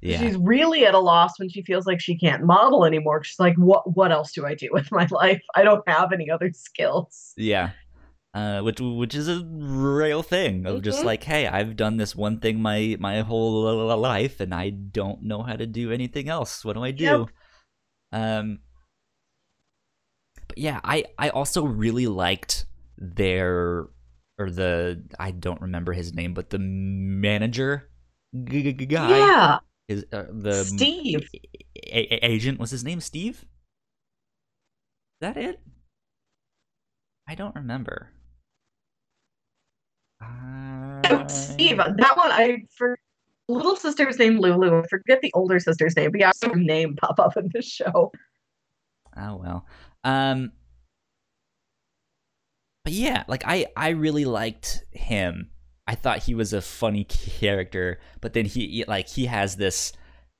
Yeah. 0.00 0.18
she's 0.18 0.36
really 0.36 0.84
at 0.84 0.92
a 0.94 0.98
loss 0.98 1.38
when 1.38 1.48
she 1.48 1.62
feels 1.62 1.86
like 1.86 1.98
she 1.98 2.18
can't 2.18 2.44
model 2.44 2.84
anymore 2.84 3.24
she's 3.24 3.40
like 3.40 3.56
what 3.56 3.96
what 3.96 4.12
else 4.12 4.32
do 4.32 4.44
i 4.44 4.54
do 4.54 4.68
with 4.70 4.92
my 4.92 5.06
life 5.10 5.40
i 5.54 5.62
don't 5.62 5.82
have 5.88 6.12
any 6.12 6.28
other 6.30 6.50
skills 6.54 7.32
Yeah. 7.38 7.70
Uh, 8.34 8.60
which 8.62 8.80
which 8.80 9.14
is 9.14 9.28
a 9.28 9.44
real 9.46 10.20
thing 10.24 10.66
of 10.66 10.82
just 10.82 11.02
Mhm. 11.02 11.04
like, 11.04 11.22
hey, 11.22 11.46
I've 11.46 11.76
done 11.76 11.98
this 11.98 12.16
one 12.16 12.40
thing 12.40 12.60
my 12.60 12.96
my 12.98 13.20
whole 13.20 13.96
life, 13.96 14.40
and 14.40 14.52
I 14.52 14.70
don't 14.70 15.22
know 15.22 15.42
how 15.44 15.54
to 15.54 15.66
do 15.68 15.92
anything 15.92 16.28
else. 16.28 16.64
What 16.64 16.72
do 16.72 16.82
I 16.82 16.90
do? 16.90 17.04
Yep. 17.04 17.28
Um, 18.12 18.58
but 20.54 20.62
yeah, 20.62 20.80
I 20.84 21.04
I 21.18 21.30
also 21.30 21.64
really 21.64 22.06
liked 22.06 22.66
their 22.96 23.86
or 24.38 24.50
the 24.50 25.02
I 25.18 25.32
don't 25.32 25.60
remember 25.60 25.92
his 25.92 26.14
name, 26.14 26.32
but 26.32 26.50
the 26.50 26.58
manager 26.58 27.88
g- 28.44 28.72
g- 28.72 28.86
guy 28.86 29.08
yeah 29.18 29.58
is 29.88 30.04
uh, 30.12 30.24
the 30.30 30.64
Steve. 30.64 31.28
a- 31.76 32.14
a- 32.14 32.26
agent. 32.26 32.60
Was 32.60 32.70
his 32.70 32.84
name 32.84 33.00
Steve? 33.00 33.44
Is 35.14 35.20
that 35.20 35.36
it? 35.36 35.60
I 37.28 37.34
don't 37.34 37.54
remember. 37.56 38.10
Uh, 40.22 41.26
Steve, 41.26 41.78
that 41.78 42.16
one 42.16 42.30
I 42.30 42.62
for 42.76 42.96
little 43.48 43.74
sister's 43.76 44.18
name 44.18 44.38
Lulu. 44.38 44.82
I 44.82 44.86
forget 44.86 45.20
the 45.20 45.32
older 45.34 45.58
sister's 45.58 45.96
name, 45.96 46.12
but 46.12 46.20
yeah, 46.20 46.30
her 46.44 46.54
name 46.54 46.94
pop 46.94 47.18
up 47.18 47.36
in 47.36 47.50
this 47.52 47.66
show. 47.66 48.12
Oh 49.16 49.36
well. 49.36 49.66
Um 50.04 50.52
but 52.84 52.92
yeah, 52.92 53.24
like 53.26 53.42
I 53.46 53.66
I 53.76 53.90
really 53.90 54.24
liked 54.24 54.84
him. 54.92 55.50
I 55.86 55.94
thought 55.94 56.24
he 56.24 56.34
was 56.34 56.52
a 56.52 56.60
funny 56.60 57.04
character, 57.04 57.98
but 58.20 58.32
then 58.32 58.44
he 58.44 58.84
like 58.86 59.08
he 59.08 59.26
has 59.26 59.56
this 59.56 59.92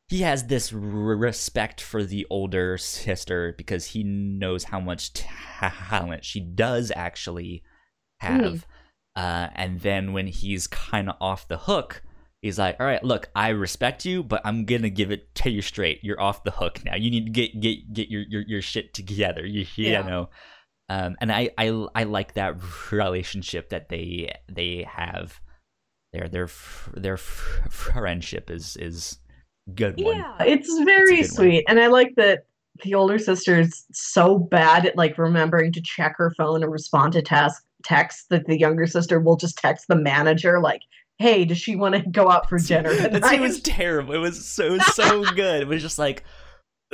he 0.08 0.20
has 0.20 0.46
this 0.46 0.72
respect 0.72 1.80
for 1.80 2.04
the 2.04 2.26
older 2.28 2.76
sister 2.76 3.54
because 3.56 3.86
he 3.86 4.04
knows 4.04 4.64
how 4.64 4.78
much 4.78 5.14
talent 5.14 6.24
she 6.24 6.40
does 6.40 6.92
actually 6.94 7.62
have. 8.20 8.40
Mm. 8.42 8.64
Uh, 9.16 9.48
and 9.54 9.80
then 9.80 10.12
when 10.12 10.26
he's 10.26 10.66
kind 10.66 11.08
of 11.08 11.16
off 11.20 11.48
the 11.48 11.56
hook, 11.56 12.02
he's 12.44 12.58
like, 12.58 12.76
"All 12.78 12.86
right, 12.86 13.02
look, 13.02 13.30
I 13.34 13.48
respect 13.48 14.04
you, 14.04 14.22
but 14.22 14.42
I'm 14.44 14.66
gonna 14.66 14.90
give 14.90 15.10
it 15.10 15.34
to 15.36 15.50
you 15.50 15.62
straight. 15.62 16.00
You're 16.02 16.20
off 16.20 16.44
the 16.44 16.50
hook 16.50 16.84
now. 16.84 16.94
You 16.94 17.10
need 17.10 17.24
to 17.24 17.30
get 17.30 17.58
get 17.58 17.92
get 17.92 18.10
your 18.10 18.22
your, 18.22 18.42
your 18.42 18.62
shit 18.62 18.94
together. 18.94 19.44
You, 19.44 19.66
you 19.76 19.90
yeah. 19.90 20.02
know." 20.02 20.28
Um, 20.90 21.16
and 21.20 21.32
I, 21.32 21.50
I 21.56 21.86
I 21.94 22.04
like 22.04 22.34
that 22.34 22.56
relationship 22.92 23.70
that 23.70 23.88
they 23.88 24.32
they 24.52 24.86
have. 24.88 25.40
Their 26.12 26.28
their 26.28 26.48
their 26.92 27.16
friendship 27.16 28.50
is 28.50 28.76
is 28.76 29.18
good 29.74 30.00
one. 30.00 30.18
Yeah, 30.18 30.36
it's 30.40 30.78
very 30.84 31.20
it's 31.20 31.34
sweet, 31.34 31.64
one. 31.66 31.76
and 31.76 31.80
I 31.80 31.88
like 31.88 32.14
that 32.16 32.46
the 32.82 32.94
older 32.94 33.18
sister 33.18 33.58
is 33.58 33.84
so 33.92 34.38
bad 34.38 34.84
at 34.84 34.96
like 34.96 35.16
remembering 35.16 35.72
to 35.72 35.80
check 35.80 36.16
her 36.18 36.32
phone 36.36 36.62
and 36.62 36.70
respond 36.70 37.14
to 37.14 37.22
task 37.22 37.64
texts 37.84 38.26
that 38.30 38.46
the 38.46 38.58
younger 38.58 38.86
sister 38.86 39.18
will 39.20 39.36
just 39.36 39.56
text 39.58 39.86
the 39.88 39.96
manager 39.96 40.60
like 40.60 40.82
hey 41.24 41.46
does 41.46 41.56
she 41.56 41.74
want 41.74 41.94
to 41.94 42.02
go 42.10 42.30
out 42.30 42.50
for 42.50 42.58
dinner 42.70 42.90
it 42.90 43.40
was 43.40 43.62
terrible. 43.62 44.12
It 44.12 44.18
was 44.18 44.46
so 44.46 44.76
so 44.78 45.24
good. 45.34 45.62
It 45.62 45.68
was 45.68 45.80
just 45.80 45.98
like 45.98 46.22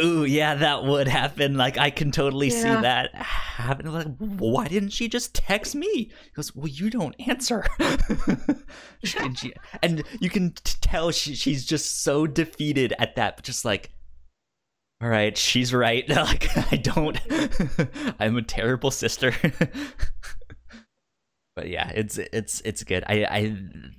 ooh 0.00 0.24
yeah 0.24 0.54
that 0.54 0.84
would 0.84 1.08
happen. 1.08 1.56
Like 1.56 1.78
i 1.78 1.90
can 1.90 2.12
totally 2.12 2.48
yeah. 2.48 2.76
see 2.76 2.82
that 2.82 3.12
happen 3.14 3.92
like 3.92 4.06
why 4.18 4.68
didn't 4.68 4.90
she 4.90 5.08
just 5.08 5.34
text 5.34 5.74
me? 5.74 5.88
He 5.92 6.30
goes 6.34 6.54
well 6.54 6.68
you 6.68 6.90
don't 6.90 7.16
answer. 7.26 7.66
And, 9.18 9.38
she, 9.38 9.54
and 9.82 10.04
you 10.20 10.28
can 10.28 10.52
tell 10.62 11.10
she, 11.10 11.34
she's 11.34 11.64
just 11.64 12.02
so 12.02 12.26
defeated 12.26 12.92
at 12.98 13.16
that 13.16 13.36
but 13.36 13.46
just 13.46 13.64
like 13.64 13.90
all 15.02 15.08
right 15.08 15.36
she's 15.38 15.72
right. 15.72 16.06
Like 16.08 16.54
i 16.70 16.76
don't 16.76 17.18
i'm 18.20 18.36
a 18.36 18.42
terrible 18.42 18.90
sister 18.90 19.32
but 21.56 21.68
yeah 21.68 21.90
it's 21.94 22.18
it's 22.18 22.60
it's 22.64 22.84
good 22.84 23.04
i 23.06 23.24
i 23.24 23.56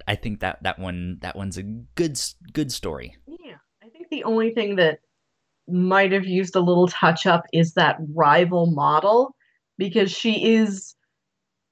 i 0.07 0.15
think 0.15 0.39
that 0.39 0.61
that 0.63 0.79
one 0.79 1.17
that 1.21 1.35
one's 1.35 1.57
a 1.57 1.63
good 1.63 2.19
good 2.53 2.71
story 2.71 3.15
yeah 3.27 3.57
i 3.83 3.89
think 3.89 4.07
the 4.09 4.23
only 4.23 4.51
thing 4.51 4.75
that 4.75 4.99
might 5.67 6.11
have 6.11 6.25
used 6.25 6.55
a 6.55 6.59
little 6.59 6.87
touch 6.87 7.25
up 7.25 7.45
is 7.53 7.73
that 7.73 7.97
rival 8.13 8.67
model 8.67 9.35
because 9.77 10.11
she 10.11 10.53
is 10.53 10.95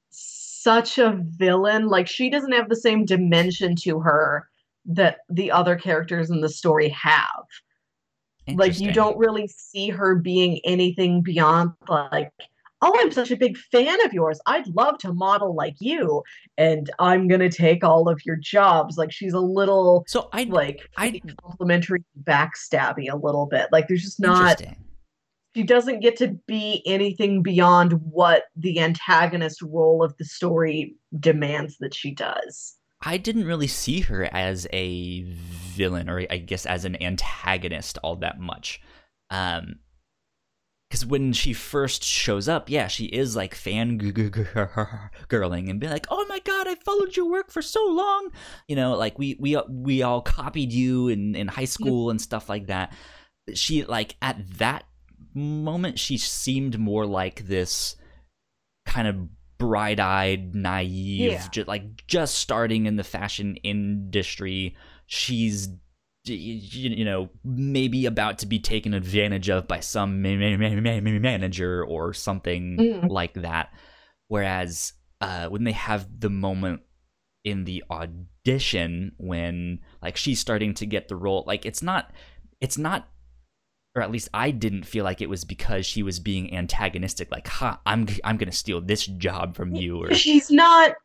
such 0.10 0.98
a 0.98 1.20
villain. 1.22 1.88
Like 1.88 2.08
she 2.08 2.30
doesn't 2.30 2.52
have 2.52 2.70
the 2.70 2.76
same 2.76 3.06
dimension 3.06 3.76
to 3.78 4.00
her 4.00 4.50
that 4.86 5.20
the 5.30 5.52
other 5.52 5.76
characters 5.76 6.30
in 6.30 6.42
the 6.42 6.50
story 6.50 6.90
have. 6.90 7.46
Like 8.48 8.80
you 8.80 8.92
don't 8.92 9.18
really 9.18 9.48
see 9.48 9.90
her 9.90 10.16
being 10.16 10.60
anything 10.64 11.22
beyond 11.22 11.72
like 11.88 12.32
oh, 12.82 12.94
I'm 13.00 13.12
such 13.12 13.32
a 13.32 13.38
big 13.38 13.58
fan 13.58 14.04
of 14.06 14.14
yours. 14.14 14.40
I'd 14.46 14.68
love 14.68 14.98
to 15.00 15.14
model 15.14 15.56
like 15.56 15.76
you, 15.80 16.24
and 16.58 16.90
I'm 17.00 17.28
gonna 17.28 17.50
take 17.50 17.84
all 17.84 18.10
of 18.10 18.26
your 18.26 18.36
jobs. 18.36 18.98
Like 18.98 19.12
she's 19.12 19.34
a 19.34 19.40
little 19.40 20.06
so 20.08 20.30
I 20.34 20.44
like 20.44 20.90
I 20.98 21.22
complimentary 21.44 22.04
backstabby 22.24 23.12
a 23.12 23.18
little 23.18 23.46
bit. 23.46 23.68
Like 23.72 23.88
there's 23.88 24.04
just 24.04 24.20
not. 24.20 24.62
She 25.56 25.64
doesn't 25.64 26.02
get 26.02 26.16
to 26.18 26.28
be 26.46 26.84
anything 26.86 27.42
beyond 27.42 27.94
what 27.94 28.44
the 28.56 28.80
antagonist 28.80 29.64
role 29.64 30.04
of 30.04 30.16
the 30.18 30.24
story 30.24 30.96
demands 31.20 31.78
that 31.80 31.96
she 31.96 32.12
does. 32.12 32.76
I 33.02 33.18
didn't 33.18 33.46
really 33.46 33.68
see 33.68 34.02
her 34.02 34.26
as 34.32 34.68
a 34.72 35.24
villain, 35.24 36.10
or 36.10 36.26
I 36.30 36.38
guess 36.38 36.66
as 36.66 36.86
an 36.86 37.02
antagonist, 37.02 37.98
all 38.04 38.18
that 38.18 38.40
much. 38.40 38.82
Um, 39.32 39.76
because 40.90 41.06
when 41.06 41.34
she 41.34 41.54
first 41.54 42.04
shows 42.04 42.50
up, 42.50 42.70
yeah, 42.70 42.88
she 42.88 43.06
is 43.06 43.36
like 43.36 43.54
fan 43.54 44.00
girling 44.00 45.70
and 45.70 45.80
be 45.80 45.88
like, 45.88 46.08
"Oh 46.10 46.26
my 46.28 46.40
god, 46.40 46.68
I 46.68 46.76
followed 46.76 47.16
your 47.16 47.30
work 47.30 47.52
for 47.52 47.62
so 47.62 47.86
long," 47.86 48.32
you 48.68 48.76
know, 48.76 48.96
like 48.96 49.20
we 49.20 49.38
we 49.40 49.56
uh, 49.56 49.64
we 49.70 50.02
all 50.02 50.22
copied 50.22 50.74
you 50.74 51.08
in 51.08 51.36
in 51.36 51.48
high 51.48 51.66
school 51.66 52.10
and 52.10 52.20
stuff 52.20 52.50
like 52.50 52.68
that. 52.68 52.94
She 53.54 53.84
like 53.84 54.16
at 54.22 54.38
that 54.58 54.86
moment, 55.36 56.00
she 56.00 56.18
seemed 56.18 56.80
more 56.80 57.06
like 57.06 57.46
this 57.46 57.96
kind 58.88 59.08
of 59.08 59.28
bright-eyed, 59.60 60.56
naive, 60.56 61.32
yeah. 61.34 61.48
just 61.52 61.68
like 61.68 62.08
just 62.08 62.36
starting 62.36 62.88
in 62.88 62.96
the 62.96 63.04
fashion 63.04 63.58
industry. 63.58 64.76
She's 65.06 65.70
you 66.36 67.06
know 67.06 67.30
maybe 67.44 68.06
about 68.06 68.40
to 68.40 68.46
be 68.46 68.60
taken 68.60 68.94
advantage 68.94 69.50
of 69.50 69.68
by 69.68 69.80
some 69.80 70.22
manager 70.22 71.84
or 71.84 72.14
something 72.14 72.78
mm. 72.78 73.10
like 73.10 73.34
that 73.34 73.74
whereas 74.28 74.94
uh, 75.22 75.48
when 75.48 75.64
they 75.64 75.74
have 75.74 76.08
the 76.20 76.30
moment 76.30 76.82
in 77.44 77.66
the 77.66 77.84
audition 77.90 79.14
when 79.18 79.80
like 80.02 80.18
she's 80.18 80.40
starting 80.40 80.74
to 80.74 80.86
get 80.86 81.08
the 81.08 81.16
role 81.16 81.44
like 81.48 81.66
it's 81.66 81.82
not 81.82 82.12
it's 82.62 82.78
not 82.78 83.08
or 83.96 84.02
at 84.02 84.12
least 84.12 84.30
I 84.34 84.52
didn't 84.52 84.84
feel 84.84 85.04
like 85.04 85.22
it 85.22 85.30
was 85.30 85.44
because 85.44 85.86
she 85.86 86.04
was 86.04 86.20
being 86.20 86.54
antagonistic 86.54 87.32
like 87.32 87.48
ha 87.48 87.80
I'm 87.86 88.08
I'm 88.24 88.38
going 88.38 88.52
to 88.52 88.56
steal 88.58 88.82
this 88.82 89.06
job 89.06 89.56
from 89.56 89.74
you 89.74 90.04
or 90.04 90.14
she's 90.14 90.52
not 90.52 90.96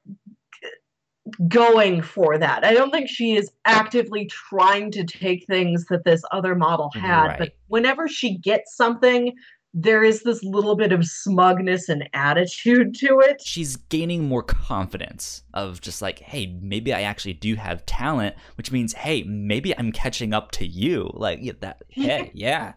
going 1.49 2.03
for 2.03 2.39
that. 2.39 2.64
I 2.64 2.75
don't 2.75 2.91
think 2.91 3.09
she 3.09 3.37
is 3.37 3.51
actively 3.64 4.27
trying 4.27 4.91
to 4.93 5.05
take 5.05 5.47
things 5.47 5.87
that 5.87 6.05
this 6.05 6.22
other 6.33 6.55
model 6.55 6.91
mm, 6.95 7.01
had, 7.01 7.27
right. 7.27 7.39
but 7.39 7.53
whenever 7.68 8.09
she 8.09 8.37
gets 8.39 8.77
something, 8.77 9.35
there 9.72 10.05
is 10.05 10.22
this 10.22 10.43
little 10.45 10.77
bit 10.77 10.93
of 10.93 11.05
smugness 11.05 11.89
and 11.89 12.09
attitude 12.12 12.95
to 12.95 13.20
it. 13.20 13.43
She's 13.43 13.75
gaining 13.75 14.29
more 14.29 14.43
confidence 14.43 15.43
of 15.53 15.81
just 15.81 16.01
like, 16.01 16.20
hey, 16.20 16.47
maybe 16.61 16.95
I 16.95 17.03
actually 17.03 17.35
do 17.35 17.57
have 17.57 17.85
talent, 17.85 18.37
which 18.57 18.70
means, 18.70 18.93
hey, 18.93 19.25
maybe 19.25 19.77
I'm 19.77 19.91
catching 19.91 20.33
up 20.33 20.53
to 20.53 20.66
you. 20.66 21.11
Like 21.14 21.61
that, 21.61 21.83
hey, 21.89 22.31
yeah. 22.35 22.75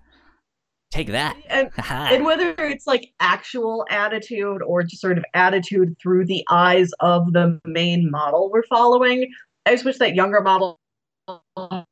Take 0.92 1.08
that. 1.08 1.38
And, 1.50 1.72
and, 1.90 2.26
whether 2.26 2.54
it's 2.60 2.86
like 2.88 3.12
actual 3.20 3.86
attitude 3.90 4.62
or 4.62 4.84
just 4.84 5.02
sort 5.02 5.18
of 5.18 5.26
attitude 5.34 5.96
through 6.02 6.26
the 6.26 6.46
eyes 6.50 6.92
of 7.00 7.34
the 7.34 7.60
main 7.66 8.12
model 8.12 8.52
we're 8.52 8.64
following, 8.64 9.28
I 9.66 9.72
just 9.72 9.86
wish 9.86 9.98
that 9.98 10.16
younger 10.16 10.42
model. 10.42 10.80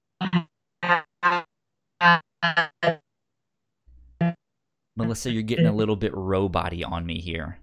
Melissa, 4.96 5.32
you're 5.32 5.44
getting 5.44 5.68
a 5.68 5.74
little 5.74 5.96
bit 5.96 6.14
roboty 6.14 6.90
on 6.90 7.06
me 7.06 7.20
here. 7.20 7.58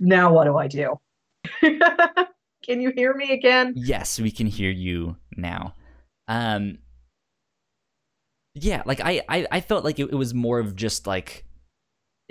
Now, 0.00 0.32
what 0.32 0.44
do 0.44 0.56
I 0.56 0.66
do? 0.66 0.98
can 1.62 2.80
you 2.80 2.92
hear 2.94 3.14
me 3.14 3.30
again? 3.32 3.72
Yes, 3.76 4.20
we 4.20 4.30
can 4.30 4.46
hear 4.46 4.70
you 4.70 5.16
now. 5.36 5.74
Um, 6.28 6.78
yeah 8.54 8.82
like 8.86 9.00
i 9.00 9.22
i, 9.28 9.46
I 9.50 9.60
felt 9.60 9.84
like 9.84 9.98
it, 9.98 10.10
it 10.10 10.14
was 10.14 10.34
more 10.34 10.58
of 10.58 10.76
just 10.76 11.06
like 11.06 11.44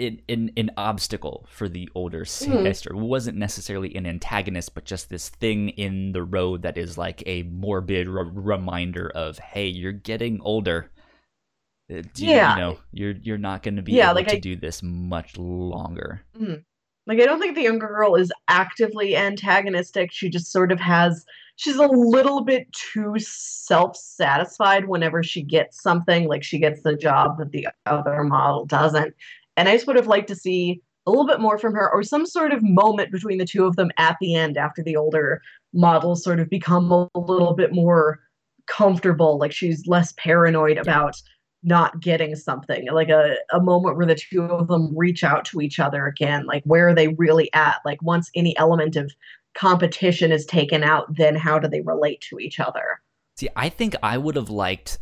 an, 0.01 0.21
an, 0.29 0.51
an 0.57 0.71
obstacle 0.77 1.45
for 1.49 1.69
the 1.69 1.89
older 1.95 2.21
mm-hmm. 2.21 2.63
sister. 2.63 2.89
Mm. 2.89 2.97
It 2.97 3.05
wasn't 3.05 3.37
necessarily 3.37 3.95
an 3.95 4.05
antagonist, 4.05 4.73
but 4.73 4.85
just 4.85 5.09
this 5.09 5.29
thing 5.29 5.69
in 5.69 6.11
the 6.11 6.23
road 6.23 6.63
that 6.63 6.77
is 6.77 6.97
like 6.97 7.23
a 7.25 7.43
morbid 7.43 8.07
reminder 8.07 9.09
of, 9.13 9.37
hey, 9.39 9.67
you're 9.67 9.91
getting 9.91 10.41
older. 10.41 10.89
Uh, 11.91 11.97
you, 12.15 12.29
yeah, 12.29 12.55
you 12.55 12.61
know, 12.61 12.79
you're 12.93 13.15
you're 13.21 13.37
not 13.37 13.63
going 13.63 13.75
to 13.75 13.81
be 13.81 13.91
yeah, 13.91 14.07
able 14.07 14.15
like 14.15 14.27
to 14.27 14.37
I, 14.37 14.39
do 14.39 14.55
this 14.55 14.81
much 14.81 15.37
longer. 15.37 16.21
Mm. 16.39 16.63
Like 17.05 17.19
I 17.19 17.25
don't 17.25 17.39
think 17.39 17.55
the 17.55 17.63
younger 17.63 17.87
girl 17.87 18.15
is 18.15 18.31
actively 18.47 19.15
antagonistic. 19.15 20.11
She 20.11 20.29
just 20.29 20.51
sort 20.51 20.71
of 20.71 20.79
has 20.79 21.25
she's 21.61 21.75
a 21.75 21.85
little 21.85 22.41
bit 22.41 22.65
too 22.73 23.13
self-satisfied 23.19 24.87
whenever 24.87 25.21
she 25.21 25.43
gets 25.43 25.79
something 25.79 26.27
like 26.27 26.43
she 26.43 26.57
gets 26.57 26.81
the 26.81 26.95
job 26.95 27.37
that 27.37 27.51
the 27.51 27.67
other 27.85 28.23
model 28.23 28.65
doesn't. 28.65 29.13
And 29.57 29.69
i 29.69 29.73
just 29.73 29.85
would 29.85 29.95
have 29.95 30.07
liked 30.07 30.27
to 30.29 30.35
see 30.35 30.81
a 31.05 31.11
little 31.11 31.27
bit 31.27 31.39
more 31.39 31.59
from 31.59 31.75
her 31.75 31.91
or 31.91 32.01
some 32.01 32.25
sort 32.25 32.51
of 32.51 32.63
moment 32.63 33.11
between 33.11 33.37
the 33.37 33.45
two 33.45 33.65
of 33.65 33.75
them 33.75 33.91
at 33.97 34.17
the 34.19 34.33
end 34.33 34.57
after 34.57 34.81
the 34.81 34.95
older 34.95 35.39
models 35.71 36.23
sort 36.23 36.39
of 36.39 36.49
become 36.49 36.91
a 36.91 37.07
little 37.15 37.53
bit 37.53 37.73
more 37.73 38.19
comfortable 38.65 39.37
like 39.37 39.51
she's 39.51 39.85
less 39.85 40.13
paranoid 40.17 40.77
about 40.77 41.15
not 41.63 41.99
getting 41.99 42.35
something 42.35 42.87
like 42.91 43.09
a, 43.09 43.35
a 43.53 43.59
moment 43.59 43.95
where 43.95 44.05
the 44.05 44.15
two 44.15 44.43
of 44.43 44.67
them 44.67 44.91
reach 44.97 45.23
out 45.23 45.45
to 45.45 45.61
each 45.61 45.79
other 45.79 46.07
again 46.07 46.45
like 46.47 46.63
where 46.63 46.87
are 46.87 46.95
they 46.95 47.09
really 47.09 47.53
at? 47.53 47.81
Like 47.85 48.01
once 48.01 48.31
any 48.35 48.57
element 48.57 48.95
of 48.95 49.11
competition 49.53 50.31
is 50.31 50.45
taken 50.45 50.83
out, 50.83 51.15
then 51.15 51.35
how 51.35 51.59
do 51.59 51.67
they 51.67 51.81
relate 51.81 52.21
to 52.29 52.39
each 52.39 52.59
other? 52.59 53.01
See, 53.37 53.49
I 53.55 53.69
think 53.69 53.95
I 54.03 54.17
would 54.17 54.35
have 54.35 54.49
liked 54.49 54.99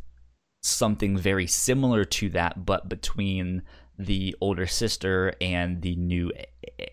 something 0.62 1.18
very 1.18 1.48
similar 1.48 2.04
to 2.06 2.30
that, 2.30 2.66
but 2.66 2.90
between 2.90 3.64
the 3.98 4.36
older 4.40 4.66
sister 4.66 5.34
and 5.42 5.82
the 5.82 5.96
new 5.96 6.32
e- 6.32 6.86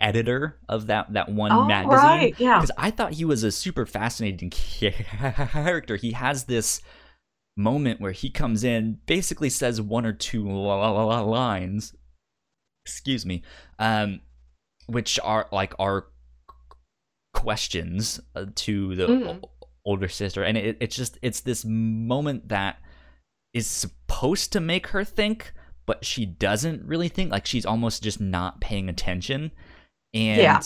editor 0.00 0.58
of 0.68 0.88
that 0.88 1.12
that 1.12 1.28
one 1.28 1.52
Oh, 1.52 1.64
magazine 1.66 1.98
right. 1.98 2.34
Yeah. 2.40 2.58
because 2.58 2.72
I 2.76 2.90
thought 2.90 3.12
he 3.12 3.24
was 3.24 3.44
a 3.44 3.52
super 3.52 3.86
fascinating 3.86 4.50
character. 4.50 5.96
He 5.96 6.12
has 6.12 6.44
this 6.44 6.80
moment 7.56 8.00
where 8.00 8.12
he 8.12 8.30
comes 8.30 8.64
in, 8.64 8.98
basically 9.06 9.50
says 9.50 9.80
one 9.80 10.04
or 10.06 10.12
two 10.12 10.48
la- 10.48 10.90
la- 10.90 11.04
la- 11.04 11.20
lines, 11.20 11.94
excuse 12.84 13.24
me, 13.24 13.42
um, 13.78 14.20
which 14.86 15.18
are 15.22 15.48
like 15.52 15.74
are 15.78 16.06
questions 17.38 18.20
uh, 18.34 18.46
to 18.56 18.94
the 18.96 19.06
o- 19.06 19.50
older 19.84 20.08
sister, 20.08 20.42
and 20.42 20.58
it, 20.58 20.76
it's 20.80 20.96
just 20.96 21.18
it's 21.22 21.40
this 21.40 21.64
moment 21.64 22.48
that 22.48 22.78
is 23.54 23.66
supposed 23.66 24.52
to 24.52 24.60
make 24.60 24.88
her 24.88 25.04
think, 25.04 25.52
but 25.86 26.04
she 26.04 26.26
doesn't 26.26 26.84
really 26.84 27.08
think. 27.08 27.30
Like 27.30 27.46
she's 27.46 27.64
almost 27.64 28.02
just 28.02 28.20
not 28.20 28.60
paying 28.60 28.88
attention, 28.88 29.52
and 30.12 30.42
Yeah. 30.42 30.60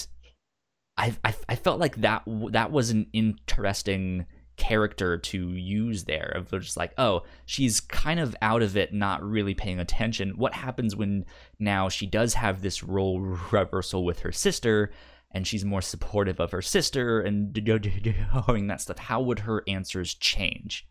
I, 0.96 1.14
I 1.24 1.34
I 1.50 1.56
felt 1.56 1.78
like 1.78 1.96
that 1.96 2.22
that 2.50 2.72
was 2.72 2.90
an 2.90 3.06
interesting 3.12 4.26
character 4.56 5.16
to 5.18 5.48
use 5.48 6.04
there 6.04 6.30
of 6.36 6.50
just 6.50 6.76
like 6.76 6.92
oh 6.98 7.22
she's 7.46 7.80
kind 7.80 8.20
of 8.20 8.36
out 8.42 8.62
of 8.62 8.76
it 8.76 8.92
not 8.92 9.22
really 9.22 9.54
paying 9.54 9.78
attention. 9.80 10.30
What 10.36 10.54
happens 10.54 10.94
when 10.96 11.24
now 11.58 11.88
she 11.88 12.06
does 12.06 12.34
have 12.34 12.60
this 12.62 12.82
role 12.82 13.20
reversal 13.20 14.04
with 14.04 14.20
her 14.20 14.32
sister 14.32 14.90
and 15.32 15.46
she's 15.46 15.64
more 15.64 15.82
supportive 15.82 16.40
of 16.40 16.50
her 16.52 16.62
sister 16.62 17.20
and 17.20 17.52
doing 17.52 18.66
that 18.66 18.80
stuff. 18.80 18.98
How 18.98 19.20
would 19.22 19.40
her 19.40 19.62
answers 19.66 20.14
change? 20.14 20.86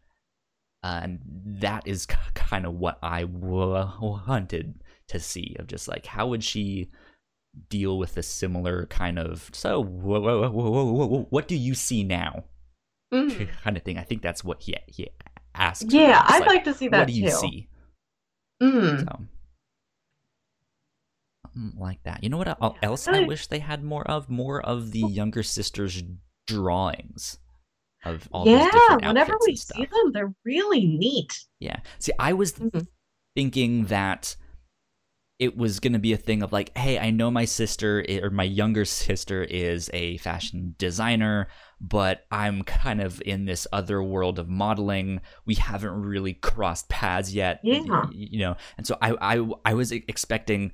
Uh, 0.83 0.99
and 1.03 1.19
that 1.61 1.83
is 1.85 2.07
k- 2.07 2.15
kind 2.33 2.65
of 2.65 2.73
what 2.73 2.97
I 3.03 3.21
w- 3.21 3.87
wanted 4.27 4.81
to 5.09 5.19
see 5.19 5.55
of 5.59 5.67
just 5.67 5.87
like 5.87 6.05
how 6.07 6.27
would 6.27 6.43
she 6.43 6.89
deal 7.69 7.97
with 7.99 8.17
a 8.17 8.23
similar 8.23 8.85
kind 8.87 9.19
of 9.19 9.49
so 9.53 9.83
wh- 9.83 10.23
wh- 10.23 10.49
wh- 10.49 11.27
wh- 11.27 11.31
what 11.31 11.47
do 11.47 11.55
you 11.55 11.75
see 11.75 12.03
now? 12.03 12.45
Mhm. 13.13 13.47
kind 13.63 13.77
of 13.77 13.83
thing. 13.83 13.97
I 13.99 14.03
think 14.03 14.21
that's 14.23 14.43
what 14.43 14.63
he 14.63 14.75
he 14.87 15.09
asked. 15.53 15.91
Yeah, 15.91 16.23
I'd 16.25 16.47
like, 16.47 16.63
to 16.63 16.73
see 16.73 16.87
that 16.87 16.99
what 16.99 17.07
do 17.09 17.13
you 17.13 17.25
too. 17.29 17.35
see? 17.35 17.67
Mm. 18.63 18.99
so 19.01 19.27
something 21.53 21.79
like 21.79 22.01
that 22.03 22.23
you 22.23 22.29
know 22.29 22.37
what 22.37 22.47
Yeah, 22.61 22.71
else 22.81 23.07
i 23.07 23.19
wish 23.19 23.47
they 23.47 23.59
had 23.59 23.83
more 23.83 24.03
of 24.09 24.29
more 24.29 24.61
of 24.61 24.91
the 24.91 24.99
younger 24.99 25.43
sister's 25.43 26.03
drawings 26.47 27.39
of 28.03 28.27
all 28.31 28.47
these 28.47 28.67
Yeah, 28.67 28.67
different 28.67 29.03
whenever 29.03 29.33
outfits 29.33 29.45
we 29.45 29.51
and 29.51 29.59
stuff. 29.59 29.77
see 29.77 29.85
them, 29.85 30.11
they're 30.11 30.33
really 30.43 30.85
neat. 30.87 31.45
Yeah. 31.59 31.77
See, 31.99 32.11
I 32.19 32.33
was 32.33 32.53
Mhm. 32.53 32.87
thinking 33.35 33.85
that 33.85 34.35
it 35.39 35.57
was 35.57 35.79
going 35.79 35.93
to 35.93 35.99
be 35.99 36.13
a 36.13 36.17
thing 36.17 36.43
of 36.43 36.51
like, 36.53 36.75
hey, 36.77 36.99
I 36.99 37.09
know 37.09 37.31
my 37.31 37.45
sister 37.45 38.05
or 38.21 38.29
my 38.29 38.43
younger 38.43 38.85
sister 38.85 39.43
is 39.43 39.89
a 39.93 40.17
fashion 40.17 40.75
designer, 40.77 41.47
but 41.79 42.25
I'm 42.29 42.63
kind 42.63 43.01
of 43.01 43.21
in 43.25 43.45
this 43.45 43.65
other 43.73 44.03
world 44.03 44.37
of 44.37 44.47
modeling. 44.49 45.21
We 45.45 45.55
haven't 45.55 45.91
really 45.93 46.33
crossed 46.33 46.89
paths 46.89 47.33
yet, 47.33 47.61
Yeah. 47.63 48.05
you 48.11 48.39
know. 48.39 48.55
And 48.77 48.85
so 48.85 48.97
I 49.01 49.35
I 49.35 49.49
I 49.65 49.73
was 49.73 49.91
expecting 49.91 50.71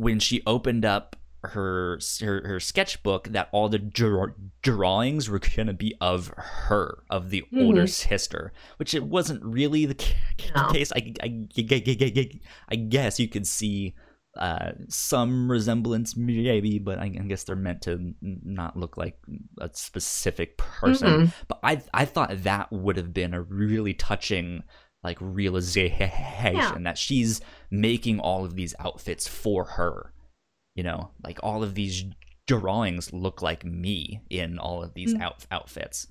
when 0.00 0.18
she 0.18 0.42
opened 0.46 0.84
up 0.84 1.16
her 1.42 1.98
her, 2.20 2.42
her 2.46 2.60
sketchbook 2.60 3.28
that 3.28 3.48
all 3.52 3.68
the 3.68 3.78
draw- 3.78 4.26
drawings 4.62 5.28
were 5.30 5.38
going 5.38 5.66
to 5.68 5.72
be 5.72 5.94
of 6.00 6.28
her 6.36 7.02
of 7.08 7.30
the 7.30 7.42
older 7.56 7.84
Mhm. 7.84 7.88
sister 7.88 8.52
which 8.76 8.92
it 8.94 9.04
wasn't 9.04 9.42
really 9.42 9.86
the 9.86 9.94
case 9.94 10.92
I, 10.94 11.14
I, 11.22 11.46
I, 11.56 12.30
I 12.68 12.76
guess 12.76 13.18
you 13.18 13.28
could 13.28 13.46
see 13.46 13.94
uh, 14.38 14.72
some 14.88 15.50
resemblance 15.50 16.14
maybe 16.16 16.78
but 16.78 16.98
I, 16.98 17.04
I 17.06 17.24
guess 17.30 17.44
they're 17.44 17.56
meant 17.56 17.82
to 17.82 18.12
not 18.20 18.76
look 18.76 18.96
like 18.98 19.18
a 19.60 19.70
specific 19.72 20.58
person 20.58 21.08
Mhm. 21.08 21.32
but 21.48 21.58
I 21.62 21.82
I 21.94 22.04
thought 22.04 22.42
that 22.44 22.70
would 22.70 22.96
have 22.98 23.12
been 23.14 23.32
a 23.34 23.40
really 23.42 23.94
touching 23.94 24.62
like 25.02 25.18
realization 25.20 26.82
that 26.84 26.98
she's 26.98 27.40
making 27.70 28.20
all 28.20 28.44
of 28.44 28.54
these 28.54 28.74
outfits 28.78 29.26
for 29.28 29.64
her. 29.64 30.12
You 30.74 30.84
know, 30.84 31.10
like 31.24 31.38
all 31.42 31.62
of 31.62 31.74
these 31.74 32.04
drawings 32.46 33.12
look 33.12 33.42
like 33.42 33.64
me 33.64 34.22
in 34.30 34.58
all 34.58 34.82
of 34.82 34.94
these 34.94 35.14
Mm. 35.14 35.20
out- 35.22 35.46
outfits. 35.50 36.06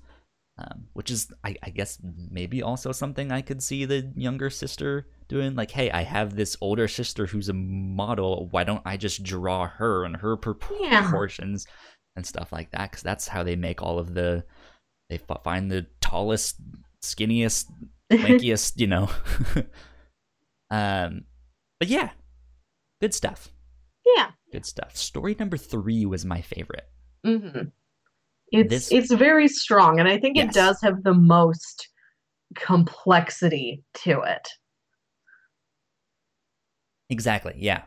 Um, 0.58 0.88
which 0.92 1.10
is, 1.10 1.32
I, 1.42 1.56
I 1.62 1.70
guess, 1.70 1.98
maybe 2.02 2.62
also 2.62 2.92
something 2.92 3.32
I 3.32 3.40
could 3.40 3.62
see 3.62 3.86
the 3.86 4.12
younger 4.14 4.50
sister 4.50 5.06
doing. 5.26 5.54
Like, 5.54 5.70
hey, 5.70 5.90
I 5.90 6.02
have 6.02 6.36
this 6.36 6.54
older 6.60 6.86
sister 6.86 7.24
who's 7.26 7.48
a 7.48 7.54
model. 7.54 8.48
Why 8.50 8.64
don't 8.64 8.82
I 8.84 8.98
just 8.98 9.22
draw 9.22 9.66
her 9.68 10.04
and 10.04 10.16
her 10.18 10.36
Yeah. 10.82 11.00
proportions 11.02 11.66
and 12.14 12.26
stuff 12.26 12.52
like 12.52 12.72
that? 12.72 12.90
Because 12.90 13.02
that's 13.02 13.28
how 13.28 13.42
they 13.42 13.56
make 13.56 13.80
all 13.80 13.98
of 13.98 14.12
the. 14.12 14.44
They 15.08 15.18
f- 15.30 15.42
find 15.42 15.70
the 15.70 15.86
tallest, 16.02 16.60
skinniest, 17.02 17.72
lankiest, 18.10 18.78
you 18.78 18.86
know. 18.86 19.10
um, 20.70 21.22
but 21.78 21.88
yeah, 21.88 22.10
good 23.00 23.14
stuff. 23.14 23.48
yeah. 24.16 24.30
Good 24.52 24.66
stuff. 24.66 24.96
Story 24.96 25.36
number 25.38 25.56
three 25.56 26.04
was 26.06 26.24
my 26.24 26.40
favorite. 26.40 26.88
hmm 27.24 27.68
It's 28.50 28.68
This- 28.68 28.92
it's 28.92 29.12
very 29.12 29.46
strong, 29.48 30.00
and 30.00 30.08
I 30.08 30.18
think 30.18 30.36
Yes. 30.36 30.46
it 30.48 30.54
does 30.58 30.80
have 30.82 31.02
the 31.04 31.14
most 31.14 31.88
complexity 32.56 33.84
to 33.94 34.20
it. 34.22 34.48
Exactly. 37.08 37.54
Yeah. 37.58 37.82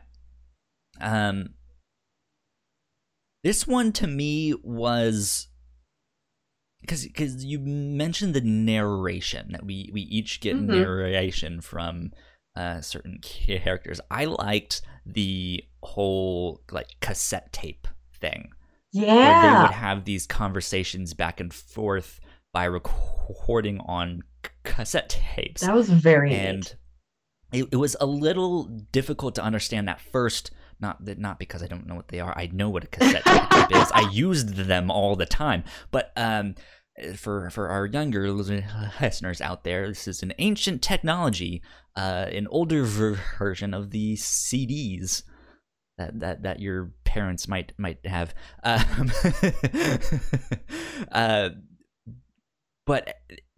Um 1.00 1.50
this 3.42 3.66
one 3.66 3.92
to 3.92 4.06
me 4.06 4.54
was 4.62 5.48
because 6.84 7.04
because 7.06 7.44
you 7.44 7.58
mentioned 7.58 8.34
the 8.34 8.40
narration 8.40 9.52
that 9.52 9.64
we 9.64 9.90
we 9.92 10.02
each 10.02 10.40
get 10.40 10.56
Mhm. 10.56 10.66
narration 10.66 11.60
from 11.60 12.12
uh 12.56 12.80
certain 12.80 13.18
characters. 13.22 14.00
I 14.10 14.26
liked 14.26 14.82
the 15.06 15.64
whole 15.82 16.60
like 16.70 16.88
cassette 17.00 17.52
tape 17.52 17.88
thing 18.20 18.50
Yeah, 18.92 19.14
where 19.24 19.34
they 19.34 19.62
would 19.62 19.72
have 19.72 20.04
these 20.04 20.26
conversations 20.26 21.14
back 21.14 21.40
and 21.40 21.52
forth 21.52 22.20
by 22.52 22.64
recording 22.64 23.80
on 23.80 24.22
cassette 24.62 25.08
tapes 25.08 25.62
That 25.62 25.74
was 25.74 25.90
very 25.90 26.32
and 26.32 26.58
neat. 26.58 26.76
it, 27.52 27.68
it 27.72 27.76
was 27.76 27.96
a 28.00 28.06
little 28.06 28.64
difficult 28.92 29.34
to 29.36 29.42
understand 29.42 29.88
at 29.90 30.00
first 30.00 30.50
not 30.80 31.04
that 31.04 31.18
not 31.18 31.38
because 31.38 31.62
i 31.62 31.66
don't 31.66 31.86
know 31.86 31.94
what 31.94 32.08
they 32.08 32.20
are. 32.20 32.36
I 32.36 32.48
know 32.52 32.70
what 32.70 32.84
a 32.84 32.86
cassette 32.86 33.24
tape 33.24 33.82
is. 33.82 33.90
I 33.92 34.08
used 34.12 34.56
them 34.56 34.90
all 34.90 35.16
the 35.16 35.26
time. 35.26 35.64
But 35.90 36.12
um 36.16 36.54
for 37.16 37.50
for 37.50 37.68
our 37.68 37.86
younger 37.86 38.30
listeners 38.30 39.40
out 39.40 39.64
there 39.64 39.88
this 39.88 40.06
is 40.06 40.22
an 40.22 40.32
ancient 40.38 40.80
technology 40.80 41.60
uh 41.96 42.26
an 42.30 42.46
older 42.48 42.84
ver- 42.84 43.18
version 43.36 43.74
of 43.74 43.90
the 43.90 44.14
cds 44.14 45.24
that 45.98 46.20
that 46.20 46.42
that 46.42 46.60
your 46.60 46.92
parents 47.04 47.48
might 47.48 47.72
might 47.78 48.04
have. 48.04 48.34
Um, 48.64 49.12
uh 51.12 51.50
but 52.86 53.16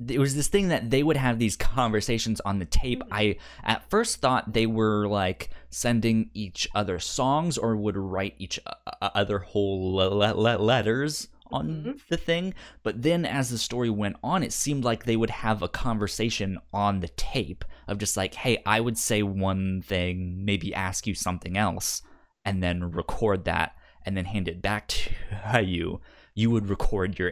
it 0.09 0.19
was 0.19 0.35
this 0.37 0.49
thing 0.49 0.69
that 0.69 0.91
they 0.91 1.03
would 1.03 1.17
have 1.17 1.39
these 1.39 1.57
conversations 1.57 2.41
on 2.43 2.59
the 2.59 2.65
tape. 2.65 3.01
Mhm. 3.01 3.09
I 3.11 3.37
at 3.65 3.89
first 3.91 4.19
thought 4.21 4.53
they 4.53 4.67
were 4.67 5.09
like 5.09 5.51
sending 5.71 6.31
each 6.35 6.69
other 6.75 6.99
songs 6.99 7.59
or 7.59 7.77
would 7.77 7.97
write 7.97 8.35
each 8.39 8.61
o- 8.67 8.73
o- 9.03 9.11
other 9.15 9.39
whole 9.41 9.95
le- 9.95 10.15
le- 10.15 10.35
le- 10.41 10.59
letters 10.63 11.29
on 11.51 11.69
Mhm. 11.69 12.01
the 12.09 12.17
thing. 12.17 12.55
But 12.83 13.03
then 13.03 13.25
as 13.25 13.51
the 13.51 13.59
story 13.59 13.91
went 13.91 14.17
on, 14.23 14.43
it 14.43 14.53
seemed 14.53 14.85
like 14.85 15.05
they 15.05 15.17
would 15.17 15.31
have 15.31 15.63
a 15.63 15.69
conversation 15.69 16.59
on 16.73 17.01
the 17.01 17.09
tape 17.09 17.65
of 17.89 17.99
just 17.99 18.17
like, 18.17 18.35
hey, 18.35 18.63
I 18.67 18.81
would 18.81 18.99
say 18.99 19.23
one 19.23 19.83
thing, 19.83 20.45
maybe 20.45 20.75
ask 20.75 21.07
you 21.07 21.15
something 21.15 21.57
else, 21.57 22.03
and 22.45 22.63
then 22.63 22.91
record 22.91 23.45
that 23.45 23.73
and 24.05 24.17
then 24.17 24.25
hand 24.27 24.47
it 24.49 24.63
back 24.63 24.89
to 25.53 25.63
you. 25.63 26.01
You 26.37 26.51
would 26.51 26.69
record 26.69 27.19
your 27.19 27.31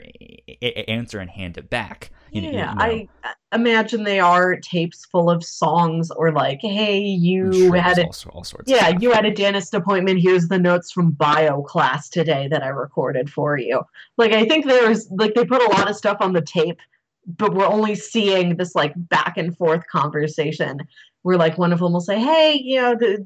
a- 0.49 0.91
answer 0.91 1.19
and 1.19 1.29
hand 1.29 1.59
it 1.59 1.69
back. 1.69 2.11
You 2.33 2.41
know- 2.41 2.49
you 2.49 2.55
yeah, 2.55 2.73
know. 2.73 2.81
I 2.83 3.09
I 3.23 3.35
imagine 3.55 4.03
they 4.03 4.19
are 4.19 4.57
tapes 4.57 5.05
full 5.05 5.29
of 5.31 5.45
songs, 5.45 6.11
or 6.11 6.33
like, 6.33 6.61
hey, 6.63 6.99
you 7.01 7.53
sure 7.53 7.77
had 7.77 7.99
a 7.99 8.07
all, 8.07 8.15
all 8.33 8.45
sorts. 8.45 8.69
yeah, 8.69 8.89
you 8.99 9.13
had 9.13 9.27
a 9.27 9.31
dentist 9.31 9.75
appointment. 9.75 10.21
Here's 10.21 10.49
the 10.49 10.59
notes 10.59 10.91
from 10.91 11.11
bio 11.13 11.63
class 11.63 12.09
today 12.09 12.49
that 12.49 12.63
I 12.63 12.69
recorded 12.69 13.31
for 13.31 13.59
you. 13.59 13.83
Like, 14.17 14.33
I 14.33 14.47
think 14.47 14.65
there's 14.65 15.09
like 15.11 15.35
they 15.35 15.45
put 15.45 15.63
a 15.63 15.71
lot 15.77 15.89
of 15.89 15.97
stuff 15.97 16.17
on 16.21 16.33
the 16.33 16.41
tape, 16.41 16.81
but 17.27 17.55
we're 17.55 17.67
only 17.67 17.95
seeing 17.95 18.57
this 18.57 18.75
like 18.75 18.95
back 18.97 19.37
and 19.37 19.55
forth 19.55 19.87
conversation 19.87 20.79
where 21.23 21.37
like 21.37 21.59
one 21.59 21.75
of 21.75 21.79
them 21.81 21.93
will 21.93 22.01
say, 22.01 22.19
"Hey, 22.19 22.59
you 22.61 22.81
know, 22.81 22.95
the, 22.95 23.25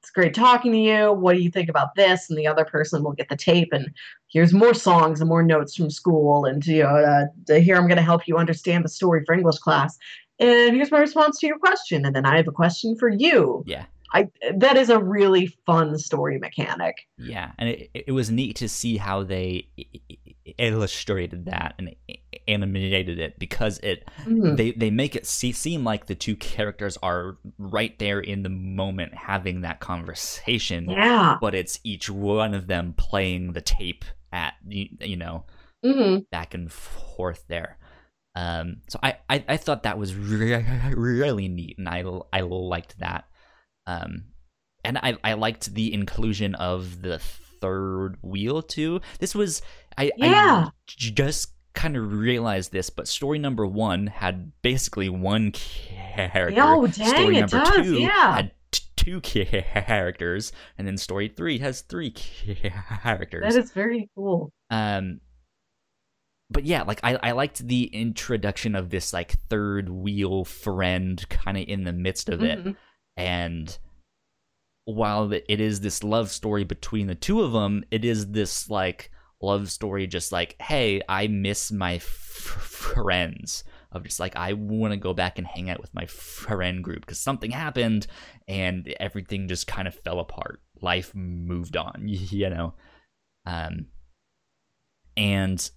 it's 0.00 0.10
great 0.10 0.34
talking 0.34 0.72
to 0.72 0.78
you. 0.78 1.12
What 1.12 1.36
do 1.36 1.42
you 1.42 1.50
think 1.50 1.68
about 1.68 1.94
this?" 1.94 2.28
And 2.30 2.38
the 2.38 2.46
other 2.46 2.64
person 2.64 3.04
will 3.04 3.12
get 3.12 3.28
the 3.28 3.36
tape 3.36 3.68
and 3.72 3.92
here's 4.32 4.52
more 4.52 4.74
songs 4.74 5.20
and 5.20 5.28
more 5.28 5.42
notes 5.42 5.74
from 5.76 5.90
school, 5.90 6.44
and 6.44 6.66
you 6.66 6.82
know, 6.82 7.28
uh, 7.48 7.54
here 7.54 7.76
I'm 7.76 7.86
going 7.86 7.96
to 7.96 8.02
help 8.02 8.26
you 8.26 8.36
understand 8.36 8.84
the 8.84 8.88
story 8.88 9.22
for 9.24 9.34
English 9.34 9.58
class. 9.58 9.98
And 10.38 10.74
here's 10.74 10.90
my 10.90 10.98
response 10.98 11.38
to 11.40 11.46
your 11.46 11.58
question. 11.58 12.06
And 12.06 12.16
then 12.16 12.24
I 12.24 12.36
have 12.38 12.48
a 12.48 12.52
question 12.52 12.96
for 12.96 13.10
you 13.10 13.62
Yeah. 13.66 13.84
I 14.12 14.28
that 14.56 14.76
is 14.76 14.90
a 14.90 14.98
really 14.98 15.46
fun 15.66 15.96
story 15.98 16.38
mechanic. 16.38 16.96
Yeah, 17.16 17.52
and 17.58 17.68
it, 17.68 17.90
it 17.94 18.12
was 18.12 18.30
neat 18.30 18.56
to 18.56 18.68
see 18.68 18.96
how 18.96 19.22
they 19.22 19.68
illustrated 20.58 21.46
that 21.46 21.74
and 21.78 21.94
animated 22.48 23.18
it 23.18 23.38
because 23.38 23.78
it 23.78 24.08
Mhm. 24.26 24.56
they 24.56 24.72
they 24.72 24.90
make 24.90 25.14
it 25.16 25.26
see, 25.26 25.52
seem 25.52 25.84
like 25.84 26.06
the 26.06 26.14
two 26.14 26.36
characters 26.36 26.96
are 27.02 27.38
right 27.58 27.98
there 27.98 28.20
in 28.20 28.42
the 28.42 28.48
moment 28.48 29.14
having 29.14 29.60
that 29.62 29.80
conversation, 29.80 30.90
Yeah. 30.90 31.38
but 31.40 31.54
it's 31.54 31.78
each 31.84 32.08
one 32.10 32.54
of 32.54 32.66
them 32.66 32.94
playing 32.96 33.52
the 33.52 33.60
tape 33.60 34.04
at 34.32 34.54
you, 34.66 34.88
you 35.00 35.16
know 35.16 35.44
hmm 35.82 36.18
back 36.30 36.54
and 36.54 36.70
forth 36.70 37.44
there. 37.48 37.78
Um, 38.36 38.82
so 38.88 38.98
I, 39.02 39.16
I, 39.28 39.44
I 39.48 39.56
thought 39.56 39.82
that 39.84 39.98
was 39.98 40.14
re- 40.14 40.62
really 40.94 41.48
neat, 41.48 41.76
and 41.78 41.88
I, 41.88 42.04
I 42.32 42.42
liked 42.42 42.98
that. 43.00 43.24
Um, 43.86 44.26
and 44.84 44.96
I, 44.98 45.16
I 45.24 45.32
liked 45.32 45.74
the 45.74 45.92
inclusion 45.92 46.54
of 46.54 47.02
the 47.02 47.18
third 47.60 48.16
wheel 48.22 48.62
too. 48.62 49.00
This 49.18 49.34
was 49.34 49.62
I, 49.98 50.10
Yeah. 50.16 50.68
I 50.68 50.70
just 50.86 51.52
kind 51.74 51.96
of 51.96 52.12
realized 52.12 52.72
this, 52.72 52.90
but 52.90 53.06
story 53.06 53.38
number 53.38 53.66
one 53.66 54.08
had 54.08 54.52
basically 54.62 55.08
one 55.08 55.52
character. 55.52 56.60
Oh, 56.62 56.86
dang, 56.86 57.08
story 57.08 57.36
it 57.36 57.40
number 57.40 57.64
does, 57.64 57.76
two 57.86 57.94
yeah. 58.00 58.34
had 58.36 58.52
t- 58.72 58.82
two 58.96 59.20
characters, 59.20 60.52
and 60.78 60.86
then 60.86 60.96
story 60.96 61.28
three 61.28 61.58
has 61.58 61.82
three 61.82 62.10
characters. 62.10 63.54
That 63.54 63.62
is 63.62 63.72
very 63.72 64.08
cool. 64.14 64.52
Um, 64.70 65.20
but 66.50 66.64
yeah, 66.64 66.82
like 66.82 67.00
I, 67.04 67.16
I 67.22 67.32
liked 67.32 67.66
the 67.66 67.84
introduction 67.84 68.74
of 68.74 68.90
this 68.90 69.12
like 69.12 69.32
third 69.48 69.88
wheel 69.88 70.44
friend 70.44 71.24
kind 71.28 71.56
of 71.56 71.64
in 71.68 71.84
the 71.84 71.92
midst 71.92 72.28
of 72.28 72.42
it, 72.42 72.64
Mhm. 72.64 72.76
and 73.16 73.78
while 74.94 75.32
it 75.32 75.44
is 75.48 75.80
this 75.80 76.02
love 76.02 76.30
story 76.30 76.64
between 76.64 77.06
the 77.06 77.14
two 77.14 77.42
of 77.42 77.52
them, 77.52 77.84
it 77.90 78.04
is 78.04 78.30
this 78.32 78.68
like 78.70 79.10
love 79.40 79.70
story 79.70 80.06
just 80.06 80.32
like, 80.32 80.56
hey, 80.60 81.00
I 81.08 81.26
miss 81.26 81.72
my 81.72 81.94
f- 81.94 82.02
friends. 82.02 83.64
Of 83.92 84.04
just 84.04 84.20
like 84.20 84.36
I 84.36 84.52
want 84.52 84.92
to 84.92 84.96
go 84.96 85.12
back 85.12 85.36
and 85.38 85.46
hang 85.46 85.68
out 85.68 85.80
with 85.80 85.92
my 85.92 86.06
friend 86.06 86.84
group 86.84 87.00
because 87.00 87.18
something 87.18 87.50
happened 87.50 88.06
and 88.46 88.94
everything 89.00 89.48
just 89.48 89.66
kind 89.66 89.88
of 89.88 89.94
fell 89.96 90.20
apart. 90.20 90.60
Life 90.80 91.12
moved 91.12 91.76
on, 91.76 92.02
you 92.04 92.50
know. 92.50 92.74
Um, 93.46 93.86
and 95.16 95.70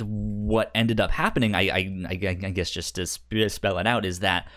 what 0.00 0.70
ended 0.74 1.00
up 1.00 1.10
happening, 1.10 1.54
I, 1.54 1.62
I, 1.70 2.06
I 2.10 2.14
guess, 2.16 2.70
just 2.70 2.96
to 2.96 3.06
spell 3.48 3.78
it 3.78 3.86
out, 3.86 4.04
is 4.04 4.20
that 4.20 4.48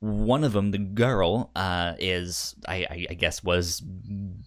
one 0.00 0.44
of 0.44 0.52
them, 0.52 0.70
the 0.70 0.78
girl, 0.78 1.50
uh, 1.54 1.92
is 1.98 2.54
I, 2.66 2.86
I, 2.90 3.06
I 3.10 3.14
guess 3.14 3.44
was 3.44 3.82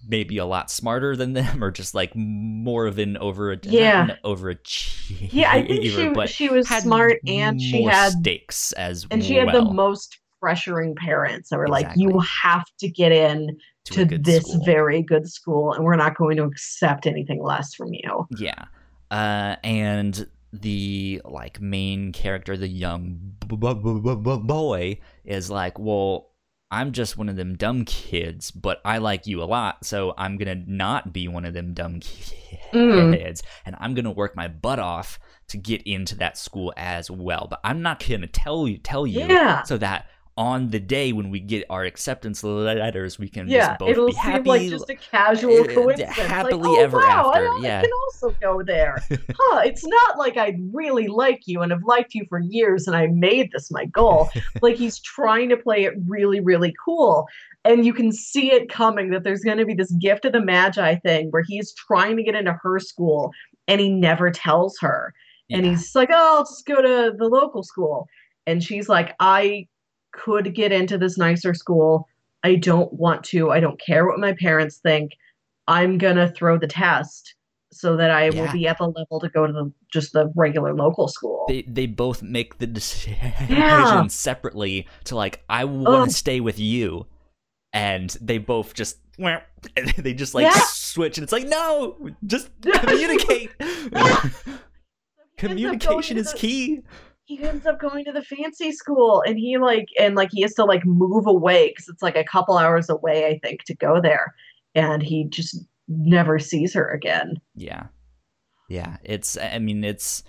maybe 0.07 0.37
a 0.37 0.45
lot 0.45 0.69
smarter 0.71 1.15
than 1.15 1.33
them, 1.33 1.63
or 1.63 1.71
just 1.71 1.93
like 1.95 2.15
more 2.15 2.87
of 2.87 2.97
an 2.99 3.17
over 3.17 3.55
Yeah. 3.63 4.03
an 4.09 4.17
overachiever. 4.25 5.29
Yeah, 5.31 5.51
I 5.51 5.65
think 5.65 5.83
she 5.85 6.09
but 6.09 6.29
she 6.29 6.49
was 6.49 6.67
smart 6.67 7.19
and 7.27 7.61
she 7.61 7.83
had 7.83 8.13
stakes 8.13 8.71
as 8.73 9.05
well. 9.07 9.15
and 9.15 9.23
she 9.23 9.35
had 9.35 9.53
the 9.53 9.63
most 9.63 10.17
pressuring 10.43 10.95
parents 10.95 11.49
that 11.49 11.57
were 11.59 11.67
like, 11.69 11.87
"You 11.95 12.19
have 12.19 12.65
to 12.79 12.89
get 12.89 13.11
in 13.11 13.57
to, 13.85 14.05
to 14.05 14.17
this 14.17 14.43
school. 14.45 14.65
very 14.65 15.01
good 15.01 15.29
school, 15.29 15.73
and 15.73 15.83
we're 15.85 15.95
not 15.95 16.17
going 16.17 16.35
to 16.37 16.43
accept 16.43 17.05
anything 17.05 17.41
less 17.43 17.73
from 17.75 17.93
you." 17.93 18.27
Yeah. 18.37 18.65
Uh, 19.11 19.55
and 19.63 20.27
the 20.53 21.21
like 21.25 21.59
main 21.59 22.11
character, 22.11 22.55
the 22.55 22.67
young 22.67 23.33
boy, 23.47 24.99
is 25.25 25.49
like, 25.49 25.79
well, 25.79 26.29
I'm 26.71 26.91
just 26.91 27.17
one 27.17 27.29
of 27.29 27.35
them 27.35 27.55
dumb 27.55 27.85
kids, 27.85 28.49
but 28.51 28.79
I 28.83 28.97
like 28.99 29.27
you 29.27 29.43
a 29.43 29.45
lot, 29.45 29.85
so 29.85 30.13
I'm 30.17 30.37
gonna 30.37 30.63
not 30.65 31.13
be 31.13 31.27
one 31.27 31.45
of 31.45 31.53
them 31.53 31.73
dumb 31.73 31.99
Mm. 32.73 33.13
kids, 33.15 33.43
and 33.65 33.75
I'm 33.79 33.93
gonna 33.93 34.11
work 34.11 34.35
my 34.35 34.47
butt 34.47 34.79
off 34.79 35.19
to 35.49 35.57
get 35.57 35.83
into 35.83 36.15
that 36.15 36.37
school 36.37 36.73
as 36.75 37.11
well. 37.11 37.45
But 37.49 37.59
I'm 37.63 37.81
not 37.83 38.03
gonna 38.07 38.25
tell 38.27 38.67
you 38.67 38.77
tell 38.79 39.05
you 39.05 39.19
Yeah. 39.27 39.61
so 39.63 39.77
that 39.77 40.07
on 40.35 40.69
the 40.69 40.79
day 40.79 41.13
when 41.13 41.29
we 41.29 41.39
get 41.39 41.63
our 41.69 41.83
acceptance 41.83 42.43
letters, 42.43 43.19
we 43.19 43.29
can 43.29 43.47
Yeah, 43.47 43.67
just 43.67 43.79
both 43.79 43.89
it'll 43.91 44.11
seem 44.11 44.15
happy. 44.21 44.49
like 44.49 44.69
just 44.69 44.89
a 44.89 44.95
casual 44.95 45.63
coincidence. 45.65 46.17
happily 46.17 46.53
like, 46.55 46.79
oh, 46.79 46.81
ever 46.83 46.97
wow, 46.97 47.29
after, 47.33 47.43
don't- 47.45 47.65
I 47.65 47.81
can 47.81 47.89
also 48.05 48.31
go 48.41 48.63
there. 48.63 48.97
huh? 49.11 49.61
It's 49.63 49.85
not 49.85 50.17
like 50.17 50.35
I 50.37 50.57
really 50.71 51.07
like 51.07 51.41
you 51.45 51.61
and 51.61 51.71
have 51.71 51.83
liked 51.83 52.15
you 52.15 52.25
for 52.29 52.39
years, 52.39 52.87
and 52.87 52.95
I 52.95 53.07
made 53.07 53.51
this 53.51 53.69
my 53.69 53.85
goal. 53.85 54.29
like 54.63 54.75
he's 54.75 54.99
trying 55.01 55.49
to 55.49 55.57
play 55.57 55.83
it 55.83 55.93
really, 56.07 56.39
really 56.39 56.73
cool, 56.83 57.27
and 57.63 57.85
you 57.85 57.93
can 57.93 58.11
see 58.11 58.51
it 58.51 58.69
coming 58.69 59.11
that 59.11 59.23
there's 59.23 59.41
going 59.41 59.59
to 59.59 59.65
be 59.65 59.75
this 59.75 59.91
gift 60.01 60.25
of 60.25 60.31
the 60.33 60.41
magi 60.41 60.95
thing 60.95 61.27
where 61.29 61.43
he's 61.47 61.73
trying 61.75 62.17
to 62.17 62.23
get 62.23 62.33
into 62.33 62.57
her 62.63 62.79
school, 62.79 63.31
and 63.67 63.79
he 63.79 63.89
never 63.91 64.31
tells 64.31 64.77
her, 64.79 65.13
and 65.51 65.63
he's 65.63 65.93
like, 65.93 66.09
"Oh, 66.11 66.37
I'll 66.37 66.43
just 66.43 66.65
go 66.65 66.81
to 66.81 67.13
the 67.15 67.27
local 67.29 67.61
school," 67.61 68.07
and 68.47 68.63
she's 68.63 68.89
like, 68.89 69.13
"I." 69.19 69.67
could 70.13 70.55
get 70.55 70.71
into 70.71 70.97
this 70.97 71.17
nicer 71.17 71.53
school. 71.53 72.07
I 72.43 72.55
don't 72.55 72.91
want 72.93 73.23
to. 73.25 73.51
I 73.51 73.59
don't 73.59 73.79
care 73.79 74.05
what 74.07 74.19
my 74.19 74.33
parents 74.39 74.77
think. 74.77 75.11
I'm 75.67 75.97
going 75.97 76.17
to 76.17 76.29
throw 76.29 76.57
the 76.57 76.67
test 76.67 77.35
so 77.71 77.95
that 77.97 78.11
I 78.11 78.29
will 78.29 78.51
be 78.51 78.67
at 78.67 78.77
the 78.77 78.85
level 78.87 79.19
to 79.19 79.29
go 79.29 79.47
to 79.47 79.53
the 79.53 79.71
just 79.91 80.13
the 80.13 80.31
regular 80.35 80.75
local 80.75 81.07
school. 81.07 81.45
they 81.47 81.63
they 81.63 81.87
both 81.87 82.21
make 82.21 82.59
the 82.59 82.67
decision 82.67 83.15
Yeah. 83.49 84.05
separately 84.07 84.87
to 85.05 85.15
like 85.15 85.43
I 85.49 85.65
want 85.65 86.11
to 86.11 86.15
stay 86.15 86.39
with 86.39 86.59
you, 86.59 87.07
and 87.71 88.09
they 88.21 88.37
both 88.37 88.73
just 88.75 88.97
they 89.97 90.13
just 90.13 90.35
like 90.35 90.43
Yeah. 90.45 90.61
switch, 90.67 91.17
and 91.17 91.23
it's 91.23 91.31
like 91.33 91.47
no, 91.47 91.97
just 92.27 92.49
communicate. 92.61 93.49
Communication 95.37 96.17
is 96.17 96.31
the- 96.31 96.37
key. 96.37 96.81
He 97.25 97.41
ends 97.43 97.65
up 97.65 97.79
going 97.79 98.03
to 98.05 98.11
the 98.11 98.21
fancy 98.23 98.71
school 98.71 99.23
and 99.25 99.37
he 99.37 99.57
like 99.57 99.87
and 99.99 100.15
like 100.15 100.29
he 100.31 100.41
has 100.41 100.53
to 100.53 100.65
like 100.65 100.85
move 100.85 101.25
away 101.25 101.69
because 101.69 101.87
it's 101.87 102.01
like 102.01 102.17
a 102.17 102.23
couple 102.23 102.57
hours 102.57 102.89
away 102.89 103.27
i 103.27 103.39
think 103.39 103.63
to 103.63 103.75
go 103.75 104.01
there 104.01 104.33
and 104.75 105.01
he 105.03 105.25
just 105.29 105.57
never 105.87 106.39
sees 106.39 106.73
her 106.73 106.89
again 106.89 107.39
Yeah, 107.55 107.87
yeah. 108.69 108.97
It's 109.03 109.37
I 109.37 109.59
mean 109.59 109.83
it's. 109.83 110.23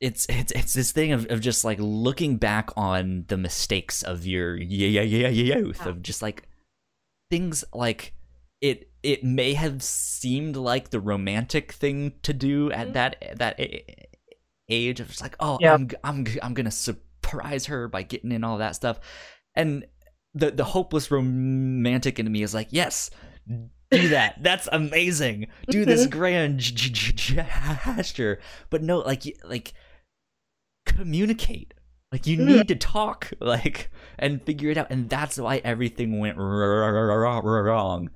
It's, 0.00 0.26
it's 0.28 0.50
it's 0.52 0.72
this 0.72 0.90
thing 0.90 1.12
of, 1.12 1.30
of 1.30 1.40
just 1.40 1.64
like 1.64 1.78
looking 1.80 2.36
back 2.36 2.70
on 2.76 3.24
the 3.28 3.36
mistakes 3.36 4.02
of 4.02 4.26
your 4.26 4.56
yeah 4.56 4.88
yeah 4.88 5.28
yeah 5.28 5.28
youth 5.28 5.80
Yeah. 5.84 5.90
of 5.90 6.02
just 6.02 6.22
like 6.22 6.48
things 7.30 7.64
like 7.72 8.12
it 8.60 8.90
it 9.04 9.22
may 9.22 9.52
have 9.54 9.80
seemed 9.80 10.56
like 10.56 10.90
the 10.90 10.98
romantic 10.98 11.70
thing 11.70 12.14
to 12.22 12.32
do 12.32 12.72
at 12.72 12.88
Mhm. 12.88 12.92
that 12.94 13.32
that 13.36 13.60
age 14.68 15.00
of 15.00 15.08
just 15.08 15.20
like 15.20 15.36
oh 15.40 15.58
Yeah. 15.60 15.74
I'm 15.74 15.88
I'm 16.04 16.26
I'm 16.42 16.54
gonna 16.54 16.70
surprise 16.70 17.66
her 17.66 17.88
by 17.88 18.02
getting 18.02 18.32
in 18.32 18.44
all 18.44 18.58
that 18.58 18.74
stuff, 18.76 19.00
and 19.54 19.84
the 20.34 20.50
the 20.50 20.64
hopeless 20.64 21.10
romantic 21.10 22.18
in 22.18 22.30
me 22.30 22.42
is 22.42 22.54
like 22.54 22.68
yes 22.70 23.10
do 23.90 24.08
that. 24.08 24.42
That's 24.42 24.68
amazing. 24.72 25.48
Do 25.68 25.84
this 25.84 26.06
grand 26.06 26.60
g- 26.60 26.74
g- 26.90 27.12
g- 27.12 27.34
gesture. 27.36 28.40
But 28.70 28.82
no 28.82 29.00
like 29.00 29.24
like 29.44 29.74
communicate. 30.86 31.74
Like 32.10 32.26
you 32.26 32.38
Mhm. 32.38 32.46
need 32.46 32.68
to 32.68 32.76
talk 32.76 33.30
like 33.40 33.90
and 34.18 34.42
figure 34.42 34.70
it 34.70 34.76
out. 34.78 34.90
And 34.90 35.08
that's 35.08 35.38
why 35.38 35.58
everything 35.64 36.18
went 36.18 36.36
wrong. 36.38 38.10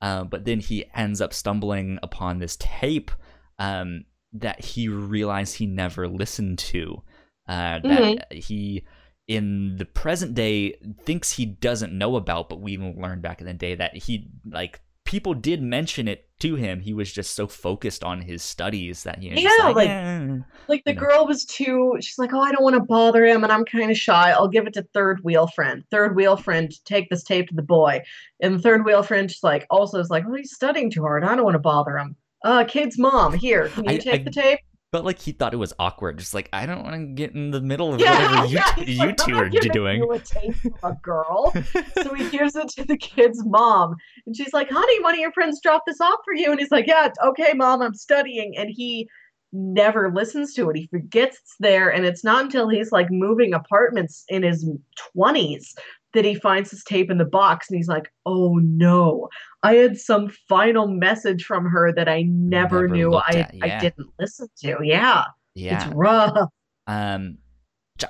Uh, 0.00 0.24
but 0.24 0.44
then 0.44 0.60
he 0.60 0.84
ends 0.94 1.20
up 1.20 1.32
stumbling 1.32 1.98
upon 2.02 2.38
this 2.38 2.56
tape 2.58 3.10
um, 3.58 4.04
that 4.34 4.64
he 4.64 4.88
realized 4.88 5.56
he 5.56 5.66
never 5.66 6.08
listened 6.08 6.58
to. 6.58 7.02
Uh, 7.48 7.80
that 7.80 8.32
he, 8.32 8.84
in 9.28 9.76
the 9.76 9.84
present 9.84 10.34
day, 10.34 10.74
thinks 11.04 11.32
he 11.32 11.44
doesn't 11.46 11.92
know 11.96 12.16
about, 12.16 12.48
but 12.48 12.60
we 12.60 12.78
learned 12.78 13.22
back 13.22 13.40
in 13.40 13.46
the 13.46 13.52
day 13.54 13.74
that 13.74 13.96
he 13.96 14.28
like 14.48 14.80
people 15.04 15.34
did 15.34 15.60
mention 15.60 16.06
it 16.06 16.28
to 16.38 16.54
him. 16.54 16.80
He 16.80 16.94
was 16.94 17.12
just 17.12 17.34
so 17.34 17.46
focused 17.48 18.04
on 18.04 18.20
his 18.22 18.42
studies 18.42 19.02
that 19.02 19.18
he 19.18 19.28
Yeah, 19.30 19.50
like, 19.64 19.74
like- 19.76 19.88
"Eh." 19.88 20.36
like 20.68 20.84
the 20.84 20.92
You 20.92 20.94
know. 20.94 21.00
girl 21.06 21.26
was 21.26 21.44
too 21.44 21.96
she's 22.00 22.18
like 22.18 22.32
oh 22.32 22.40
i 22.40 22.52
don't 22.52 22.62
want 22.62 22.74
to 22.76 22.80
bother 22.82 23.24
him 23.26 23.42
and 23.42 23.52
i'm 23.52 23.64
kind 23.64 23.90
of 23.90 23.96
shy 23.98 24.30
i'll 24.30 24.48
give 24.48 24.66
it 24.66 24.72
to 24.74 24.82
third 24.94 25.20
wheel 25.24 25.48
friend 25.48 25.82
third 25.90 26.14
wheel 26.16 26.36
friend 26.36 26.72
take 26.84 27.10
this 27.10 27.24
tape 27.24 27.48
to 27.48 27.54
the 27.54 27.62
boy 27.62 28.00
and 28.40 28.62
third 28.62 28.84
wheel 28.84 29.02
friend 29.02 29.28
just 29.28 29.42
like 29.44 29.66
also 29.70 29.98
is 29.98 30.08
like 30.08 30.24
well 30.24 30.36
he's 30.36 30.54
studying 30.54 30.88
too 30.90 31.02
hard 31.02 31.24
i 31.24 31.34
don't 31.34 31.44
want 31.44 31.54
to 31.56 31.58
bother 31.58 31.98
him 31.98 32.14
uh 32.44 32.64
kid's 32.64 32.98
mom 32.98 33.32
here 33.32 33.68
can 33.68 33.84
you 33.84 33.90
I- 33.90 33.98
take 33.98 34.20
I- 34.20 34.24
the 34.24 34.30
tape 34.30 34.58
felt 34.92 35.06
like 35.06 35.18
he 35.18 35.32
thought 35.32 35.54
it 35.54 35.56
was 35.56 35.72
awkward. 35.78 36.18
Just 36.18 36.34
like 36.34 36.50
I 36.52 36.66
don't 36.66 36.82
want 36.84 36.94
to 36.96 37.06
get 37.14 37.32
in 37.34 37.50
the 37.50 37.62
middle 37.62 37.94
of 37.94 38.00
yeah, 38.00 38.12
whatever 38.42 38.46
you, 38.46 38.54
yeah, 38.56 38.80
you 38.80 38.98
like, 38.98 39.16
two 39.16 39.34
are 39.36 39.48
doing. 39.48 40.02
you 40.02 40.12
a 40.12 40.18
tape 40.18 40.54
a 40.82 40.92
girl 41.02 41.50
so 42.02 42.12
he 42.12 42.28
gives 42.28 42.54
it 42.56 42.68
to 42.76 42.84
the 42.84 42.98
kid's 42.98 43.42
mom 43.46 43.96
and 44.26 44.36
she's 44.36 44.52
like 44.52 44.68
honey 44.70 45.02
one 45.02 45.14
of 45.14 45.18
your 45.20 45.32
friends 45.32 45.60
dropped 45.62 45.86
this 45.86 45.98
off 45.98 46.18
for 46.26 46.34
you 46.34 46.50
and 46.50 46.60
he's 46.60 46.70
like 46.70 46.86
yeah 46.86 47.08
okay 47.24 47.54
mom 47.54 47.80
i'm 47.80 47.94
studying 47.94 48.54
and 48.58 48.68
he 48.68 49.08
never 49.52 50.10
listens 50.12 50.54
to 50.54 50.70
it. 50.70 50.76
He 50.76 50.86
forgets 50.86 51.38
it's 51.42 51.54
there. 51.60 51.90
And 51.92 52.06
it's 52.06 52.24
not 52.24 52.44
until 52.44 52.68
he's 52.68 52.90
like 52.90 53.08
moving 53.10 53.52
apartments 53.52 54.24
in 54.28 54.42
his 54.42 54.68
20s 55.16 55.74
that 56.14 56.24
he 56.24 56.34
finds 56.34 56.70
his 56.70 56.84
tape 56.84 57.10
in 57.10 57.18
the 57.18 57.24
box 57.24 57.68
and 57.70 57.76
he's 57.76 57.88
like, 57.88 58.12
oh 58.26 58.56
no, 58.56 59.28
I 59.62 59.74
had 59.74 59.98
some 59.98 60.28
final 60.48 60.86
message 60.88 61.44
from 61.44 61.64
her 61.66 61.92
that 61.94 62.08
I 62.08 62.22
never, 62.22 62.82
Never 62.82 62.88
knew 62.88 63.14
I, 63.14 63.28
at, 63.30 63.54
yeah. 63.54 63.64
I 63.64 63.80
didn't 63.80 64.08
listen 64.18 64.48
to. 64.58 64.76
Yeah. 64.82 65.24
Yeah. 65.54 65.86
It's 65.86 65.94
rough. 65.94 66.50
Um, 66.86 67.38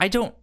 I 0.01 0.09
don't. 0.09 0.35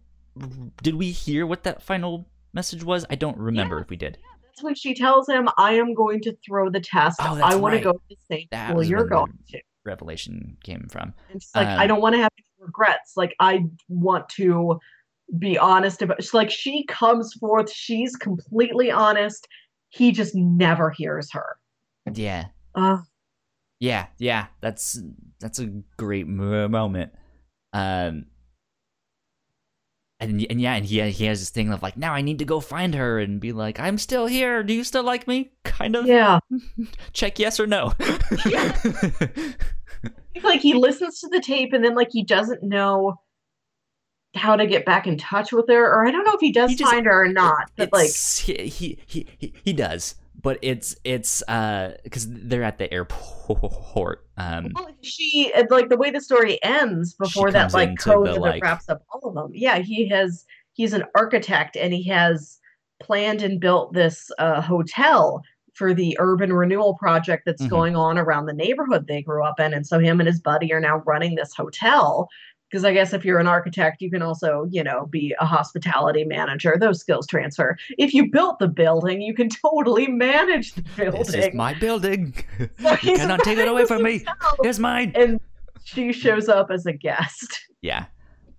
Did 0.82 0.94
we 0.94 1.10
hear 1.10 1.46
what 1.46 1.64
that 1.64 1.82
final 1.82 2.28
message 2.52 2.84
was? 2.84 3.04
I 3.10 3.16
don't 3.16 3.36
remember 3.36 3.76
Yeah. 3.76 3.82
if 3.82 3.90
we 3.90 3.96
did. 3.96 4.18
That's 4.44 4.62
when 4.62 4.74
she 4.74 4.94
tells 4.94 5.28
him, 5.28 5.48
I 5.58 5.74
am 5.74 5.94
going 5.94 6.20
to 6.22 6.36
throw 6.46 6.70
the 6.70 6.80
test. 6.80 7.18
Oh, 7.20 7.40
I 7.42 7.56
want 7.56 7.72
right. 7.72 7.78
to 7.78 7.84
go 7.84 7.92
to 7.92 8.00
the 8.08 8.16
same 8.30 8.46
That 8.50 8.70
school 8.70 8.82
you're 8.82 9.06
going 9.06 9.32
to. 9.50 9.60
Revelation 9.84 10.56
came 10.62 10.86
from. 10.90 11.14
Like, 11.54 11.66
I 11.66 11.82
Um, 11.82 11.88
don't 11.88 12.00
want 12.00 12.14
to 12.14 12.20
have 12.22 12.30
any 12.38 12.44
regrets. 12.58 13.14
Like, 13.16 13.34
I 13.40 13.64
want 13.88 14.28
to 14.30 14.78
be 15.38 15.58
honest 15.58 16.02
about 16.02 16.22
like 16.32 16.50
she 16.50 16.84
comes 16.86 17.34
forth, 17.34 17.70
she's 17.70 18.16
completely 18.16 18.90
honest. 18.90 19.46
He 19.88 20.12
just 20.12 20.34
never 20.34 20.90
hears 20.90 21.30
her. 21.32 21.56
Yeah, 22.12 22.46
Uh, 22.74 22.98
yeah, 23.78 24.06
yeah. 24.18 24.46
That's 24.60 25.00
that's 25.40 25.58
a 25.58 25.66
great 25.96 26.26
moment. 26.26 27.12
Um, 27.72 28.26
and 30.20 30.46
and 30.50 30.60
yeah, 30.60 30.74
and 30.74 30.84
he 30.84 31.00
he 31.10 31.24
has 31.24 31.40
this 31.40 31.50
thing 31.50 31.72
of 31.72 31.82
like, 31.82 31.96
now 31.96 32.12
I 32.12 32.20
need 32.20 32.38
to 32.40 32.44
go 32.44 32.60
find 32.60 32.94
her 32.94 33.18
and 33.18 33.40
be 33.40 33.52
like, 33.52 33.80
I'm 33.80 33.98
still 33.98 34.26
here. 34.26 34.62
Do 34.62 34.74
you 34.74 34.84
still 34.84 35.02
like 35.02 35.26
me? 35.26 35.52
Kind 35.64 35.96
of. 35.96 36.06
yeah. 36.06 36.40
Check 37.12 37.38
yes 37.38 37.58
or 37.58 37.66
no. 37.66 37.92
yeah. 38.46 38.78
like 40.42 40.60
he 40.60 40.74
listens 40.74 41.20
to 41.20 41.28
the 41.28 41.40
tape 41.40 41.72
and 41.72 41.84
then 41.84 41.94
like 41.94 42.08
he 42.10 42.22
doesn't 42.24 42.62
know 42.62 43.14
how 44.34 44.54
to 44.56 44.66
get 44.66 44.84
back 44.84 45.06
in 45.06 45.16
touch 45.18 45.52
with 45.52 45.66
her 45.68 45.84
or 45.92 46.06
i 46.06 46.10
don't 46.10 46.24
know 46.24 46.32
if 46.34 46.40
he 46.40 46.52
does 46.52 46.70
He 46.70 46.76
just- 46.76 46.90
find 46.90 47.06
her 47.06 47.24
or 47.24 47.28
not 47.28 47.70
but 47.76 47.92
like 47.92 48.10
he, 48.10 48.68
he 48.68 48.98
he 49.06 49.52
he- 49.64 49.72
does, 49.72 50.14
but 50.40 50.58
it's 50.62 50.94
it's 51.04 51.42
uh 51.48 51.96
because 52.04 52.26
they're 52.30 52.62
at 52.62 52.78
the 52.78 52.90
airport. 52.92 54.24
Um, 54.36 54.70
well, 54.74 54.88
she 55.02 55.52
like 55.68 55.88
the 55.88 55.96
way 55.96 56.10
the 56.10 56.20
story 56.20 56.62
ends 56.62 57.14
before 57.14 57.50
that 57.50 57.74
like 57.74 57.98
code 57.98 58.28
the, 58.28 58.32
that 58.34 58.40
like- 58.40 58.62
wraps 58.62 58.88
up 58.88 59.02
all 59.12 59.28
of 59.28 59.34
them 59.34 59.50
yeah 59.54 59.78
he 59.78 60.08
has 60.08 60.44
he's 60.72 60.92
an 60.92 61.04
architect 61.14 61.76
and 61.76 61.92
he 61.92 62.04
has 62.08 62.58
planned 63.00 63.42
and 63.42 63.60
built 63.60 63.92
this 63.94 64.30
uh, 64.38 64.60
hotel 64.60 65.42
for 65.74 65.92
the 65.94 66.16
urban 66.20 66.52
renewal 66.52 66.94
project 66.94 67.44
that's 67.46 67.62
Mhm. 67.62 67.68
going 67.70 67.96
on 67.96 68.18
around 68.18 68.46
the 68.46 68.52
neighborhood 68.52 69.06
they 69.08 69.22
grew 69.22 69.42
up 69.44 69.58
in 69.60 69.72
and 69.74 69.86
so 69.86 69.98
him 69.98 70.20
and 70.20 70.26
his 70.28 70.40
buddy 70.40 70.72
are 70.72 70.80
now 70.80 70.98
running 71.06 71.34
this 71.34 71.54
hotel 71.54 72.28
because 72.70 72.84
I 72.84 72.92
guess 72.92 73.12
if 73.12 73.24
you're 73.24 73.40
an 73.40 73.48
architect, 73.48 74.00
you 74.00 74.10
can 74.10 74.22
also, 74.22 74.66
you 74.70 74.84
know, 74.84 75.06
be 75.06 75.34
a 75.40 75.44
hospitality 75.46 76.22
manager. 76.24 76.76
Those 76.78 77.00
skills 77.00 77.26
transfer. 77.26 77.76
If 77.98 78.14
you 78.14 78.30
built 78.30 78.60
the 78.60 78.68
building, 78.68 79.20
you 79.20 79.34
can 79.34 79.48
totally 79.64 80.06
manage 80.06 80.74
the 80.74 80.82
building. 80.96 81.20
this 81.22 81.34
is 81.34 81.54
my 81.54 81.74
building. 81.74 82.34
So 82.80 82.90
you 83.02 83.16
cannot 83.16 83.40
take 83.40 83.58
it 83.58 83.66
away 83.68 83.84
from 83.86 84.02
me. 84.02 84.24
It's 84.62 84.78
mine. 84.78 85.12
And 85.14 85.40
she 85.84 86.12
shows 86.12 86.48
up 86.48 86.70
as 86.70 86.86
a 86.86 86.92
guest. 86.92 87.60
Yeah. 87.82 88.06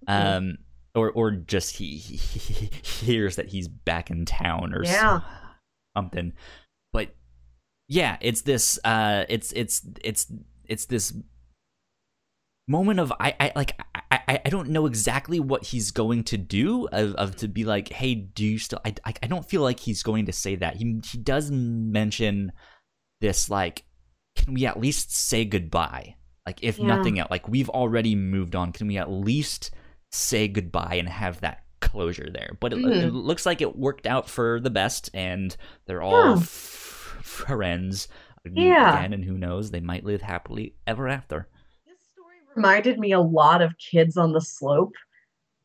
Um. 0.08 0.58
Or 0.94 1.10
or 1.12 1.32
just 1.32 1.78
he, 1.78 1.96
he, 1.98 2.18
he 2.18 2.66
hears 3.06 3.38
that 3.38 3.48
he's 3.48 3.70
back 3.70 4.12
in 4.12 4.26
town 4.26 4.74
or 4.74 4.84
Yeah. 4.84 5.22
something. 5.96 6.34
But 6.92 7.16
yeah, 7.88 8.18
it's 8.20 8.42
this. 8.42 8.78
Uh. 8.84 9.24
It's 9.30 9.54
it's 9.54 9.88
it's 10.04 10.30
it's 10.68 10.86
this 10.88 11.14
moment 12.68 13.00
of 13.00 13.12
I, 13.20 13.36
I 13.40 13.52
like 13.56 13.80
I, 14.12 14.20
I 14.28 14.42
I 14.46 14.50
don't 14.50 14.70
know 14.70 14.86
exactly 14.86 15.40
what 15.40 15.66
he's 15.66 15.92
going 15.92 16.24
to 16.26 16.38
do 16.38 16.88
of, 16.92 17.16
of 17.16 17.36
to 17.38 17.48
be 17.48 17.64
like 17.66 17.90
hey 17.92 18.16
do 18.16 18.46
you 18.46 18.58
still 18.60 18.80
I, 18.86 18.94
I 19.06 19.14
I 19.24 19.28
don't 19.28 19.48
feel 19.50 19.62
like 19.62 19.80
he's 19.80 20.04
going 20.04 20.28
to 20.28 20.32
say 20.32 20.56
that 20.56 20.76
he 20.78 21.02
he 21.06 21.18
does 21.18 21.50
mention 21.52 22.52
this 23.20 23.50
like 23.50 23.84
can 24.38 24.54
we 24.54 24.66
at 24.66 24.80
least 24.80 25.14
say 25.14 25.44
goodbye 25.44 26.16
like 26.46 26.60
if 26.64 26.78
Yeah. 26.80 26.88
nothing 26.88 27.20
else 27.20 27.30
like 27.32 27.48
we've 27.50 27.70
already 27.70 28.16
moved 28.16 28.56
on 28.56 28.72
can 28.72 28.88
we 28.88 28.98
at 28.98 29.12
least 29.12 29.72
say 30.12 30.48
goodbye 30.48 30.96
and 31.00 31.10
have 31.10 31.42
that 31.42 31.64
closure 31.82 32.30
there 32.32 32.56
but 32.60 32.74
it, 32.74 32.80
Mhm. 32.80 32.92
it 33.08 33.14
looks 33.14 33.46
like 33.46 33.62
it 33.62 33.76
worked 33.76 34.06
out 34.06 34.30
for 34.30 34.60
the 34.60 34.70
best 34.70 35.10
and 35.14 35.58
they're 35.88 36.02
all 36.02 36.36
Yeah. 36.36 36.42
f- 36.42 37.18
friends 37.24 38.08
Yeah. 38.46 39.00
again 39.00 39.14
and 39.14 39.26
who 39.26 39.38
knows 39.38 39.72
they 39.72 39.80
might 39.82 40.06
live 40.06 40.22
happily 40.22 40.76
ever 40.88 41.08
after 41.08 41.48
reminded 42.56 43.00
me 43.00 43.12
a 43.12 43.20
lot 43.20 43.62
of 43.62 43.78
Kids 43.78 44.18
on 44.18 44.34
the 44.34 44.42
Slope 44.42 44.96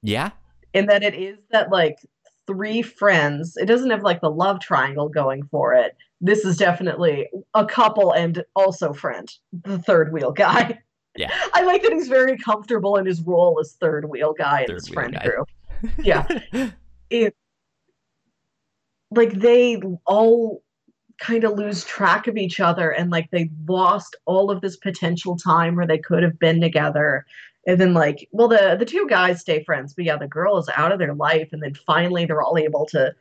yeah 0.02 0.30
in 0.74 0.86
that 0.86 1.02
it 1.02 1.14
is 1.14 1.38
that 1.50 1.70
like 1.70 1.98
three 2.46 2.82
friends. 2.82 3.56
It 3.56 3.66
doesn't 3.66 3.90
have 3.90 4.02
like 4.02 4.20
the 4.20 4.30
love 4.30 4.60
triangle 4.60 5.08
going 5.08 5.44
for 5.44 5.74
it. 5.74 5.96
This 6.20 6.44
is 6.44 6.56
definitely 6.56 7.28
a 7.54 7.64
couple 7.64 8.12
and 8.12 8.44
also 8.54 8.92
friend, 8.92 9.30
the 9.64 9.78
third 9.78 10.12
wheel 10.12 10.32
guy. 10.32 10.78
Yeah. 11.16 11.32
I 11.54 11.62
like 11.62 11.82
that 11.82 11.92
he's 11.92 12.08
very 12.08 12.38
comfortable 12.38 12.96
in 12.96 13.06
his 13.06 13.22
role 13.22 13.58
as 13.60 13.72
third 13.72 14.08
wheel 14.08 14.34
guy 14.36 14.64
in 14.68 14.74
his 14.74 14.88
friend 14.88 15.14
guy. 15.14 15.24
group. 15.24 15.48
Yeah. 16.02 16.26
It 17.10 17.36
like 19.10 19.32
they 19.32 19.80
all 20.06 20.62
kind 21.18 21.44
of 21.44 21.56
lose 21.56 21.84
track 21.84 22.26
of 22.26 22.36
each 22.36 22.60
other 22.60 22.90
and 22.90 23.10
like 23.10 23.30
they 23.30 23.50
lost 23.66 24.16
all 24.26 24.50
of 24.50 24.60
this 24.60 24.76
potential 24.76 25.36
time 25.36 25.74
where 25.74 25.86
they 25.86 25.98
could 25.98 26.22
have 26.22 26.38
been 26.38 26.60
together. 26.60 27.24
And 27.66 27.80
then 27.80 27.94
like 27.94 28.28
well 28.32 28.48
the 28.48 28.76
the 28.78 28.84
two 28.84 29.06
guys 29.08 29.40
stay 29.40 29.64
friends 29.64 29.92
but 29.92 30.04
yeah 30.04 30.16
the 30.16 30.28
girl 30.28 30.56
is 30.56 30.70
out 30.76 30.92
of 30.92 31.00
their 31.00 31.14
life 31.14 31.48
and 31.52 31.60
then 31.62 31.74
finally 31.74 32.24
they're 32.24 32.42
all 32.42 32.56
able 32.56 32.86
to 32.86 33.12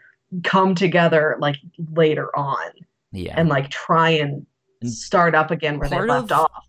come 0.43 0.75
together 0.75 1.35
like 1.39 1.55
later 1.93 2.35
on 2.37 2.71
yeah. 3.11 3.33
and 3.35 3.49
like 3.49 3.69
try 3.69 4.11
and 4.11 4.45
start 4.83 5.33
up 5.33 5.49
again 5.49 5.79
where 5.79 5.89
they 5.89 5.99
left 5.99 6.31
of- 6.31 6.41
off 6.41 6.64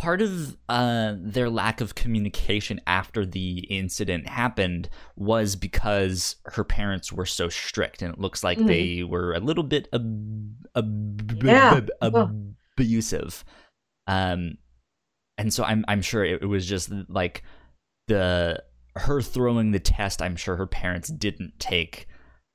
part 0.00 0.22
of 0.22 0.56
uh, 0.70 1.14
their 1.18 1.50
lack 1.50 1.82
of 1.82 1.94
communication 1.94 2.80
after 2.86 3.26
the 3.26 3.58
incident 3.68 4.26
happened 4.26 4.88
was 5.14 5.56
because 5.56 6.36
her 6.46 6.64
parents 6.64 7.12
were 7.12 7.26
so 7.26 7.50
strict, 7.50 8.00
and 8.00 8.10
it 8.14 8.18
looks 8.18 8.42
like 8.42 8.58
Mhm. 8.58 8.66
they 8.66 9.02
were 9.04 9.34
a 9.34 9.40
little 9.40 9.62
bit 9.62 9.88
ab- 9.92 10.66
ab- 10.74 11.42
Yeah. 11.44 11.80
ab- 12.00 12.54
abusive. 12.78 13.44
Um, 14.06 14.56
and 15.36 15.52
so 15.52 15.64
I'm 15.64 15.84
I'm 15.86 16.00
sure 16.00 16.24
it, 16.24 16.42
it 16.42 16.46
was 16.46 16.66
just 16.66 16.90
like 17.08 17.42
the 18.08 18.62
her 18.96 19.20
throwing 19.20 19.70
the 19.72 19.80
test. 19.80 20.22
I'm 20.22 20.36
sure 20.36 20.56
her 20.56 20.66
parents 20.66 21.10
didn't 21.10 21.58
take 21.58 22.06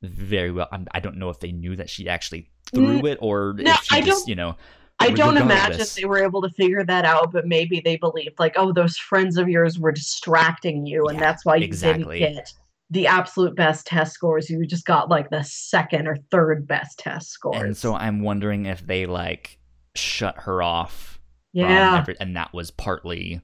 very 0.02 0.52
well. 0.52 0.68
I'm, 0.72 0.88
I 0.94 1.00
don't 1.00 1.18
know 1.18 1.30
if 1.30 1.40
they 1.40 1.52
knew 1.52 1.76
that 1.76 1.90
she 1.90 2.10
actually 2.10 2.50
threw 2.74 3.06
it 3.06 3.20
or 3.22 3.54
No, 3.58 3.72
if 3.72 3.84
she 3.84 3.96
I 3.98 4.02
just 4.02 4.22
don't- 4.26 4.30
you 4.30 4.36
know 4.36 4.56
I 5.00 5.10
don't 5.12 5.36
imagine 5.38 5.72
regardless. 5.72 5.96
they 5.96 6.06
were 6.06 6.24
able 6.24 6.42
to 6.42 6.50
figure 6.50 6.84
that 6.86 7.06
out, 7.06 7.32
but 7.32 7.46
maybe 7.48 7.80
they 7.82 7.98
believed 7.98 8.40
like, 8.40 8.54
oh, 8.58 8.72
those 8.72 8.98
friends 8.98 9.38
of 9.38 9.50
yours 9.50 9.78
were 9.78 9.92
distracting 9.92 10.86
you, 10.86 11.06
and 11.08 11.18
Yeah, 11.18 11.24
that's 11.26 11.46
why 11.46 11.58
you 11.58 11.66
exactly. 11.66 12.20
didn't 12.20 12.36
get 12.36 12.54
the 12.92 13.08
absolute 13.08 13.56
best 13.56 13.88
test 13.88 14.14
scores. 14.14 14.50
You 14.50 14.66
just 14.66 14.86
got 14.86 15.10
like 15.10 15.30
the 15.30 15.44
second 15.44 16.08
or 16.08 16.18
third 16.32 16.68
best 16.68 17.00
test 17.00 17.30
scores. 17.32 17.62
And 17.62 17.76
so 17.76 17.96
I'm 17.96 18.22
wondering 18.22 18.68
if 18.68 18.86
they 18.86 19.06
like 19.06 19.58
shut 19.96 20.38
her 20.40 20.62
off. 20.62 21.20
yeah, 21.54 21.98
every- 22.00 22.16
and 22.20 22.36
that 22.36 22.54
was 22.54 22.70
partly 22.72 23.42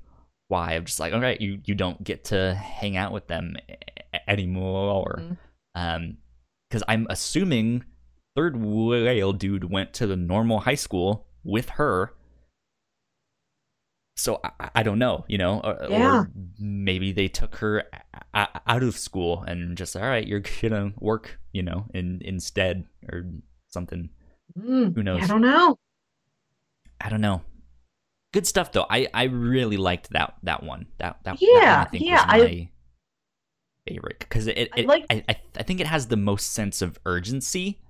why 0.47 0.74
I'm 0.76 0.86
just 0.86 0.99
like, 0.99 1.14
all 1.14 1.22
right, 1.22 1.39
you 1.39 1.60
you 1.66 1.76
don't 1.76 2.04
get 2.04 2.26
to 2.26 2.54
hang 2.56 2.97
out 2.97 3.12
with 3.14 3.28
them 3.28 3.56
a- 4.14 4.30
anymore. 4.30 5.16
Mhm. 5.20 5.38
Um, 5.76 6.18
because 6.70 6.84
I'm 6.88 7.08
assuming 7.10 7.84
third 8.36 8.56
whale 8.58 9.34
dude 9.34 9.70
went 9.70 9.93
to 9.95 10.08
the 10.08 10.16
normal 10.16 10.62
high 10.62 10.76
school 10.76 11.26
with 11.44 11.70
her. 11.70 12.14
So 14.18 14.39
I, 14.44 14.70
I 14.76 14.84
don't 14.84 15.00
know, 15.00 15.26
you 15.28 15.38
know, 15.38 15.62
or, 15.64 15.78
Yeah. 15.89 16.20
or 16.20 16.32
maybe 16.60 17.12
they 17.12 17.28
took 17.28 17.56
her 17.56 17.84
out 18.34 18.84
of 18.84 18.98
school 18.98 19.44
and 19.44 19.76
just 19.78 19.96
all 19.96 20.02
right, 20.04 20.28
you're 20.28 20.44
gonna 20.62 20.94
work, 21.00 21.39
you 21.54 21.64
know, 21.64 21.86
in 21.94 22.22
instead 22.24 22.86
or 23.12 23.26
something. 23.70 24.10
Mm, 24.60 24.94
Who 24.96 25.04
knows? 25.04 25.24
I 25.24 25.28
don't 25.28 25.42
know. 25.42 25.78
I 27.00 27.10
don't 27.10 27.22
know. 27.22 27.42
Good 28.34 28.46
stuff 28.46 28.72
though. 28.72 28.86
I 28.89 29.08
I 29.14 29.24
really 29.24 29.78
liked 29.78 30.12
that 30.12 30.36
that 30.44 30.64
one. 30.64 30.86
That 31.00 31.18
that 31.24 31.39
that 31.39 31.42
Yeah, 31.42 31.78
one 31.78 31.88
I 31.88 31.89
think 31.89 32.04
yeah, 32.06 32.16
was 32.18 32.26
my 32.28 32.48
I- 32.48 32.72
favorite 33.88 34.20
because 34.20 34.48
it, 34.48 34.70
I 34.78 34.82
like- 34.82 35.06
I 35.10 35.24
I 35.58 35.64
think 35.64 35.80
it 35.82 35.88
has 35.88 36.08
the 36.08 36.18
most 36.18 36.52
sense 36.54 36.82
of 36.82 37.00
urgency 37.06 37.82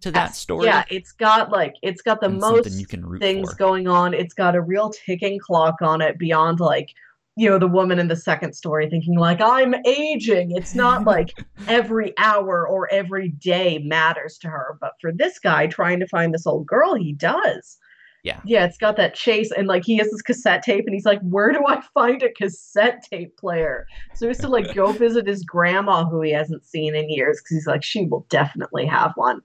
to 0.00 0.10
that 0.12 0.34
story. 0.34 0.66
Yeah, 0.66 0.84
it's 0.90 1.12
got 1.12 1.50
like 1.50 1.74
it's 1.82 2.02
got 2.02 2.20
the 2.20 2.26
and 2.26 2.38
most 2.38 2.70
you 2.72 2.86
can 2.86 3.18
things 3.18 3.50
for. 3.50 3.56
going 3.56 3.88
on. 3.88 4.14
It's 4.14 4.34
got 4.34 4.54
a 4.54 4.60
real 4.60 4.90
ticking 4.90 5.38
clock 5.38 5.76
on 5.82 6.00
it 6.00 6.18
beyond 6.18 6.60
like, 6.60 6.90
you 7.36 7.48
know, 7.48 7.58
the 7.58 7.68
woman 7.68 7.98
in 7.98 8.08
the 8.08 8.16
second 8.16 8.54
story 8.54 8.88
thinking 8.88 9.18
like 9.18 9.40
I'm 9.40 9.74
aging. 9.86 10.52
It's 10.52 10.74
not 10.74 11.04
like 11.06 11.38
every 11.68 12.14
hour 12.18 12.66
or 12.66 12.90
every 12.92 13.30
day 13.30 13.78
matters 13.78 14.38
to 14.38 14.48
her, 14.48 14.78
but 14.80 14.92
for 15.00 15.12
this 15.12 15.38
guy 15.38 15.66
trying 15.66 16.00
to 16.00 16.06
find 16.06 16.32
this 16.32 16.46
old 16.46 16.66
girl, 16.66 16.94
he 16.94 17.12
does. 17.12 17.78
Yeah. 18.22 18.40
Yeah, 18.44 18.64
it's 18.64 18.76
got 18.76 18.96
that 18.96 19.14
chase, 19.14 19.50
and 19.50 19.66
like 19.66 19.84
he 19.84 19.96
has 19.96 20.10
this 20.10 20.22
cassette 20.22 20.62
tape, 20.62 20.84
and 20.84 20.94
he's 20.94 21.06
like, 21.06 21.20
"Where 21.22 21.52
do 21.52 21.64
I 21.66 21.80
find 21.94 22.22
a 22.22 22.30
cassette 22.30 23.02
tape 23.10 23.36
player?" 23.38 23.86
So 24.14 24.26
he 24.26 24.28
has 24.28 24.38
to 24.38 24.48
like 24.48 24.74
go 24.74 24.92
visit 24.92 25.26
his 25.26 25.42
grandma, 25.42 26.04
who 26.04 26.20
he 26.20 26.32
hasn't 26.32 26.66
seen 26.66 26.94
in 26.94 27.08
years, 27.08 27.40
because 27.40 27.56
he's 27.56 27.66
like, 27.66 27.82
she 27.82 28.04
will 28.04 28.26
definitely 28.28 28.84
have 28.86 29.12
one. 29.14 29.40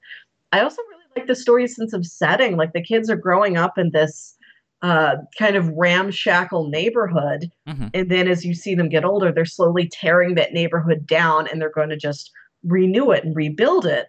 I 0.56 0.62
also 0.64 0.82
really 0.89 1.03
like 1.18 1.28
the 1.28 1.36
story's 1.36 1.76
sense 1.76 1.93
of 1.93 2.06
setting. 2.06 2.56
Like 2.58 2.74
the 2.74 2.82
kids 2.82 3.10
are 3.10 3.16
growing 3.16 3.58
up 3.58 3.78
in 3.78 3.91
this 3.91 4.36
uh, 4.82 5.16
kind 5.39 5.56
of 5.56 5.68
ramshackle 5.70 6.70
neighborhood, 6.70 7.49
Mhm. 7.68 7.89
and 7.93 8.12
then 8.12 8.28
as 8.28 8.45
you 8.45 8.53
see 8.53 8.76
them 8.76 8.88
get 8.89 9.03
older, 9.06 9.32
they're 9.32 9.45
slowly 9.45 9.88
tearing 9.91 10.36
that 10.36 10.53
neighborhood 10.53 11.08
down, 11.08 11.47
and 11.47 11.60
they're 11.60 11.72
going 11.72 11.89
to 11.89 11.97
just 11.97 12.30
renew 12.64 13.12
it 13.12 13.24
and 13.24 13.36
rebuild 13.36 13.86
it. 13.86 14.08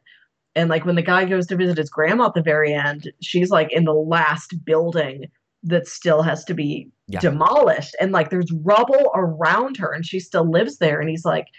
And 0.55 0.69
like 0.71 0.85
when 0.85 0.97
the 0.97 1.03
guy 1.03 1.25
goes 1.25 1.47
to 1.49 1.57
visit 1.57 1.79
his 1.79 1.89
grandma 1.91 2.27
at 2.27 2.35
the 2.35 2.43
very 2.43 2.73
end, 2.75 3.11
she's 3.23 3.51
like 3.51 3.73
in 3.73 3.85
the 3.85 3.95
last 3.95 4.55
building 4.65 5.27
that 5.63 5.87
still 5.87 6.23
has 6.23 6.45
to 6.47 6.55
be 6.55 6.91
Yeah. 7.09 7.21
demolished. 7.21 7.95
And 8.01 8.13
like 8.13 8.31
there's 8.31 8.51
rubble 8.65 9.11
around 9.15 9.77
her 9.79 9.93
and 9.93 10.05
she 10.05 10.21
still 10.21 10.49
lives 10.51 10.79
there. 10.79 11.01
And 11.01 11.09
he's 11.11 11.25
like, 11.25 11.47
"D- 11.47 11.51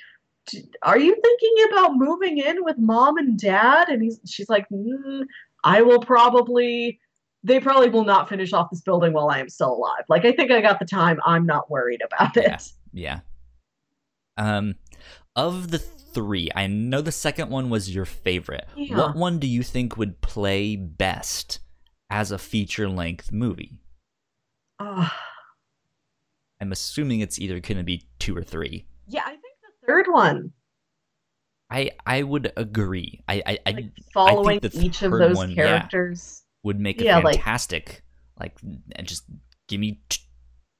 Are 0.83 0.97
you 0.97 1.15
thinking 1.21 1.55
about 1.69 1.95
moving 1.95 2.37
in 2.37 2.63
with 2.63 2.77
mom 2.77 3.17
and 3.17 3.37
dad? 3.39 3.89
And 3.89 4.01
he's 4.01 4.19
she's 4.25 4.49
like, 4.49 4.67
"Mm, 4.69 5.23
I 5.63 5.81
will 5.81 5.99
probably 5.99 6.99
they 7.43 7.59
probably 7.59 7.89
will 7.89 8.03
not 8.03 8.27
finish 8.27 8.51
off 8.53 8.69
this 8.69 8.81
building 8.81 9.13
while 9.13 9.29
I 9.29 9.39
am 9.39 9.49
still 9.49 9.73
alive. 9.73 10.03
Like 10.09 10.25
I 10.25 10.31
think 10.31 10.51
I 10.51 10.61
got 10.61 10.79
the 10.79 10.85
time. 10.85 11.19
I'm 11.25 11.45
not 11.45 11.69
worried 11.69 12.01
about 12.03 12.35
it. 12.37 12.45
Yeah. 12.45 12.57
Yeah. 12.93 13.19
Um, 14.37 14.75
of 15.35 15.71
the 15.71 15.79
three, 15.79 16.49
I 16.55 16.67
know 16.67 17.01
the 17.01 17.11
second 17.11 17.49
one 17.49 17.69
was 17.69 17.93
your 17.93 18.05
favorite. 18.05 18.67
Yeah. 18.75 18.97
What 18.97 19.15
one 19.15 19.39
do 19.39 19.47
you 19.47 19.63
think 19.63 19.97
would 19.97 20.21
play 20.21 20.75
best 20.75 21.59
as 22.09 22.31
a 22.31 22.37
feature 22.37 22.89
length 22.89 23.31
movie? 23.31 23.79
Ah. 24.79 25.15
I'm 26.59 26.71
assuming 26.71 27.19
it's 27.19 27.39
either 27.39 27.59
going 27.59 27.77
to 27.77 27.83
be 27.83 28.07
two 28.19 28.35
or 28.35 28.43
three. 28.43 28.85
yeah, 29.07 29.21
I 29.25 29.31
think 29.31 29.46
third 29.87 30.05
one. 30.09 30.51
I 31.69 31.91
I 32.05 32.23
would 32.23 32.51
agree. 32.55 33.23
I 33.27 33.41
I, 33.45 33.57
I 33.65 33.71
like 33.71 33.85
following 34.13 34.59
the 34.59 34.71
each 34.79 35.01
of 35.01 35.11
those 35.11 35.35
one, 35.35 35.51
yeah. 35.51 35.65
characters. 35.79 36.43
would 36.63 36.79
make 36.79 36.99
Yeah, 37.01 37.19
it 37.19 37.23
like- 37.23 37.35
fantastic. 37.35 38.03
Like, 38.39 38.55
and 38.95 39.07
just 39.07 39.23
give 39.67 39.79
me 39.79 40.01
t- 40.09 40.21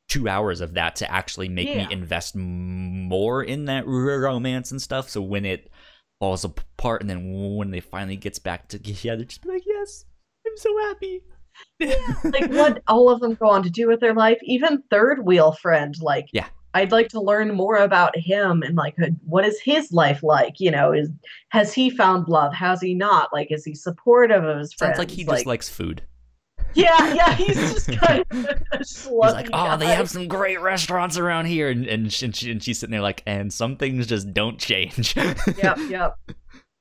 two 0.09 0.29
hours 0.29 0.61
of 0.61 0.75
that 0.75 0.95
to 0.97 1.11
actually 1.11 1.49
make 1.49 1.67
Yeah. 1.67 1.87
me 1.87 1.93
invest 1.93 2.35
m- 2.35 3.03
more 3.09 3.43
in 3.43 3.65
that 3.65 3.85
r- 3.85 4.19
romance 4.19 4.69
and 4.71 4.79
stuff. 4.81 5.09
So 5.09 5.21
when 5.21 5.43
it 5.45 5.71
falls 6.19 6.43
apart, 6.43 7.01
and 7.01 7.09
then 7.09 7.55
when 7.57 7.71
they 7.71 7.79
finally 7.79 8.15
gets 8.15 8.37
back 8.39 8.67
together, 8.69 9.23
just 9.25 9.41
be 9.41 9.49
like, 9.49 9.63
yes, 9.65 10.05
I'm 10.45 10.55
so 10.57 10.77
happy. 10.87 11.21
like 12.23 12.49
what 12.51 12.83
all 12.87 13.09
of 13.09 13.19
them 13.21 13.33
go 13.33 13.47
on 13.49 13.63
to 13.63 13.69
do 13.71 13.87
with 13.87 13.99
their 13.99 14.13
life. 14.13 14.37
Even 14.43 14.83
third 14.91 15.25
wheel 15.25 15.51
friend, 15.53 15.95
like 16.01 16.27
Yeah. 16.31 16.47
I'd 16.73 16.91
like 16.91 17.07
to 17.09 17.21
learn 17.21 17.53
more 17.53 17.77
about 17.77 18.17
him 18.17 18.61
and 18.61 18.75
like 18.75 18.95
what 19.25 19.45
is 19.45 19.59
his 19.59 19.91
life 19.91 20.21
like? 20.21 20.59
You 20.59 20.71
know, 20.71 20.91
is 20.91 21.09
has 21.49 21.73
he 21.73 21.89
found 21.89 22.27
love? 22.27 22.53
Has 22.53 22.81
he 22.81 22.93
not? 22.93 23.29
Like, 23.33 23.51
is 23.51 23.65
he 23.65 23.73
supportive 23.73 24.43
of 24.43 24.59
his 24.59 24.73
friends? 24.73 24.97
Sounds 24.97 24.99
like 24.99 25.11
he 25.11 25.23
just 25.23 25.45
likes 25.45 25.69
food. 25.69 26.03
yeah, 26.73 27.13
yeah, 27.13 27.33
he's 27.33 27.55
just 27.55 27.91
kind 27.99 28.23
of 28.29 28.45
a 28.71 28.77
He's 28.77 29.07
like, 29.07 29.49
oh, 29.53 29.77
they 29.77 29.87
have 29.87 30.09
some 30.09 30.27
great 30.27 30.61
restaurants 30.61 31.17
around 31.17 31.45
here, 31.45 31.69
and 31.69 31.85
and, 31.87 32.11
she, 32.11 32.25
and, 32.25 32.35
she, 32.35 32.51
and 32.51 32.63
she's 32.63 32.79
sitting 32.79 32.91
there 32.91 33.01
like, 33.01 33.23
and 33.25 33.51
some 33.51 33.77
things 33.77 34.05
just 34.05 34.33
don't 34.33 34.59
change. 34.59 35.15
yep, 35.15 35.77
yep. 35.89 36.15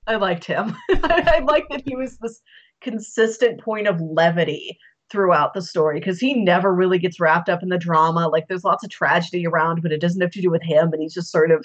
I 0.07 0.16
liked 0.16 0.45
him. 0.45 0.76
I, 0.91 1.43
liked 1.45 1.70
that 1.70 1.82
he 1.87 1.97
was 1.97 2.16
this 2.18 2.41
consistent 2.80 3.61
point 3.61 3.89
of 3.89 4.01
levity 4.01 4.78
throughout 5.11 5.54
the 5.54 5.62
story 5.62 6.00
because 6.00 6.18
he 6.18 6.34
never 6.34 6.74
really 6.74 6.98
gets 6.98 7.20
wrapped 7.20 7.48
up 7.48 7.62
in 7.62 7.68
the 7.68 7.78
drama. 7.78 8.28
Like 8.28 8.48
there's 8.48 8.64
lots 8.64 8.82
of 8.84 8.90
tragedy 8.90 9.46
around, 9.46 9.82
but 9.82 9.92
it 9.92 10.00
doesn't 10.00 10.20
have 10.20 10.30
to 10.32 10.42
do 10.42 10.50
with 10.50 10.62
him, 10.62 10.92
and 10.92 11.00
he's 11.02 11.14
just 11.14 11.30
sort 11.30 11.50
of 11.50 11.64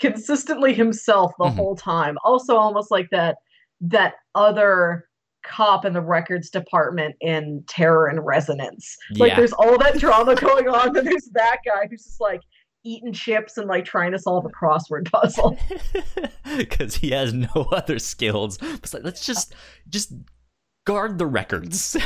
consistently 0.00 0.72
himself 0.74 1.32
the 1.38 1.44
Mhm. 1.46 1.56
whole 1.56 1.76
time. 1.76 2.16
Also, 2.24 2.56
almost 2.56 2.90
like 2.90 3.10
that 3.10 3.36
that 3.80 4.14
other 4.34 5.04
cop 5.44 5.84
in 5.84 5.92
the 5.92 6.00
records 6.00 6.50
department 6.50 7.14
in 7.20 7.62
Terror 7.68 8.10
in 8.10 8.18
Resonance. 8.20 8.96
Like 9.16 9.36
there's 9.36 9.52
all 9.52 9.78
that 9.78 9.98
drama 9.98 10.34
going 10.34 10.68
on, 10.68 10.92
but 10.92 11.04
there's 11.04 11.28
that 11.34 11.58
guy 11.64 11.86
who's 11.88 12.02
just 12.04 12.20
like 12.20 12.40
eating 12.84 13.12
chips 13.12 13.56
and 13.56 13.68
like 13.68 13.84
trying 13.84 14.10
to 14.12 14.18
solve 14.18 14.44
a 14.44 14.48
crossword 14.48 15.10
puzzle. 15.10 15.56
because 16.56 16.96
he 16.96 17.10
has 17.10 17.32
no 17.32 17.68
other 17.72 17.98
skills. 18.00 18.58
It's 18.62 18.92
like 18.92 19.04
let's 19.04 19.24
just 19.24 19.54
just 19.88 20.12
guard 20.88 21.18
the 21.18 21.26
records, 21.26 21.98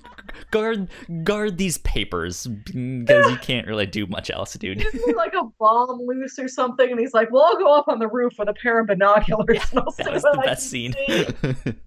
guard 0.50 0.88
guard 1.22 1.56
these 1.56 1.78
papers 1.78 2.48
because 2.48 3.30
you 3.30 3.36
can't 3.36 3.64
really 3.68 3.86
do 3.86 4.08
much 4.08 4.28
else, 4.28 4.54
dude. 4.54 4.84
Isn't 4.84 5.16
like 5.16 5.34
a 5.34 5.44
bomb 5.60 6.00
loose 6.04 6.36
or 6.40 6.48
something? 6.48 6.90
And 6.90 6.98
he's 6.98 7.14
like, 7.14 7.30
"Well, 7.30 7.44
I'll 7.44 7.58
go 7.58 7.72
up 7.72 7.86
on 7.86 8.00
the 8.00 8.08
roof 8.08 8.32
with 8.36 8.48
a 8.48 8.52
pair 8.52 8.80
of 8.80 8.88
binoculars." 8.88 9.60
and 9.70 9.78
I'll 9.78 9.92
that 9.92 10.04
see 10.04 10.10
was 10.10 10.22
what 10.24 10.32
the 10.34 10.40
I 10.40 10.46
best 10.46 10.68
scene. 10.68 10.94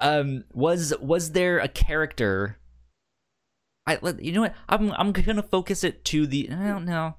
um, 0.00 0.44
was 0.54 0.94
was 0.98 1.32
there 1.32 1.58
a 1.58 1.68
character? 1.68 2.56
I 3.86 3.98
let- 4.00 4.24
you 4.24 4.32
know 4.32 4.40
what 4.40 4.54
I'm 4.66 4.92
I'm 4.92 5.12
gonna 5.12 5.42
focus 5.42 5.84
it 5.84 6.06
to 6.06 6.26
the 6.26 6.48
I 6.50 6.68
don't 6.68 6.86
know. 6.86 7.16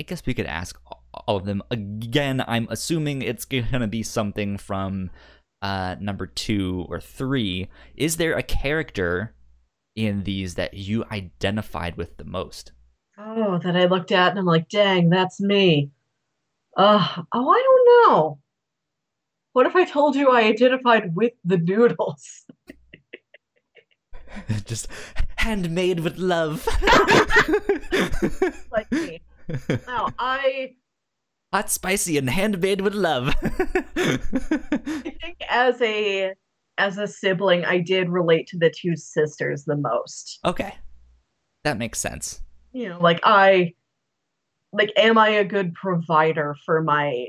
I 0.00 0.04
guess 0.04 0.24
we 0.24 0.32
could 0.32 0.46
ask 0.46 0.80
all 1.26 1.36
of 1.36 1.44
them 1.44 1.62
again. 1.70 2.44
I'm 2.46 2.66
assuming 2.70 3.22
it's 3.22 3.44
gonna 3.44 3.88
be 3.88 4.02
something 4.02 4.58
from 4.58 5.10
uh 5.62 5.96
number 6.00 6.26
two 6.26 6.86
or 6.88 7.00
three. 7.00 7.68
Is 7.96 8.16
there 8.16 8.36
a 8.36 8.42
character 8.42 9.34
in 9.96 10.24
these 10.24 10.54
that 10.54 10.74
you 10.74 11.04
identified 11.10 11.96
with 11.96 12.16
the 12.16 12.24
most? 12.24 12.72
Oh, 13.18 13.58
that 13.58 13.76
I 13.76 13.86
looked 13.86 14.12
at 14.12 14.30
and 14.30 14.38
I'm 14.38 14.46
like, 14.46 14.68
"Dang, 14.68 15.10
that's 15.10 15.40
me." 15.40 15.90
Uh, 16.76 17.22
oh, 17.32 17.50
I 17.50 17.62
don't 17.62 18.12
know. 18.12 18.38
What 19.52 19.66
if 19.66 19.74
I 19.74 19.84
told 19.84 20.14
you 20.14 20.30
I 20.30 20.42
identified 20.42 21.16
with 21.16 21.32
the 21.44 21.56
noodles? 21.56 22.44
Just 24.64 24.88
handmade 25.36 26.00
with 26.00 26.18
love. 26.18 26.66
like 28.70 28.90
me. 28.92 29.20
No, 29.86 30.10
I 30.18 30.74
Hot, 31.52 31.70
spicy, 31.70 32.18
and 32.18 32.28
handmade 32.28 32.82
with 32.82 32.94
love. 32.94 33.34
I 33.42 35.10
think 35.20 35.38
as 35.48 35.80
a 35.80 36.34
as 36.76 36.98
a 36.98 37.08
sibling, 37.08 37.64
I 37.64 37.78
did 37.78 38.08
relate 38.10 38.46
to 38.48 38.58
the 38.58 38.70
two 38.70 38.96
sisters 38.96 39.64
the 39.64 39.76
most. 39.76 40.40
okay, 40.44 40.74
that 41.64 41.78
makes 41.78 41.98
sense. 41.98 42.42
You 42.72 42.90
know, 42.90 42.98
like 43.00 43.20
I 43.24 43.74
like 44.72 44.92
am 44.96 45.16
I 45.16 45.30
a 45.30 45.44
good 45.44 45.74
provider 45.74 46.54
for 46.66 46.82
my 46.82 47.28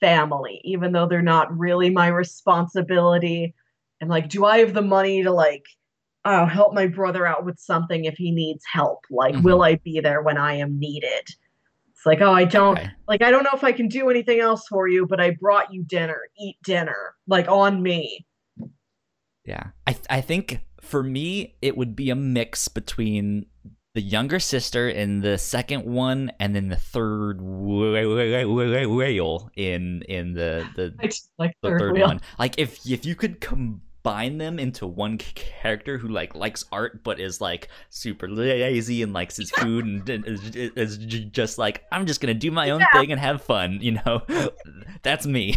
family 0.00 0.60
even 0.64 0.92
though 0.92 1.06
they're 1.06 1.22
not 1.22 1.56
really 1.56 1.88
my 1.88 2.08
responsibility? 2.08 3.54
And 4.02 4.10
like 4.10 4.28
do 4.28 4.44
I 4.44 4.58
have 4.58 4.74
the 4.74 4.82
money 4.82 5.22
to 5.22 5.30
like 5.32 5.64
uh, 6.26 6.44
help 6.44 6.74
my 6.74 6.86
brother 6.88 7.26
out 7.26 7.46
with 7.46 7.58
something 7.58 8.04
if 8.04 8.16
he 8.18 8.30
needs 8.32 8.64
help? 8.70 9.04
Like 9.10 9.34
Mhm. 9.34 9.42
will 9.42 9.62
I 9.62 9.76
be 9.76 10.00
there 10.00 10.20
when 10.20 10.36
I 10.36 10.54
am 10.54 10.78
needed? 10.78 11.26
It's 11.96 12.04
like, 12.06 12.20
"Oh, 12.20 12.32
I 12.32 12.44
don't 12.44 12.78
Okay. 12.78 12.90
like 13.08 13.22
I 13.22 13.30
don't 13.30 13.42
know 13.42 13.50
if 13.54 13.64
I 13.64 13.72
can 13.72 13.88
do 13.88 14.10
anything 14.10 14.38
else 14.40 14.66
for 14.68 14.86
you, 14.86 15.06
but 15.06 15.20
I 15.20 15.30
brought 15.40 15.72
you 15.72 15.82
dinner. 15.84 16.20
Eat 16.38 16.56
dinner. 16.62 17.14
Like 17.26 17.48
on 17.48 17.82
me." 17.82 18.26
Yeah, 19.44 19.68
I 19.86 19.96
I 20.10 20.20
think 20.20 20.60
for 20.80 21.02
me 21.02 21.56
it 21.62 21.76
would 21.76 21.96
be 21.96 22.10
a 22.10 22.14
mix 22.14 22.68
between 22.68 23.46
the 23.94 24.02
younger 24.02 24.38
sister 24.38 24.90
in 24.90 25.20
the 25.22 25.38
second 25.38 25.86
one, 25.86 26.30
and 26.38 26.54
then 26.54 26.68
the 26.68 26.76
third 26.76 27.40
wh- 27.40 28.92
whale 28.94 29.50
in 29.56 30.02
in 30.02 30.34
the 30.34 30.68
the, 30.76 30.94
like 31.38 31.54
the 31.62 31.70
third, 31.70 31.80
third 31.80 31.98
one. 31.98 32.20
Like 32.38 32.58
if 32.58 32.86
if 32.86 33.06
you 33.06 33.14
could 33.14 33.40
combine 34.06 34.38
them 34.38 34.58
into 34.58 34.86
one 34.86 35.18
character 35.18 35.98
who 35.98 36.06
like 36.08 36.34
likes 36.34 36.64
art 36.70 37.02
but 37.02 37.18
is 37.18 37.40
like 37.40 37.68
super 37.90 38.28
lazy 38.28 39.02
and 39.02 39.12
likes 39.12 39.36
his 39.36 39.50
food 39.50 39.84
and 39.84 40.08
and 40.08 40.26
is, 40.26 40.54
is 40.54 40.96
just 40.98 41.58
like 41.58 41.84
I'm 41.90 42.06
just 42.06 42.20
gonna 42.20 42.34
do 42.34 42.50
my 42.52 42.70
own 42.70 42.80
Yeah. 42.80 43.00
thing 43.00 43.10
and 43.10 43.20
have 43.20 43.42
fun, 43.42 43.78
you 43.80 43.92
know. 44.04 44.22
That's 45.02 45.26
me. 45.26 45.56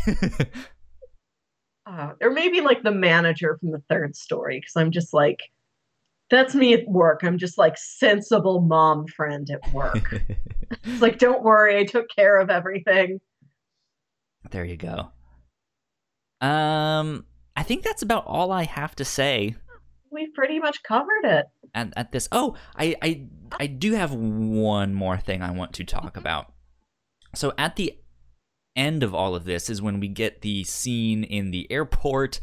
uh, 1.85 2.13
or 2.21 2.31
maybe 2.31 2.61
like 2.61 2.81
the 2.83 2.91
manager 2.91 3.57
from 3.59 3.71
the 3.71 3.81
third 3.89 4.15
story 4.15 4.59
because 4.59 4.75
i'm 4.75 4.91
just 4.91 5.13
like 5.13 5.39
that's 6.29 6.53
me 6.53 6.73
at 6.73 6.87
work 6.87 7.21
i'm 7.23 7.37
just 7.37 7.57
like 7.57 7.77
sensible 7.77 8.61
mom 8.61 9.07
friend 9.07 9.49
at 9.49 9.73
work 9.73 10.21
it's 10.83 11.01
like 11.01 11.17
don't 11.17 11.43
worry 11.43 11.77
i 11.79 11.83
took 11.83 12.07
care 12.15 12.37
of 12.37 12.49
everything 12.49 13.19
There 14.51 14.65
you 14.65 14.77
go. 14.77 15.09
Um, 16.41 17.25
I 17.59 17.63
think 17.63 17.83
that's 17.83 18.01
about 18.01 18.25
all 18.25 18.53
I 18.53 18.63
have 18.63 18.95
to 18.95 19.03
say 19.03 19.53
we've 20.09 20.33
pretty 20.33 20.59
much 20.59 20.81
covered 20.81 21.25
it 21.25 21.45
at, 21.75 21.91
at 21.97 22.13
this. 22.13 22.29
Oh, 22.31 22.55
I, 22.77 22.95
I 23.01 23.27
I 23.59 23.67
do 23.67 23.95
have 23.95 24.13
one 24.13 24.93
more 24.93 25.17
thing 25.17 25.41
I 25.41 25.51
want 25.51 25.73
to 25.73 25.83
talk 25.83 26.15
about. 26.15 26.53
So 27.35 27.51
at 27.57 27.75
the 27.75 27.99
end 28.77 29.03
of 29.03 29.13
all 29.13 29.35
of 29.35 29.43
this 29.43 29.69
is 29.69 29.81
when 29.81 29.99
we 29.99 30.07
get 30.07 30.39
the 30.39 30.63
scene 30.63 31.25
in 31.25 31.51
the 31.51 31.69
airport 31.69 32.39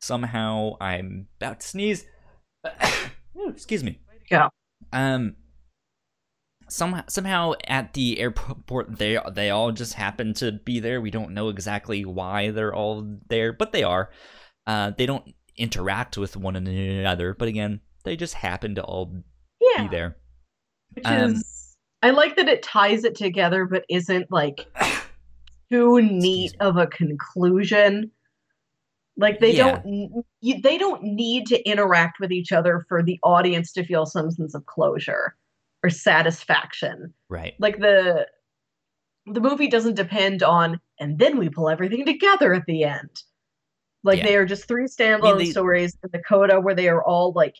somehow 0.00 0.72
I'm 0.80 1.28
about 1.40 1.60
to 1.60 1.66
sneeze. 1.68 2.04
Excuse 3.46 3.84
me. 3.84 4.00
Go. 4.28 4.48
Um, 4.92 5.36
somehow 6.68 7.04
somehow 7.06 7.52
at 7.68 7.92
the 7.92 8.18
airport 8.18 8.98
they 8.98 9.16
they 9.32 9.50
all 9.50 9.70
just 9.70 9.94
happen 9.94 10.34
to 10.34 10.50
be 10.50 10.80
there. 10.80 11.00
We 11.00 11.12
don't 11.12 11.34
know 11.34 11.50
exactly 11.50 12.04
why 12.04 12.50
they're 12.50 12.74
all 12.74 13.06
there, 13.28 13.52
but 13.52 13.70
they 13.70 13.84
are. 13.84 14.10
Uh, 14.66 14.90
they 14.96 15.06
don't 15.06 15.34
interact 15.56 16.16
with 16.18 16.36
one 16.36 16.56
another, 16.56 17.34
but 17.34 17.48
again, 17.48 17.80
they 18.04 18.16
just 18.16 18.34
happen 18.34 18.74
to 18.74 18.82
all 18.82 19.12
Yeah. 19.60 19.82
be 19.84 19.88
there. 19.88 20.16
Which 20.94 21.06
Um, 21.06 21.32
is 21.36 21.76
I 22.02 22.10
like 22.10 22.36
that 22.36 22.48
it 22.48 22.62
ties 22.62 23.04
it 23.04 23.14
together 23.14 23.64
but 23.64 23.84
isn't 23.88 24.30
like 24.30 24.66
too 25.70 26.00
neat 26.00 26.54
of 26.60 26.76
a 26.76 26.86
conclusion. 26.86 28.10
Like 29.16 29.40
they 29.40 29.54
Yeah. 29.56 29.80
don't 29.82 30.24
you, 30.40 30.60
they 30.60 30.78
don't 30.78 31.02
need 31.02 31.46
to 31.46 31.62
interact 31.68 32.20
with 32.20 32.32
each 32.32 32.52
other 32.52 32.84
for 32.88 33.02
the 33.02 33.18
audience 33.22 33.72
to 33.72 33.84
feel 33.84 34.04
some 34.06 34.30
sense 34.30 34.54
of 34.54 34.66
closure 34.66 35.36
or 35.82 35.90
satisfaction. 35.90 37.14
Right. 37.28 37.54
Like 37.58 37.78
the 37.78 38.26
the 39.26 39.40
movie 39.40 39.68
doesn't 39.68 39.94
depend 39.94 40.42
on 40.42 40.80
and 41.00 41.18
then 41.18 41.38
we 41.38 41.48
pull 41.48 41.68
everything 41.68 42.04
together 42.04 42.54
at 42.54 42.66
the 42.66 42.84
end. 42.84 43.22
Like 44.06 44.18
Yeah. 44.18 44.26
they 44.26 44.36
are 44.36 44.46
just 44.46 44.66
three 44.68 44.84
standalone 44.86 45.38
they- 45.38 45.50
stories 45.50 45.96
in 46.02 46.10
the 46.12 46.20
coda 46.20 46.60
where 46.60 46.74
they 46.74 46.88
are 46.88 47.02
all 47.04 47.32
like 47.32 47.56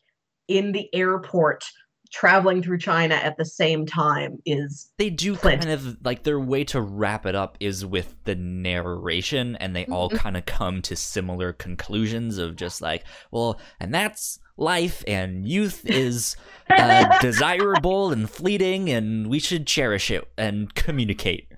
in 0.49 0.73
the 0.73 0.89
airport 0.95 1.65
traveling 2.13 2.63
through 2.63 2.79
China 2.79 3.17
at 3.17 3.37
the 3.37 3.45
same 3.45 3.85
time 3.85 4.39
is 4.47 4.93
They 4.97 5.11
do 5.11 5.35
kind 5.37 5.69
of 5.69 5.97
like 6.05 6.23
their 6.23 6.39
way 6.39 6.63
to 6.67 6.81
wrap 6.81 7.27
it 7.27 7.35
up 7.35 7.57
is 7.59 7.85
with 7.85 8.15
the 8.23 8.37
narration, 8.37 9.57
and 9.57 9.75
they 9.75 9.87
all 9.87 10.09
Mhm. 10.09 10.17
kind 10.19 10.37
of 10.37 10.47
come 10.47 10.83
to 10.83 10.95
similar 10.95 11.53
conclusions 11.53 12.39
of 12.39 12.55
just 12.55 12.81
like, 12.81 13.03
well, 13.33 13.61
and 13.81 13.93
that's 13.93 14.39
life, 14.57 15.03
and 15.09 15.49
youth 15.49 15.85
is 15.85 16.37
uh, 16.71 17.19
desirable 17.21 18.13
and 18.13 18.31
fleeting, 18.31 18.89
and 18.89 19.27
we 19.29 19.41
should 19.41 19.67
cherish 19.67 20.09
it 20.11 20.25
and 20.39 20.73
communicate. 20.77 21.49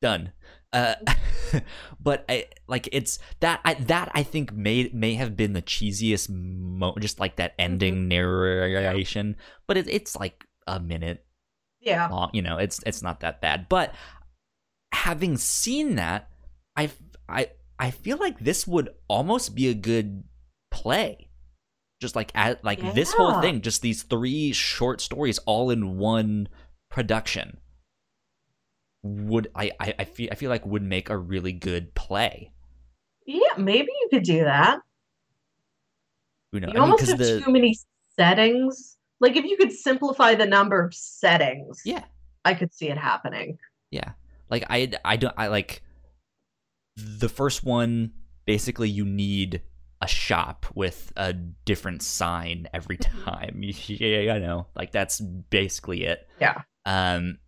Done. 0.00 0.32
Uh, 0.72 0.94
but 2.00 2.24
I 2.28 2.46
like 2.66 2.88
it's 2.92 3.18
that 3.40 3.60
I 3.64 3.74
that 3.74 4.10
I 4.14 4.22
think 4.22 4.52
may 4.52 4.90
may 4.92 5.14
have 5.14 5.36
been 5.36 5.52
the 5.52 5.62
cheesiest 5.62 6.30
mo 6.30 6.94
just 6.98 7.20
like 7.20 7.36
that 7.36 7.54
ending 7.58 8.08
narration. 8.08 9.36
But 9.66 9.76
it, 9.76 9.88
it's 9.88 10.16
like 10.16 10.44
a 10.66 10.80
minute 10.80 11.24
yeah. 11.80 12.08
long. 12.08 12.30
You 12.32 12.42
know, 12.42 12.58
it's 12.58 12.80
it's 12.86 13.02
not 13.02 13.20
that 13.20 13.40
bad. 13.40 13.68
But 13.68 13.94
having 14.92 15.36
seen 15.36 15.96
that, 15.96 16.30
I 16.76 16.90
I 17.28 17.50
I 17.78 17.90
feel 17.90 18.16
like 18.16 18.38
this 18.38 18.66
would 18.66 18.90
almost 19.08 19.54
be 19.54 19.68
a 19.68 19.74
good 19.74 20.24
play. 20.70 21.28
Just 22.00 22.16
like 22.16 22.32
at 22.34 22.64
like 22.64 22.94
this 22.94 23.12
whole 23.12 23.40
thing, 23.40 23.60
just 23.60 23.80
these 23.80 24.02
three 24.02 24.52
short 24.52 25.00
stories 25.00 25.38
all 25.46 25.70
in 25.70 25.98
one 25.98 26.48
production. 26.90 27.58
Would 29.02 29.48
I, 29.54 29.72
I, 29.80 29.94
I 30.00 30.04
feel 30.04 30.28
I 30.30 30.34
feel 30.36 30.50
like 30.50 30.64
would 30.64 30.82
make 30.82 31.10
a 31.10 31.16
really 31.16 31.52
good 31.52 31.94
play. 31.94 32.52
Yeah, 33.26 33.54
maybe 33.56 33.88
you 34.00 34.08
could 34.10 34.22
do 34.22 34.44
that. 34.44 34.78
You 36.52 36.60
know, 36.60 36.68
You 36.68 36.78
I 36.78 36.82
almost 36.82 37.00
because 37.00 37.10
have 37.10 37.18
the 37.18 37.40
too 37.44 37.52
many 37.52 37.76
settings. 38.16 38.96
Like 39.20 39.36
if 39.36 39.44
you 39.44 39.56
could 39.56 39.72
simplify 39.72 40.34
the 40.34 40.46
number 40.46 40.84
of 40.84 40.94
settings, 40.94 41.82
yeah 41.84 42.04
I 42.44 42.54
could 42.54 42.72
see 42.74 42.88
it 42.88 42.98
happening. 42.98 43.58
Yeah. 43.90 44.12
Like 44.50 44.64
I 44.68 44.92
I 45.04 45.16
don't 45.16 45.34
I 45.36 45.48
like 45.48 45.82
the 46.96 47.28
first 47.28 47.64
one 47.64 48.12
basically 48.44 48.88
you 48.88 49.04
need 49.04 49.62
a 50.00 50.08
shop 50.08 50.66
with 50.74 51.12
a 51.16 51.32
different 51.32 52.02
sign 52.02 52.68
every 52.74 52.96
time. 52.96 53.62
Yeah, 53.86 54.34
I 54.34 54.38
know. 54.38 54.66
Like 54.74 54.92
that's 54.92 55.20
basically 55.20 56.04
it. 56.04 56.28
Yeah. 56.40 56.62
Um 56.84 57.38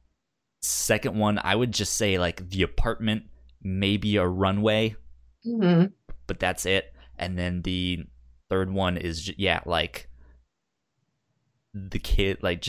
second 0.65 1.17
one 1.19 1.39
I 1.43 1.55
would 1.55 1.73
just 1.73 1.95
say 1.97 2.19
like 2.19 2.49
the 2.51 2.63
apartment 2.63 3.25
maybe 3.63 4.17
a 4.17 4.27
runway, 4.27 4.97
hmm 5.43 5.85
but 6.27 6.39
that's 6.39 6.65
it. 6.67 6.93
And 7.19 7.39
then 7.39 7.63
the 7.63 8.05
third 8.51 8.71
one 8.73 8.97
is 8.97 9.33
yeah, 9.39 9.61
like 9.67 10.09
the 11.75 11.99
kid 11.99 12.39
like 12.43 12.67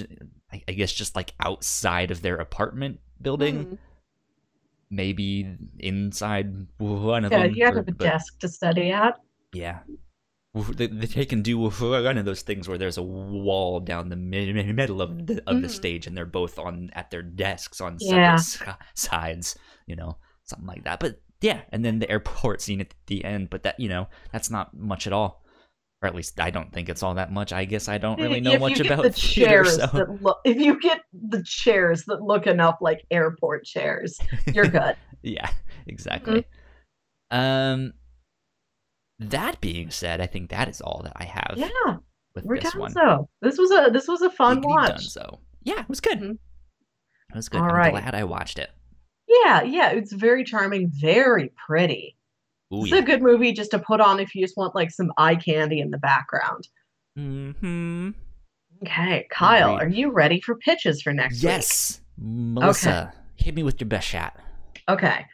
I 0.68 0.72
guess 0.74 0.92
just 0.92 1.16
like 1.16 1.34
outside 1.40 2.12
of 2.12 2.22
their 2.22 2.38
apartment 2.38 3.00
building 3.22 3.66
Mhm. 3.66 3.78
maybe 4.90 5.58
inside 5.80 6.68
one 6.78 7.24
of 7.26 7.32
Yeah, 7.32 7.44
them. 7.48 7.56
you 7.56 7.66
have 7.66 7.76
or- 7.76 7.80
a 7.80 7.84
but- 7.84 7.98
desk 8.00 8.40
to 8.40 8.48
study 8.50 8.92
at. 8.92 9.20
Yeah. 9.54 9.80
They, 10.56 10.88
they 10.88 11.26
can 11.26 11.42
do 11.42 11.58
one 11.60 12.18
of 12.18 12.24
those 12.26 12.42
things 12.42 12.70
where 12.70 12.78
there's 12.78 12.98
a 12.98 13.04
wall 13.04 13.82
down 13.82 14.08
the 14.08 14.16
mi- 14.16 14.54
mi- 14.54 14.72
middle 14.72 15.02
of 15.02 15.28
the 15.28 15.44
of 15.48 15.62
the 15.62 15.68
Mhm. 15.68 15.72
stage, 15.72 16.08
and 16.08 16.16
they're 16.16 16.26
both 16.26 16.58
on 16.58 16.92
at 16.94 17.12
their 17.12 17.22
desks 17.22 17.82
on 17.82 17.98
Yeah. 18.00 18.38
separate 18.38 18.78
sides, 18.94 19.58
you 19.86 19.98
know, 19.98 20.18
something 20.44 20.68
like 20.68 20.86
that. 20.86 21.02
But 21.02 21.20
yeah, 21.42 21.62
and 21.74 21.84
then 21.84 22.00
the 22.00 22.10
airport 22.10 22.62
scene 22.62 22.80
at 22.80 22.94
the 23.08 23.26
end. 23.26 23.50
But 23.50 23.64
that 23.64 23.78
you 23.80 23.90
know, 23.90 24.08
that's 24.32 24.50
not 24.50 24.74
much 24.74 25.08
at 25.08 25.12
all, 25.14 25.44
or 26.02 26.08
at 26.08 26.16
least 26.16 26.40
I 26.40 26.52
don't 26.52 26.72
think 26.72 26.88
it's 26.88 27.04
all 27.04 27.16
that 27.16 27.34
much. 27.34 27.52
I 27.52 27.66
guess 27.66 27.90
I 27.90 27.98
don't 27.98 28.22
really 28.22 28.40
know 28.40 28.54
if 28.54 28.62
much 28.62 28.80
about 28.80 29.04
the 29.04 29.12
theater, 29.12 29.66
chairs 29.66 29.76
so 29.76 29.88
that 29.88 30.22
look, 30.22 30.40
if 30.46 30.56
you 30.56 30.80
get 30.80 31.02
the 31.12 31.44
chairs 31.44 32.06
that 32.06 32.22
look 32.22 32.48
enough 32.48 32.78
like 32.80 33.06
airport 33.12 33.66
chairs, 33.66 34.18
you're 34.54 34.68
good. 34.70 34.96
yeah, 35.22 35.50
exactly. 35.86 36.46
Um, 37.30 37.92
that 39.20 39.62
being 39.62 39.92
said, 39.92 40.22
I 40.22 40.26
think 40.28 40.50
that 40.50 40.68
is 40.68 40.82
all 40.82 41.02
that 41.04 41.14
I 41.16 41.24
have 41.26 41.54
yeah, 41.56 41.98
with 42.36 42.46
we're 42.46 42.60
this 42.60 42.72
done. 42.74 42.82
one. 42.82 42.92
So 42.92 43.30
this 43.42 43.58
was 43.58 43.72
a 43.72 43.90
this 43.92 44.08
was 44.08 44.22
a 44.22 44.30
fun 44.30 44.62
watch. 44.62 44.90
Done 44.90 45.00
so. 45.00 45.40
Yeah, 45.64 45.80
it 45.80 45.90
was 45.90 46.00
good. 46.02 46.20
Mhm. 46.20 46.32
It 47.30 47.36
was 47.36 47.50
good. 47.50 47.62
All 47.62 47.70
I'm 47.70 47.76
right. 47.76 47.92
glad 47.92 48.14
I 48.16 48.24
watched 48.24 48.60
it. 48.60 48.70
Yeah, 49.28 49.64
yeah, 49.64 49.90
it's 49.90 50.14
very 50.14 50.44
charming, 50.44 50.90
very 50.94 51.52
pretty. 51.68 52.16
Ooh, 52.74 52.82
It's 52.84 52.92
yeah. 52.92 52.98
a 53.00 53.02
good 53.02 53.22
movie 53.22 53.52
just 53.54 53.72
to 53.72 53.80
put 53.80 54.00
on 54.00 54.20
if 54.20 54.36
you 54.36 54.42
just 54.44 54.56
want 54.58 54.76
like 54.76 54.92
some 54.92 55.12
eye 55.18 55.36
candy 55.36 55.80
in 55.80 55.90
the 55.92 55.98
background. 55.98 56.68
hmm 57.16 58.10
Okay, 58.84 59.26
Kyle, 59.32 59.76
Agreed. 59.78 59.86
are 59.86 59.90
you 59.96 60.12
ready 60.12 60.42
for 60.42 60.56
pitches 60.56 61.02
for 61.02 61.14
next 61.14 61.36
week? 61.36 61.44
Yes, 61.44 62.02
Melissa, 62.18 63.14
hit 63.36 63.56
me 63.56 63.64
with 63.64 63.80
your 63.80 63.88
best 63.88 64.08
shot. 64.08 64.36
Okay. 64.90 65.26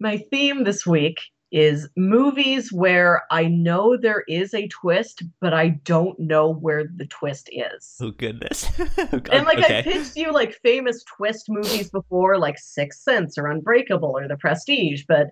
My 0.00 0.18
theme 0.30 0.64
this 0.64 0.84
week 0.84 1.16
is 1.52 1.88
movies 1.96 2.72
where 2.72 3.22
I 3.30 3.44
know 3.46 3.96
there 3.96 4.24
is 4.26 4.54
a 4.54 4.66
twist, 4.68 5.22
but 5.40 5.52
I 5.52 5.68
don't 5.84 6.18
know 6.18 6.52
where 6.54 6.84
the 6.96 7.06
twist 7.06 7.48
is. 7.52 7.96
Oh 8.00 8.10
goodness. 8.10 8.66
And 8.98 9.44
like 9.46 9.58
okay. 9.58 9.78
I 9.78 9.82
pitched 9.82 10.16
you 10.16 10.32
like 10.32 10.58
famous 10.62 11.04
twist 11.04 11.46
movies 11.48 11.90
before, 11.90 12.38
like 12.38 12.58
Sixth 12.58 13.02
Sense 13.02 13.36
or 13.38 13.46
Unbreakable 13.48 14.16
or 14.16 14.26
The 14.26 14.36
Prestige, 14.38 15.04
but 15.06 15.28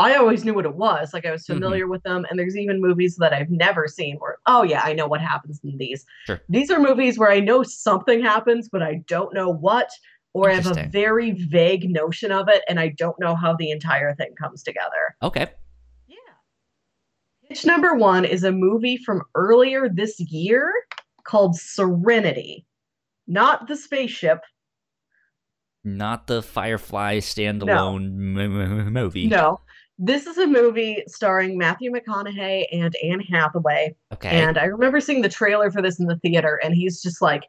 I 0.00 0.14
always 0.16 0.44
knew 0.44 0.54
what 0.54 0.64
it 0.64 0.74
was. 0.74 1.12
Like 1.12 1.26
I 1.26 1.30
was 1.32 1.42
Mhm. 1.44 1.54
familiar 1.54 1.86
with 1.88 2.02
them. 2.04 2.24
And 2.30 2.38
there's 2.38 2.56
even 2.56 2.80
movies 2.80 3.16
that 3.16 3.32
I've 3.32 3.50
never 3.50 3.86
seen 3.88 4.16
where, 4.18 4.38
oh 4.46 4.62
yeah, 4.62 4.82
I 4.84 4.92
know 4.92 5.06
what 5.06 5.20
happens 5.20 5.60
in 5.64 5.76
these. 5.78 6.04
Sure. 6.26 6.40
These 6.48 6.70
are 6.70 6.80
movies 6.80 7.18
where 7.18 7.30
I 7.30 7.40
know 7.40 7.62
something 7.62 8.20
happens, 8.22 8.68
but 8.68 8.82
I 8.82 9.02
don't 9.06 9.32
know 9.34 9.50
what, 9.50 9.88
or 10.34 10.50
I 10.50 10.54
have 10.54 10.66
a 10.76 10.88
very 10.90 11.30
vague 11.32 11.88
notion 11.90 12.32
of 12.32 12.48
it, 12.48 12.62
and 12.68 12.80
I 12.80 12.88
don't 12.88 13.18
know 13.20 13.36
how 13.36 13.54
the 13.56 13.70
entire 13.70 14.14
thing 14.14 14.34
comes 14.40 14.62
together. 14.62 15.16
okay. 15.22 15.48
Pitch 17.54 17.64
number 17.64 17.94
one 17.94 18.24
is 18.24 18.42
a 18.42 18.50
movie 18.50 18.96
from 18.96 19.22
earlier 19.36 19.88
this 19.88 20.18
year 20.18 20.72
called 21.22 21.54
Serenity. 21.54 22.66
Not 23.28 23.68
the 23.68 23.76
spaceship. 23.76 24.40
Not 25.84 26.26
the 26.26 26.42
Firefly 26.42 27.18
standalone 27.18 28.06
m- 28.06 28.38
m- 28.60 28.92
movie. 28.92 29.28
No. 29.28 29.60
This 30.00 30.26
is 30.26 30.36
a 30.36 30.48
movie 30.48 31.04
starring 31.06 31.56
Matthew 31.56 31.92
McConaughey 31.92 32.66
and 32.72 32.96
Anne 33.04 33.20
Hathaway. 33.20 33.94
Okay. 34.12 34.30
And 34.30 34.58
I 34.58 34.64
remember 34.64 35.00
seeing 35.00 35.22
the 35.22 35.28
trailer 35.28 35.70
for 35.70 35.80
this 35.80 36.00
in 36.00 36.06
the 36.06 36.16
theater, 36.16 36.58
and 36.64 36.74
he's 36.74 37.00
just 37.00 37.22
like 37.22 37.44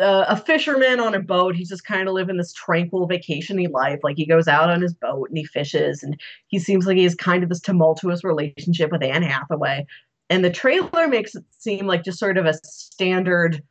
uh, 0.00 0.24
a 0.28 0.36
fisherman 0.36 1.00
on 1.00 1.14
a 1.14 1.20
boat. 1.20 1.54
He's 1.54 1.68
just 1.68 1.84
kind 1.84 2.08
of 2.08 2.14
living 2.14 2.36
this 2.36 2.52
tranquil 2.52 3.08
vacationy 3.08 3.70
life. 3.70 4.00
Like 4.02 4.16
he 4.16 4.26
goes 4.26 4.48
out 4.48 4.70
on 4.70 4.80
his 4.80 4.94
boat 4.94 5.28
and 5.28 5.38
he 5.38 5.44
fishes, 5.44 6.02
and 6.02 6.18
he 6.48 6.58
seems 6.58 6.86
like 6.86 6.96
he 6.96 7.04
has 7.04 7.14
kind 7.14 7.42
of 7.42 7.48
this 7.48 7.60
tumultuous 7.60 8.24
relationship 8.24 8.90
with 8.90 9.02
Anne 9.02 9.22
Hathaway. 9.22 9.86
And 10.30 10.44
the 10.44 10.50
trailer 10.50 11.08
makes 11.08 11.34
it 11.34 11.44
seem 11.58 11.86
like 11.86 12.04
just 12.04 12.18
sort 12.18 12.38
of 12.38 12.46
a 12.46 12.54
standard 12.64 13.62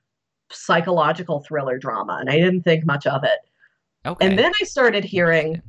psychological 0.52 1.44
thriller 1.48 1.78
drama, 1.78 2.18
and 2.20 2.30
I 2.30 2.38
didn't 2.38 2.64
think 2.64 2.86
much 2.86 3.08
of 3.08 3.24
it. 3.24 3.40
okay. 4.06 4.26
And 4.26 4.38
then 4.38 4.52
I 4.62 4.66
started 4.66 5.04
hearing 5.04 5.62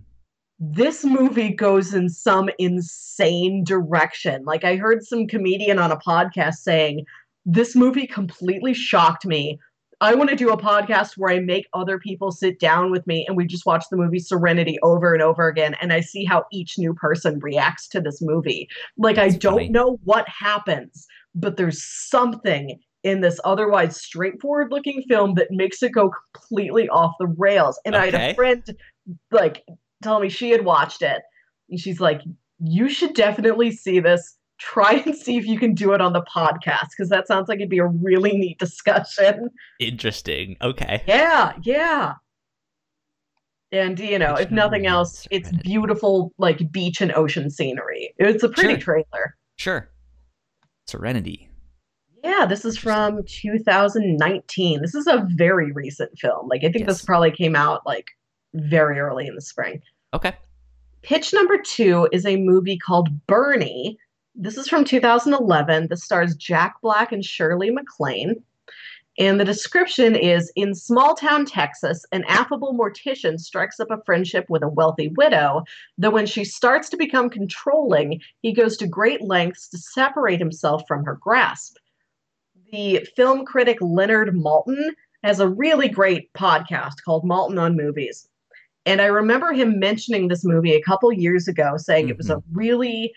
this 0.65 1.05
movie 1.05 1.53
goes 1.53 1.93
in 1.93 2.09
some 2.09 2.49
insane 2.59 3.65
direction. 3.65 4.45
Like 4.45 4.63
I 4.65 4.77
heard 4.77 5.05
some 5.05 5.27
comedian 5.27 5.81
on 5.81 5.91
a 5.91 5.97
podcast 5.97 6.57
saying, 6.57 7.05
this 7.45 7.75
movie 7.75 8.07
completely 8.07 8.73
shocked 8.73 9.27
me. 9.27 9.59
I 10.03 10.17
want 10.17 10.31
to 10.31 10.37
do 10.37 10.51
a 10.51 10.59
podcast 10.59 11.17
where 11.17 11.33
I 11.33 11.39
make 11.39 11.69
other 11.73 11.97
people 11.97 12.33
sit 12.33 12.59
down 12.59 12.91
with 12.91 13.07
me 13.07 13.25
and 13.25 13.37
we 13.37 13.47
just 13.47 13.65
watch 13.65 13.85
the 13.89 13.97
movie 13.97 14.19
Serenity 14.19 14.77
over 14.83 15.15
and 15.15 15.23
over 15.23 15.47
again 15.47 15.77
and 15.81 15.93
I 15.93 16.01
see 16.01 16.25
how 16.25 16.45
each 16.51 16.77
new 16.77 16.93
person 16.93 17.39
reacts 17.39 17.87
to 17.91 18.01
this 18.01 18.21
movie. 18.21 18.69
Like 18.99 19.17
I 19.17 19.29
don't 19.29 19.59
funny. 19.59 19.69
know 19.69 20.01
what 20.03 20.29
happens, 20.29 21.07
but 21.37 21.57
there's 21.57 21.81
something 21.81 22.81
in 23.05 23.21
this 23.21 23.39
otherwise 23.45 23.97
straightforward 23.97 24.73
looking 24.73 25.05
film 25.09 25.35
that 25.35 25.53
makes 25.53 25.85
it 25.85 25.93
go 25.93 26.11
completely 26.35 26.89
off 26.89 27.15
the 27.21 27.29
rails. 27.39 27.79
And 27.85 27.95
I 27.95 28.07
had 28.07 28.15
a 28.17 28.35
friend 28.35 28.77
like 29.31 29.63
tell 30.03 30.19
me 30.19 30.29
she 30.29 30.51
had 30.51 30.65
watched 30.65 31.03
it 31.03 31.23
and 31.71 31.79
she's 31.79 32.01
like, 32.01 32.23
"You 32.59 32.89
should 32.89 33.15
definitely 33.15 33.71
see 33.71 34.01
this." 34.01 34.37
Try 34.63 35.03
and 35.05 35.17
see 35.17 35.37
if 35.37 35.45
you 35.47 35.59
can 35.59 35.75
do 35.75 35.93
it 35.93 36.01
on 36.01 36.13
the 36.13 36.23
podcast 36.23 36.91
because 36.91 37.09
that 37.09 37.27
sounds 37.27 37.49
like 37.49 37.59
it'd 37.59 37.69
be 37.69 37.79
a 37.79 37.87
really 37.87 38.33
neat 38.33 38.59
discussion. 38.61 39.49
Interesting. 39.81 40.57
Okay. 40.63 41.03
Yeah, 41.07 41.55
yeah. 41.63 42.15
And 43.73 43.99
you 43.99 44.19
know, 44.19 44.37
Beach 44.37 44.47
if 44.47 44.51
nothing 44.53 44.87
else, 44.87 45.27
it's 45.31 45.49
serenity. 45.49 45.69
beautiful 45.69 46.33
like 46.39 46.71
beach 46.71 47.01
and 47.01 47.13
ocean 47.13 47.51
scenery. 47.51 48.15
It's 48.19 48.43
a 48.43 48.49
pretty 48.49 48.75
Sure. 48.75 49.03
trailer. 49.03 49.37
Sure. 49.57 49.89
Serenity. 50.87 51.49
Yeah, 52.23 52.47
this 52.47 52.65
is 52.65 52.77
from 52.79 53.25
2019. 53.25 54.81
This 54.81 54.95
is 54.95 55.07
a 55.09 55.27
very 55.35 55.73
recent 55.73 56.17
film. 56.19 56.49
Like 56.49 56.63
I 56.65 56.71
think 56.71 56.87
this 56.87 57.05
probably 57.05 57.33
came 57.33 57.57
out 57.57 57.85
like 57.87 58.11
very 58.55 59.01
early 59.01 59.27
in 59.27 59.35
the 59.35 59.41
spring. 59.41 59.81
Okay. 60.15 60.35
Pitch 61.03 61.33
number 61.33 61.59
two 61.59 62.09
is 62.13 62.25
a 62.27 62.37
movie 62.37 62.79
called 62.79 63.09
Bernie. 63.27 63.99
This 64.35 64.57
is 64.57 64.67
from 64.67 64.85
2011. 64.85 65.89
This 65.89 66.05
stars 66.05 66.35
Jack 66.35 66.81
Black 66.81 67.13
and 67.13 67.25
Shirley 67.25 67.71
MacLaine. 67.71 68.43
And 69.19 69.39
the 69.39 69.45
description 69.45 70.17
is 70.17 70.51
In 70.57 70.75
small 70.75 71.15
town 71.15 71.45
Texas, 71.45 72.07
an 72.13 72.25
affable 72.25 72.73
mortician 72.73 73.39
strikes 73.39 73.79
up 73.79 73.91
a 73.91 74.03
friendship 74.07 74.47
with 74.49 74.63
a 74.63 74.69
wealthy 74.69 75.09
widow, 75.09 75.65
though 75.99 76.11
when 76.11 76.25
she 76.25 76.45
starts 76.47 76.89
to 76.91 76.97
become 76.97 77.29
controlling, 77.29 78.23
he 78.41 78.55
goes 78.55 78.79
to 78.79 78.87
great 78.87 79.21
lengths 79.21 79.69
to 79.69 79.77
separate 79.77 80.39
himself 80.39 80.83
from 80.89 81.05
her 81.05 81.19
grasp. 81.21 81.77
The 82.73 83.07
film 83.15 83.45
critic 83.45 83.77
Leonard 83.83 84.35
Maltin 84.35 84.93
has 85.23 85.41
a 85.41 85.49
really 85.49 85.89
great 85.89 86.33
podcast 86.33 86.95
called 87.05 87.25
Maltin 87.25 87.61
on 87.61 87.77
Movies. 87.77 88.27
And 88.87 89.01
I 89.01 89.07
remember 89.07 89.53
him 89.53 89.79
mentioning 89.79 90.29
this 90.29 90.45
movie 90.45 90.73
a 90.73 90.83
couple 90.83 91.13
years 91.13 91.47
ago, 91.47 91.77
saying 91.77 92.09
it 92.09 92.17
was 92.17 92.31
a 92.31 92.37
mm-hmm. 92.37 92.57
really 92.57 93.15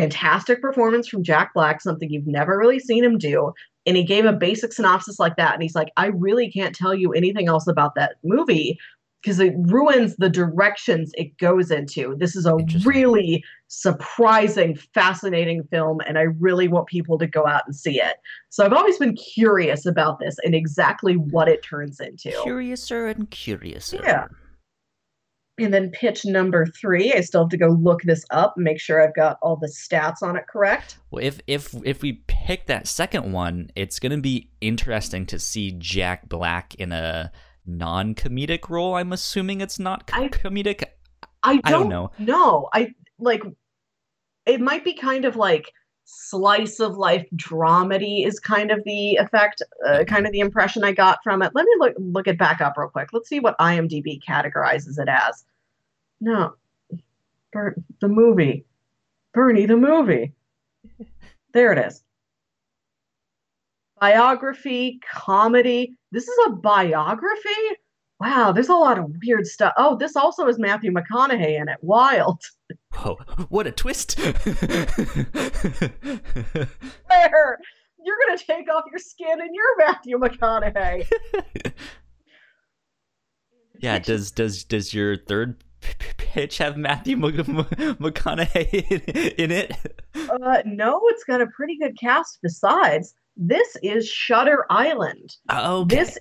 fantastic 0.00 0.60
performance 0.60 1.08
from 1.08 1.22
Jack 1.22 1.54
Black, 1.54 1.80
something 1.80 2.10
you've 2.10 2.26
never 2.26 2.58
really 2.58 2.78
seen 2.78 3.04
him 3.04 3.18
do. 3.18 3.52
And 3.86 3.96
he 3.96 4.04
gave 4.04 4.24
a 4.24 4.32
basic 4.32 4.72
synopsis 4.72 5.18
like 5.18 5.36
that. 5.36 5.54
And 5.54 5.62
he's 5.62 5.74
like, 5.74 5.92
I 5.96 6.06
really 6.06 6.50
can't 6.50 6.74
tell 6.74 6.94
you 6.94 7.12
anything 7.12 7.48
else 7.48 7.66
about 7.66 7.94
that 7.94 8.16
movie 8.24 8.78
because 9.22 9.40
it 9.40 9.54
ruins 9.56 10.14
the 10.16 10.28
directions 10.28 11.10
it 11.14 11.36
goes 11.38 11.70
into. 11.70 12.14
This 12.18 12.36
is 12.36 12.46
a 12.46 12.56
really 12.84 13.42
surprising, 13.68 14.76
fascinating 14.94 15.64
film. 15.70 16.00
And 16.06 16.18
I 16.18 16.22
really 16.22 16.68
want 16.68 16.86
people 16.86 17.18
to 17.18 17.26
go 17.26 17.46
out 17.46 17.62
and 17.66 17.74
see 17.74 18.00
it. 18.00 18.16
So 18.50 18.64
I've 18.64 18.72
always 18.72 18.98
been 18.98 19.16
curious 19.16 19.86
about 19.86 20.20
this 20.20 20.36
and 20.44 20.54
exactly 20.54 21.14
what 21.14 21.48
it 21.48 21.62
turns 21.62 22.00
into. 22.00 22.30
Curiouser 22.42 23.08
and 23.08 23.30
curiouser. 23.30 24.00
Yeah. 24.02 24.26
And 25.58 25.72
then 25.72 25.90
pitch 25.90 26.24
number 26.26 26.66
three, 26.66 27.14
I 27.14 27.20
still 27.22 27.44
have 27.44 27.50
to 27.50 27.56
go 27.56 27.68
look 27.68 28.02
this 28.02 28.24
up 28.30 28.54
and 28.56 28.64
make 28.64 28.78
sure 28.78 29.02
I've 29.02 29.14
got 29.14 29.38
all 29.40 29.56
the 29.56 29.68
stats 29.68 30.22
on 30.22 30.36
it 30.36 30.46
correct. 30.46 30.98
Well, 31.10 31.24
if 31.24 31.40
if 31.46 31.74
if 31.84 32.02
we 32.02 32.24
pick 32.26 32.66
that 32.66 32.86
second 32.86 33.32
one, 33.32 33.70
it's 33.74 33.98
gonna 33.98 34.18
be 34.18 34.50
interesting 34.60 35.24
to 35.26 35.38
see 35.38 35.72
Jack 35.72 36.28
Black 36.28 36.74
in 36.74 36.92
a 36.92 37.32
non-comedic 37.64 38.68
role. 38.68 38.96
I'm 38.96 39.12
assuming 39.12 39.60
it's 39.60 39.78
not 39.78 40.10
I- 40.12 40.28
comedic. 40.28 40.84
I 41.42 41.54
don't, 41.54 41.66
I 41.66 41.70
don't 41.70 41.88
know. 41.88 42.10
No, 42.18 42.68
I 42.74 42.92
like 43.18 43.42
it 44.46 44.60
might 44.60 44.84
be 44.84 44.94
kind 44.94 45.24
of 45.24 45.36
like 45.36 45.72
slice 46.06 46.78
of 46.80 46.96
life 46.96 47.26
dramedy 47.34 48.26
is 48.26 48.38
kind 48.38 48.70
of 48.70 48.82
the 48.84 49.16
effect, 49.16 49.60
uh, 49.86 50.04
kind 50.04 50.24
of 50.24 50.32
the 50.32 50.38
impression 50.40 50.84
I 50.84 50.92
got 50.92 51.18
from 51.22 51.42
it. 51.42 51.52
Let 51.54 51.66
me 51.66 51.72
look 51.78 51.94
look 51.98 52.28
it 52.28 52.38
back 52.38 52.60
up 52.60 52.74
real 52.76 52.88
quick. 52.88 53.08
Let's 53.12 53.28
see 53.28 53.40
what 53.40 53.58
IMDb 53.58 54.22
categorizes 54.22 54.98
it 54.98 55.08
as. 55.08 55.44
No, 56.20 56.54
the 57.52 58.08
movie, 58.08 58.64
Bernie 59.34 59.66
the 59.66 59.76
movie. 59.76 60.32
There 61.52 61.72
it 61.72 61.78
is. 61.78 62.02
Biography, 63.98 65.00
comedy. 65.10 65.96
This 66.12 66.28
is 66.28 66.38
a 66.48 66.50
biography. 66.50 67.48
Wow, 68.18 68.50
there's 68.52 68.70
a 68.70 68.74
lot 68.74 68.98
of 68.98 69.12
weird 69.22 69.46
stuff. 69.46 69.74
Oh, 69.76 69.94
this 69.96 70.16
also 70.16 70.46
has 70.46 70.58
Matthew 70.58 70.90
McConaughey 70.90 71.60
in 71.60 71.68
it. 71.68 71.76
Wild. 71.82 72.40
Whoa! 72.94 73.16
What 73.50 73.66
a 73.66 73.72
twist! 73.72 74.18
There. 77.08 77.58
You're 78.04 78.16
gonna 78.26 78.38
take 78.38 78.68
off 78.72 78.84
your 78.90 78.98
skin 78.98 79.40
and 79.40 79.50
you're 79.52 79.76
Matthew 79.78 80.18
McConaughey. 80.18 81.06
yeah. 83.80 83.98
Does 83.98 84.30
does 84.30 84.64
does 84.64 84.94
your 84.94 85.16
third 85.16 85.62
pitch 86.16 86.58
have 86.58 86.76
Matthew 86.76 87.16
McConaughey 87.16 89.34
in, 89.38 89.50
it? 89.50 89.72
Uh, 90.14 90.62
no, 90.64 91.00
it's 91.06 91.24
got 91.24 91.40
a 91.40 91.46
pretty 91.48 91.76
good 91.78 91.98
cast 91.98 92.38
besides. 92.42 93.14
This 93.36 93.76
is 93.82 94.08
Shutter 94.08 94.64
Island. 94.70 95.34
Okay. 95.52 95.96
This 95.96 96.10
is 96.10 96.18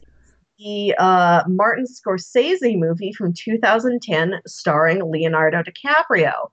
the 0.57 0.95
uh, 0.97 1.43
Martin 1.47 1.85
Scorsese 1.85 2.77
movie 2.77 3.13
from 3.13 3.33
2010 3.33 4.39
starring 4.47 5.11
Leonardo 5.11 5.61
DiCaprio. 5.63 6.49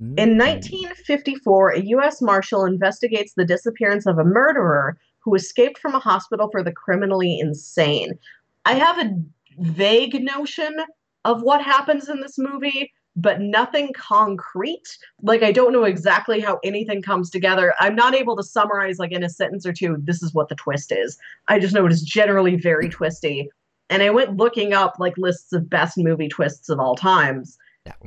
In 0.00 0.36
Mm. 0.36 0.38
1954, 0.38 1.70
a 1.70 1.80
U.S. 1.80 2.20
Marshal 2.20 2.64
investigates 2.64 3.34
the 3.34 3.44
disappearance 3.44 4.06
of 4.06 4.18
a 4.18 4.24
murderer 4.24 4.98
who 5.20 5.34
escaped 5.34 5.78
from 5.78 5.94
a 5.94 6.00
hospital 6.00 6.48
for 6.50 6.62
the 6.62 6.72
criminally 6.72 7.38
insane. 7.38 8.18
I 8.64 8.74
have 8.74 8.98
a 8.98 9.14
vague 9.58 10.22
notion 10.22 10.76
of 11.24 11.42
what 11.42 11.62
happens 11.62 12.08
in 12.08 12.20
this 12.20 12.38
movie, 12.38 12.92
but 13.16 13.40
nothing 13.40 13.92
concrete. 13.92 14.98
Like, 15.22 15.42
I 15.42 15.52
don't 15.52 15.72
know 15.72 15.84
exactly 15.84 16.40
how 16.40 16.58
anything 16.64 17.00
comes 17.02 17.30
together. 17.30 17.74
I'm 17.78 17.94
not 17.94 18.14
able 18.14 18.36
to 18.36 18.42
summarize, 18.42 18.98
like, 18.98 19.12
in 19.12 19.22
a 19.22 19.28
sentence 19.28 19.64
or 19.64 19.72
two, 19.72 19.96
this 20.00 20.22
is 20.22 20.34
what 20.34 20.48
the 20.48 20.56
twist 20.56 20.92
is. 20.92 21.16
I 21.48 21.58
just 21.58 21.74
know 21.74 21.86
it 21.86 21.92
is 21.92 22.02
generally 22.02 22.56
very 22.56 22.88
twisty. 22.88 23.50
And 23.90 24.02
I 24.02 24.10
went 24.10 24.36
looking 24.36 24.72
up, 24.72 24.94
like, 24.98 25.16
lists 25.16 25.52
of 25.52 25.70
best 25.70 25.96
movie 25.96 26.28
twists 26.28 26.68
of 26.68 26.80
all 26.80 26.96
times 26.96 27.56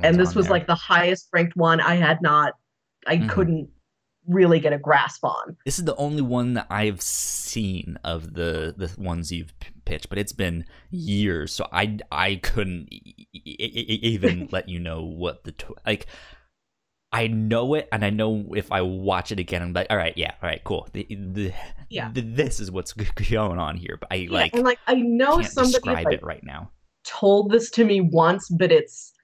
and 0.02 0.18
this 0.18 0.34
was 0.34 0.46
there. 0.46 0.54
like 0.54 0.66
the 0.66 0.74
highest 0.74 1.28
ranked 1.32 1.56
one 1.56 1.80
I 1.80 1.94
had 1.94 2.20
not 2.20 2.54
I 3.06 3.18
Mhm. 3.18 3.28
couldn't 3.28 3.70
really 4.28 4.60
get 4.60 4.72
a 4.72 4.78
grasp 4.78 5.24
on. 5.24 5.56
This 5.64 5.78
is 5.78 5.84
the 5.84 5.96
only 5.96 6.22
one 6.22 6.54
that 6.54 6.66
I've 6.70 7.02
seen 7.02 7.98
of 8.04 8.34
the 8.34 8.74
the 8.76 8.92
ones 9.00 9.32
you've 9.32 9.58
p- 9.58 9.70
pitched, 9.84 10.08
but 10.08 10.18
it's 10.18 10.32
been 10.32 10.64
years, 10.90 11.52
so 11.52 11.66
I 11.72 11.98
I 12.12 12.36
couldn't 12.36 12.92
e- 12.92 13.26
e- 13.34 14.00
even 14.02 14.48
let 14.52 14.68
you 14.68 14.78
know 14.78 15.02
what 15.02 15.42
the 15.44 15.52
tw- 15.52 15.72
like. 15.86 16.06
I 17.10 17.26
know 17.26 17.72
it, 17.72 17.88
and 17.90 18.04
I 18.04 18.10
know 18.10 18.52
if 18.54 18.70
I 18.70 18.82
watch 18.82 19.32
it 19.32 19.38
again, 19.40 19.62
I'm 19.62 19.72
like, 19.72 19.86
all 19.88 19.96
right, 19.96 20.12
yeah, 20.14 20.32
all 20.42 20.46
right, 20.48 20.62
cool. 20.62 20.86
The, 20.92 21.06
the, 21.08 21.54
Yeah. 21.88 22.10
the- 22.12 22.20
this 22.20 22.60
is 22.60 22.70
what's 22.70 22.92
going 22.92 23.58
on 23.58 23.78
here, 23.78 23.96
but 23.98 24.08
I 24.12 24.16
Yeah, 24.16 24.30
like 24.30 24.54
and 24.54 24.62
like 24.62 24.78
I 24.86 24.96
know 24.96 25.40
somebody 25.40 25.72
describe 25.72 26.04
like, 26.04 26.14
it 26.18 26.22
right 26.22 26.44
now. 26.44 26.70
told 27.04 27.50
this 27.50 27.70
to 27.70 27.84
me 27.86 28.02
once, 28.02 28.50
but 28.50 28.70
it's 28.70 29.14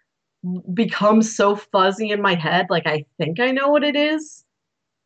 become 0.73 1.20
so 1.23 1.57
fuzzy 1.57 2.11
in 2.11 2.23
my 2.23 2.35
head. 2.35 2.69
Like 2.70 2.87
I 2.87 3.05
think 3.19 3.39
I 3.39 3.51
know 3.51 3.69
what 3.69 3.85
it 3.85 3.97
is, 3.97 4.44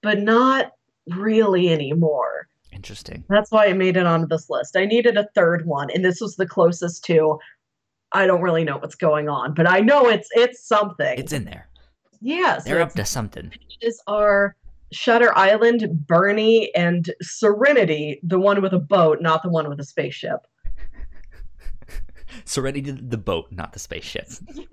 but 0.02 0.20
not 0.20 0.72
really 1.16 1.68
anymore. 1.70 2.48
Interesting. 2.72 3.24
That's 3.28 3.50
why 3.50 3.66
I 3.66 3.72
made 3.72 3.96
it 3.96 4.06
onto 4.06 4.26
this 4.26 4.48
list. 4.50 4.76
I 4.76 4.84
needed 4.84 5.16
a 5.16 5.28
third 5.34 5.66
one, 5.66 5.88
and 5.90 6.04
this 6.04 6.20
was 6.20 6.36
the 6.36 6.46
closest 6.46 7.04
to. 7.06 7.38
I 8.12 8.26
don't 8.26 8.40
really 8.42 8.64
know 8.64 8.78
what's 8.78 8.94
going 8.94 9.28
on, 9.28 9.52
but 9.54 9.68
I 9.68 9.80
know 9.80 10.08
it's 10.08 10.28
it's 10.32 10.66
something. 10.66 11.18
It's 11.18 11.32
in 11.32 11.44
there. 11.44 11.68
yes, 12.20 12.64
They're 12.64 12.80
up 12.80 12.92
to 12.94 13.04
something. 13.04 13.52
is 13.80 14.00
are 14.06 14.54
Shutter 14.92 15.36
Island, 15.36 16.06
Bernie, 16.06 16.74
and 16.74 17.12
Serenity, 17.20 18.20
the 18.22 18.38
one 18.38 18.62
with 18.62 18.72
a 18.72 18.78
boat, 18.78 19.20
not 19.20 19.42
the 19.42 19.50
one 19.50 19.68
with 19.68 19.78
a 19.80 19.84
spaceship. 19.84 20.46
Serenity, 22.44 22.90
the 22.92 23.18
boat, 23.18 23.46
not 23.50 23.72
the 23.72 23.78
spaceship. 23.78 24.28
yeah. 24.54 24.64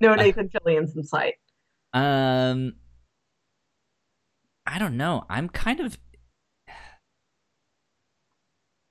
No 0.00 0.14
Nathan 0.14 0.48
Fillion's 0.48 0.96
in 0.96 1.02
sight. 1.04 1.34
Um, 1.92 2.74
I 4.66 4.78
don't 4.78 4.96
know. 4.96 5.24
I'm 5.28 5.48
kind 5.48 5.80
of. 5.80 5.98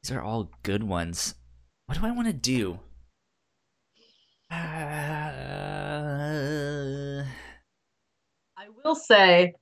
These 0.04 0.12
are 0.12 0.22
all 0.22 0.52
good 0.64 0.84
ones. 0.84 1.36
What 1.86 1.98
do 2.00 2.06
I 2.06 2.12
want 2.12 2.28
to 2.28 2.34
do? 2.34 2.80
Uh, 4.52 4.56
I 8.56 8.68
will 8.84 8.96
say, 8.96 9.54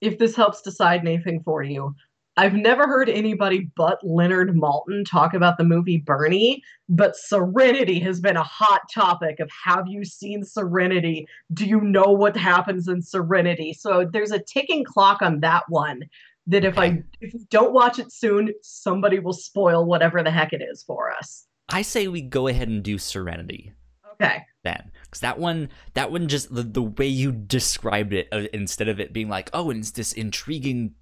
if 0.00 0.18
this 0.18 0.36
helps 0.36 0.62
decide 0.62 1.00
anything 1.00 1.42
for 1.42 1.62
you, 1.62 1.94
I've 2.38 2.52
never 2.52 2.86
heard 2.86 3.08
anybody 3.08 3.70
but 3.76 3.98
Leonard 4.02 4.54
Maltin 4.54 5.08
talk 5.08 5.32
about 5.32 5.56
the 5.56 5.64
movie 5.64 5.96
Bernie, 5.96 6.62
but 6.88 7.16
Serenity 7.16 7.98
has 8.00 8.20
been 8.20 8.36
a 8.36 8.42
hot 8.42 8.82
topic 8.92 9.40
of 9.40 9.50
have 9.64 9.86
you 9.88 10.04
seen 10.04 10.44
Serenity? 10.44 11.26
Do 11.54 11.64
you 11.64 11.80
know 11.80 12.12
what 12.12 12.36
happens 12.36 12.88
in 12.88 13.00
Serenity? 13.00 13.72
So 13.72 14.08
there's 14.12 14.32
a 14.32 14.38
ticking 14.38 14.84
clock 14.84 15.22
on 15.22 15.40
that 15.40 15.62
one 15.68 16.02
that 16.46 16.64
if 16.64 16.78
I 16.78 17.02
if 17.20 17.32
you 17.32 17.40
don't 17.50 17.72
watch 17.72 17.98
it 17.98 18.12
soon, 18.12 18.52
somebody 18.62 19.18
will 19.18 19.32
spoil 19.32 19.86
whatever 19.86 20.22
the 20.22 20.30
heck 20.30 20.52
it 20.52 20.62
is 20.62 20.82
for 20.82 21.10
us. 21.10 21.46
I 21.70 21.82
say 21.82 22.06
we 22.06 22.20
go 22.20 22.48
ahead 22.48 22.68
and 22.68 22.82
do 22.82 22.98
Serenity. 22.98 23.72
Okay. 24.12 24.44
Then, 24.62 24.90
because 25.04 25.20
that 25.20 25.38
one, 25.38 25.68
that 25.94 26.10
one 26.10 26.28
just 26.28 26.54
the, 26.54 26.62
the 26.62 26.82
way 26.82 27.06
you 27.06 27.32
described 27.32 28.12
it, 28.12 28.28
uh, 28.32 28.44
instead 28.52 28.88
of 28.88 29.00
it 29.00 29.12
being 29.12 29.28
like, 29.28 29.50
oh, 29.52 29.70
and 29.70 29.80
it's 29.80 29.90
this 29.90 30.12
intriguing 30.12 30.94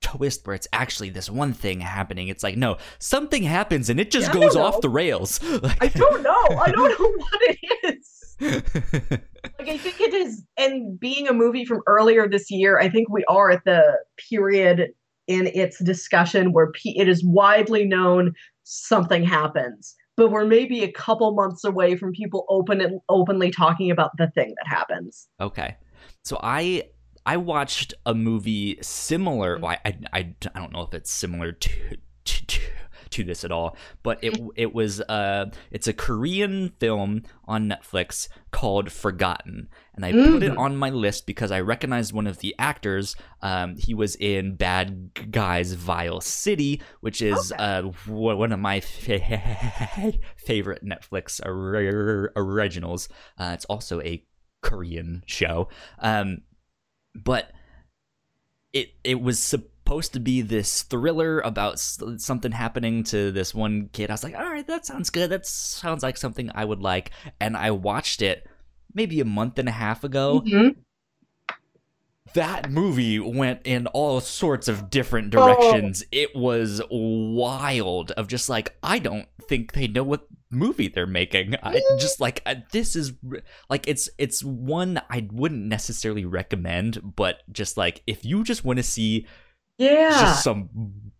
twist 0.00 0.46
where 0.46 0.54
it's 0.54 0.68
actually 0.72 1.10
this 1.10 1.28
one 1.30 1.52
thing 1.52 1.80
happening. 1.80 2.28
It's 2.28 2.42
like, 2.42 2.56
no, 2.56 2.78
something 2.98 3.42
happens 3.42 3.90
and 3.90 3.98
it 4.00 4.10
just 4.10 4.28
Yeah, 4.28 4.40
goes 4.40 4.56
off 4.56 4.80
the 4.80 4.88
rails. 4.88 5.40
I 5.80 5.88
don't 5.94 6.22
know. 6.22 6.46
I 6.58 6.70
don't 6.70 6.98
know 6.98 7.12
what 7.16 7.40
it 7.42 7.58
is. 7.84 8.14
Like 8.40 9.68
I 9.68 9.76
think 9.78 10.00
it 10.00 10.14
is 10.14 10.44
and 10.56 10.98
being 10.98 11.26
a 11.28 11.32
movie 11.32 11.64
from 11.64 11.80
earlier 11.86 12.28
this 12.28 12.50
year, 12.50 12.78
I 12.78 12.88
think 12.88 13.08
we 13.10 13.24
are 13.28 13.50
at 13.50 13.64
the 13.64 13.98
period 14.30 14.90
in 15.26 15.48
its 15.48 15.82
discussion 15.82 16.52
where 16.52 16.70
pe- 16.72 16.94
it 16.96 17.08
is 17.08 17.24
widely 17.24 17.84
known 17.84 18.32
something 18.62 19.24
happens. 19.24 19.94
But 20.16 20.30
we're 20.30 20.46
maybe 20.46 20.82
a 20.82 20.90
couple 20.92 21.32
months 21.34 21.64
away 21.64 21.96
from 21.96 22.12
people 22.12 22.44
open 22.48 22.80
and 22.80 23.00
openly 23.08 23.50
talking 23.50 23.90
about 23.90 24.10
the 24.18 24.28
thing 24.34 24.54
that 24.56 24.66
happens. 24.68 25.28
Okay. 25.40 25.76
So 26.24 26.38
I 26.42 26.84
I 27.32 27.36
watched 27.36 27.94
a 28.06 28.14
movie 28.14 28.78
similar. 28.82 29.58
Well, 29.58 29.76
I, 29.84 29.88
I 29.88 29.98
I 30.18 30.22
don't 30.58 30.72
know 30.72 30.82
if 30.82 30.94
it's 30.94 31.10
similar 31.10 31.52
to 31.52 31.70
to, 32.24 32.46
to, 32.46 32.60
to 33.10 33.24
this 33.24 33.42
at 33.44 33.52
all, 33.52 33.76
but 34.02 34.18
it 34.22 34.38
it 34.56 34.72
was 34.74 35.00
uh 35.02 35.46
it's 35.70 35.86
a 35.88 35.92
Korean 35.92 36.70
film 36.80 37.22
on 37.44 37.68
Netflix 37.68 38.28
called 38.50 38.90
Forgotten, 38.92 39.68
and 39.94 40.04
I 40.04 40.12
put 40.12 40.42
it 40.42 40.52
Mm. 40.52 40.58
on 40.58 40.76
my 40.76 40.90
list 40.90 41.26
because 41.26 41.50
I 41.50 41.60
recognized 41.60 42.12
one 42.12 42.26
of 42.26 42.38
the 42.38 42.54
actors. 42.58 43.14
Um, 43.42 43.76
he 43.76 43.94
was 43.94 44.14
in 44.16 44.56
Bad 44.56 45.30
Guys 45.30 45.72
Vile 45.74 46.20
City, 46.20 46.80
which 47.00 47.20
is 47.22 47.52
Okay. 47.52 47.62
uh 47.62 47.80
w- 48.06 48.36
one 48.36 48.52
of 48.52 48.60
my 48.60 48.80
fa- 48.80 50.12
favorite 50.36 50.84
Netflix 50.84 51.40
or- 51.44 52.32
originals. 52.36 53.08
Uh, 53.38 53.50
it's 53.54 53.64
also 53.66 54.00
a 54.02 54.24
Korean 54.62 55.22
show. 55.26 55.68
Um, 56.00 56.38
but 57.24 57.52
it 58.72 58.90
it 59.04 59.20
was 59.20 59.38
supposed 59.42 60.12
to 60.12 60.20
be 60.20 60.42
this 60.42 60.82
thriller 60.82 61.40
about 61.40 61.78
something 61.78 62.52
happening 62.52 63.02
to 63.04 63.32
this 63.32 63.54
one 63.54 63.88
kid. 63.92 64.10
I 64.10 64.14
was 64.14 64.24
like, 64.24 64.34
all 64.34 64.50
right, 64.50 64.66
that 64.66 64.84
sounds 64.86 65.10
good. 65.10 65.30
That 65.30 65.46
sounds 65.46 66.02
like 66.02 66.16
something 66.16 66.50
I 66.54 66.64
would 66.64 66.80
like. 66.80 67.10
And 67.40 67.56
I 67.56 67.70
watched 67.70 68.20
it 68.20 68.46
maybe 68.92 69.20
a 69.20 69.24
month 69.24 69.58
and 69.58 69.68
a 69.68 69.72
half 69.72 70.04
ago. 70.04 70.42
Mhm. 70.46 70.76
That 72.34 72.70
movie 72.70 73.18
went 73.18 73.60
in 73.64 73.86
all 73.88 74.20
sorts 74.20 74.68
of 74.68 74.90
different 74.90 75.34
Oh. 75.34 75.46
directions. 75.46 76.04
It 76.12 76.34
was 76.36 76.80
wild. 76.90 78.10
Of 78.12 78.28
just 78.28 78.48
like, 78.48 78.76
I 78.82 78.98
don't 78.98 79.26
think 79.48 79.72
they 79.72 79.86
know 79.88 80.02
what 80.04 80.26
movie 80.50 80.88
they're 80.88 81.06
making. 81.06 81.54
I 81.62 81.80
just 81.98 82.20
like 82.20 82.42
uh, 82.46 82.56
this 82.72 82.96
is 82.96 83.12
like 83.68 83.86
it's 83.88 84.08
it's 84.18 84.42
one 84.42 85.00
I 85.10 85.28
wouldn't 85.32 85.64
necessarily 85.66 86.24
recommend, 86.24 87.14
but 87.16 87.42
just 87.52 87.76
like 87.76 88.02
if 88.06 88.24
you 88.24 88.44
just 88.44 88.64
want 88.64 88.78
to 88.78 88.82
see 88.82 89.26
Yeah. 89.78 90.10
just 90.10 90.42
some 90.44 90.70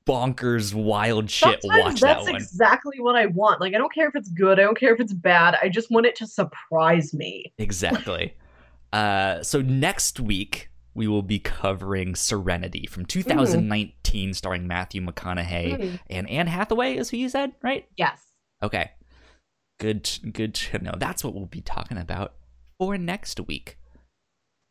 bonkers 0.06 0.72
wild 0.74 1.30
shit, 1.30 1.60
Sometimes 1.62 1.84
watch 1.84 2.00
that 2.00 2.14
that's 2.16 2.26
one. 2.26 2.36
exactly 2.36 2.98
what 3.00 3.16
I 3.16 3.26
want. 3.26 3.60
Like 3.60 3.74
I 3.74 3.78
don't 3.78 3.92
care 3.92 4.08
if 4.08 4.16
it's 4.16 4.30
good, 4.30 4.58
I 4.58 4.62
don't 4.62 4.78
care 4.78 4.94
if 4.94 5.00
it's 5.00 5.12
bad. 5.12 5.56
I 5.62 5.68
just 5.68 5.90
want 5.90 6.06
it 6.06 6.16
to 6.16 6.26
surprise 6.26 7.12
me. 7.12 7.52
Exactly. 7.58 8.34
uh, 8.94 9.42
so 9.42 9.60
next 9.60 10.18
week 10.20 10.70
we 10.94 11.06
will 11.06 11.22
be 11.22 11.38
covering 11.38 12.14
Serenity 12.14 12.86
from 12.86 13.04
2019, 13.06 14.34
starring 14.34 14.66
Matthew 14.66 15.00
McConaughey 15.04 15.78
Mm. 15.78 16.00
and 16.10 16.28
Anne 16.30 16.46
Hathaway, 16.48 16.96
is 16.96 17.10
who 17.10 17.16
you 17.16 17.28
said, 17.28 17.52
right? 17.62 17.86
Yes. 17.96 18.20
Okay. 18.62 18.90
Good 19.78 20.10
good 20.32 20.54
to 20.54 20.78
know. 20.82 20.94
That's 20.96 21.22
what 21.22 21.34
we'll 21.34 21.46
be 21.46 21.60
talking 21.60 21.98
about 21.98 22.34
for 22.78 22.98
next 22.98 23.38
week. 23.46 23.77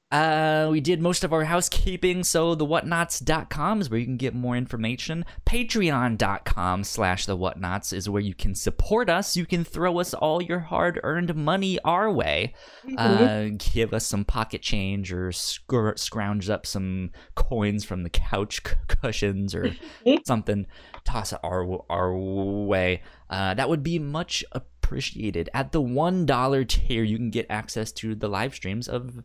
Uh, 0.09 0.69
we 0.71 0.79
did 0.79 1.01
most 1.01 1.25
of 1.25 1.33
our 1.33 1.43
housekeeping, 1.43 2.23
so 2.23 2.55
the 2.55 2.65
whatnauts.com 2.65 3.81
is 3.81 3.89
where 3.89 3.99
you 3.99 4.05
can 4.05 4.15
get 4.15 4.33
more 4.33 4.55
information. 4.55 5.25
Patreon.com 5.45 6.85
slash 6.85 7.25
the 7.25 7.35
whatnots 7.37 7.91
is 7.91 8.09
where 8.09 8.21
you 8.21 8.33
can 8.33 8.55
support 8.55 9.09
us. 9.09 9.35
You 9.35 9.45
can 9.45 9.65
throw 9.65 9.99
us 9.99 10.13
all 10.13 10.41
your 10.41 10.59
hard 10.59 10.97
earned 11.03 11.35
money 11.35 11.77
our 11.83 12.09
way. 12.09 12.53
Mhm. 12.87 12.95
Uh, 12.97 13.57
give 13.73 13.93
us 13.93 14.05
some 14.05 14.23
pocket 14.23 14.61
change 14.61 15.11
or 15.11 15.33
scr- 15.33 15.95
scrounge 15.97 16.49
up 16.49 16.65
some 16.65 17.11
coins 17.35 17.83
from 17.83 18.03
the 18.03 18.09
couch 18.09 18.61
c- 18.65 18.75
cushions 18.87 19.53
or 19.53 19.75
something. 20.25 20.67
Toss 21.03 21.33
it 21.33 21.39
our 21.43 21.83
our 21.89 22.15
way. 22.17 23.01
Uh, 23.29 23.53
that 23.55 23.67
would 23.67 23.83
be 23.83 23.99
much 23.99 24.45
appreciated. 24.53 25.49
At 25.53 25.73
the 25.73 25.81
one 25.81 26.25
dollar 26.25 26.63
tier, 26.63 27.03
you 27.03 27.17
can 27.17 27.29
get 27.29 27.45
access 27.49 27.91
to 27.93 28.15
the 28.15 28.29
live 28.29 28.55
streams 28.55 28.87
of 28.87 29.21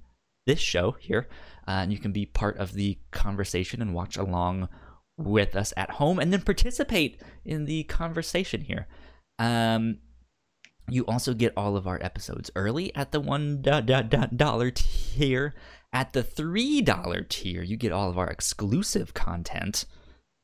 this 0.46 0.58
show 0.60 0.96
here, 0.98 1.28
uh, 1.66 1.82
and 1.82 1.92
you 1.92 1.98
can 1.98 2.12
be 2.12 2.26
part 2.26 2.56
of 2.58 2.72
the 2.72 2.98
conversation 3.10 3.80
and 3.80 3.94
watch 3.94 4.16
along 4.16 4.68
with 5.16 5.54
us 5.54 5.72
at 5.76 5.90
home, 5.92 6.18
and 6.18 6.32
then 6.32 6.42
participate 6.42 7.20
in 7.44 7.64
the 7.64 7.84
conversation 7.84 8.62
here. 8.62 8.86
Um, 9.38 9.98
you 10.88 11.04
also 11.06 11.32
get 11.34 11.52
all 11.56 11.76
of 11.76 11.86
our 11.86 12.02
episodes 12.02 12.50
early 12.56 12.94
at 12.94 13.12
the 13.12 13.20
one 13.20 13.62
do- 13.62 13.80
do- 13.80 14.02
do- 14.02 14.26
dollar 14.34 14.70
tier. 14.70 15.54
At 15.94 16.14
the 16.14 16.22
three 16.22 16.80
dollar 16.80 17.20
tier, 17.20 17.62
you 17.62 17.76
get 17.76 17.92
all 17.92 18.08
of 18.08 18.18
our 18.18 18.28
exclusive 18.28 19.12
content, 19.12 19.84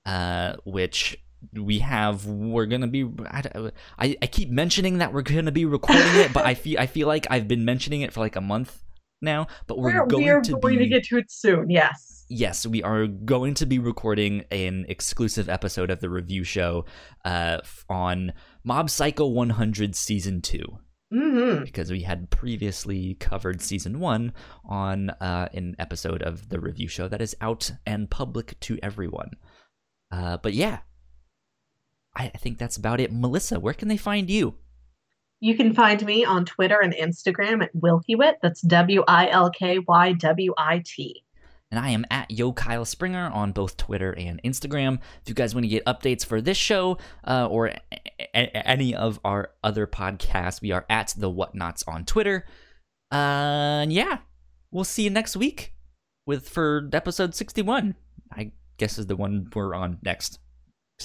uh, 0.05 0.57
which 0.65 1.17
we 1.55 1.79
have. 1.79 2.27
We're 2.27 2.67
gonna 2.67 2.87
be. 2.87 3.11
I, 3.27 3.71
I, 3.99 4.17
I 4.21 4.27
keep 4.27 4.51
mentioning 4.51 4.99
that 4.99 5.13
we're 5.13 5.23
gonna 5.23 5.51
be 5.51 5.65
recording 5.65 6.17
it, 6.17 6.35
but 6.35 6.45
I 6.45 6.55
feel 6.63 6.79
I 6.79 6.87
feel 6.87 7.09
like 7.09 7.27
I've 7.31 7.49
been 7.49 7.65
mentioning 7.65 8.03
it 8.03 8.13
for 8.13 8.21
like 8.21 8.37
a 8.37 8.43
month 8.43 8.83
now. 9.21 9.47
But 9.67 9.79
we're, 9.79 10.01
We're, 10.01 10.07
going 10.07 10.25
we're 10.25 10.41
to 10.43 10.53
going 10.53 10.79
be 10.79 10.85
to 10.85 10.89
get 10.89 11.05
to 11.05 11.19
it 11.19 11.31
soon. 11.31 11.71
Yes. 11.71 12.25
yes, 12.29 12.67
we 12.67 12.83
are 12.83 13.07
going 13.07 13.55
to 13.55 13.67
be 13.67 13.79
recording 13.79 14.45
an 14.51 14.85
exclusive 14.89 15.49
episode 15.49 15.91
of 15.91 16.01
the 16.01 16.11
review 16.11 16.45
show 16.45 16.85
uh, 17.25 17.59
on 17.89 18.33
Mob 18.65 18.91
Psycho 18.91 19.27
100 19.27 19.95
Season 19.95 20.41
2 20.43 20.79
hmm 21.11 21.65
because 21.65 21.91
we 21.91 22.03
had 22.03 22.29
previously 22.29 23.15
covered 23.15 23.63
Season 23.63 23.99
1 23.99 24.33
on 24.67 25.09
uh, 25.09 25.49
an 25.55 25.75
episode 25.79 26.23
of 26.23 26.51
the 26.51 26.61
review 26.61 26.87
show 26.87 27.09
that 27.09 27.23
is 27.23 27.35
out 27.41 27.73
and 27.87 28.11
public 28.11 28.61
to 28.61 28.79
everyone. 28.83 29.31
Uh, 30.11 30.37
but 30.37 30.53
yeah, 30.53 30.81
I 32.15 32.31
I 32.35 32.39
think 32.39 32.59
that's 32.59 32.77
about 32.77 33.01
it. 33.01 33.11
Melissa, 33.13 33.59
where 33.59 33.75
can 33.75 33.89
they 33.89 33.97
find 33.97 34.29
you? 34.29 34.57
You 35.41 35.57
can 35.57 35.73
find 35.73 36.05
me 36.05 36.25
on 36.25 36.45
Twitter 36.45 36.81
and 36.81 36.93
Instagram 36.93 37.63
at 37.63 37.75
Wilkywit. 37.75 38.35
That's 38.43 38.61
W 38.63 39.05
I 39.07 39.29
L 39.29 39.51
K 39.51 39.79
Y 39.79 40.13
W 40.15 40.55
I 40.59 40.83
T. 40.85 41.25
And 41.71 41.79
I 41.79 41.91
am 41.91 42.07
at 42.11 42.31
Yo 42.31 42.53
Kyle 42.53 42.87
Springer 42.87 43.29
on 43.29 43.53
both 43.53 43.77
Twitter 43.77 44.13
and 44.13 44.43
Instagram. 44.43 45.01
If 45.23 45.29
you 45.29 45.35
guys 45.35 45.55
want 45.55 45.65
to 45.65 45.69
get 45.69 45.85
updates 45.85 46.25
for 46.25 46.41
this 46.41 46.57
show 46.57 46.97
uh, 47.27 47.47
or 47.47 47.67
a- 47.69 47.81
a- 48.35 48.67
any 48.67 48.95
of 48.95 49.21
our 49.23 49.51
other 49.63 49.87
podcasts, 49.87 50.63
we 50.63 50.73
are 50.73 50.87
at 50.89 51.15
the 51.17 51.31
Whatnauts 51.31 51.87
on 51.87 52.07
Twitter. 52.07 52.47
Uh, 53.13 53.85
and 53.85 53.93
yeah, 53.93 54.19
we'll 54.71 54.85
see 54.85 55.03
you 55.05 55.11
next 55.11 55.37
week 55.37 55.75
with 56.27 56.49
for 56.49 56.89
episode 56.93 57.35
sixty-one. 57.35 57.95
I 58.33 58.53
guess 58.79 58.99
is 58.99 59.07
the 59.07 59.17
one 59.17 59.51
we're 59.55 59.75
on 59.75 59.99
next. 60.03 60.39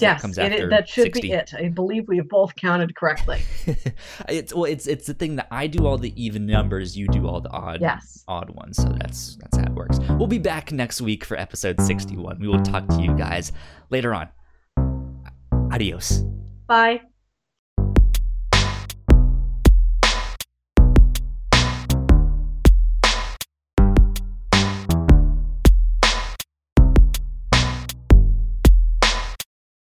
Yes, 0.14 0.22
comes 0.22 0.38
it, 0.38 0.70
that 0.70 0.88
should 0.88 1.04
60. 1.14 1.20
be 1.20 1.32
it. 1.32 1.52
I 1.56 1.68
believe 1.68 2.08
we 2.08 2.16
have 2.16 2.28
both 2.28 2.56
counted 2.56 2.96
correctly. 2.96 3.40
it's 4.28 4.52
well, 4.52 4.64
it's 4.64 4.86
it's 4.88 5.06
the 5.06 5.14
thing 5.14 5.36
that 5.36 5.46
I 5.52 5.68
do 5.68 5.86
all 5.86 5.98
the 5.98 6.12
even 6.22 6.46
numbers, 6.46 6.96
you 6.96 7.06
do 7.08 7.28
all 7.28 7.40
the 7.40 7.50
odd 7.50 7.80
Yes. 7.80 8.24
odd 8.26 8.50
ones. 8.50 8.76
So 8.76 8.88
that's 9.00 9.36
that's 9.36 9.56
how 9.56 9.64
it 9.64 9.72
works. 9.72 10.00
We'll 10.10 10.26
be 10.26 10.38
back 10.38 10.72
next 10.72 11.00
week 11.00 11.24
for 11.24 11.36
episode 11.36 11.80
61. 11.80 12.40
We 12.40 12.48
will 12.48 12.62
talk 12.62 12.88
to 12.88 13.00
you 13.02 13.16
guys 13.16 13.52
later 13.90 14.14
on. 14.14 14.28
Adios. 15.72 16.24
Bye. 16.66 17.00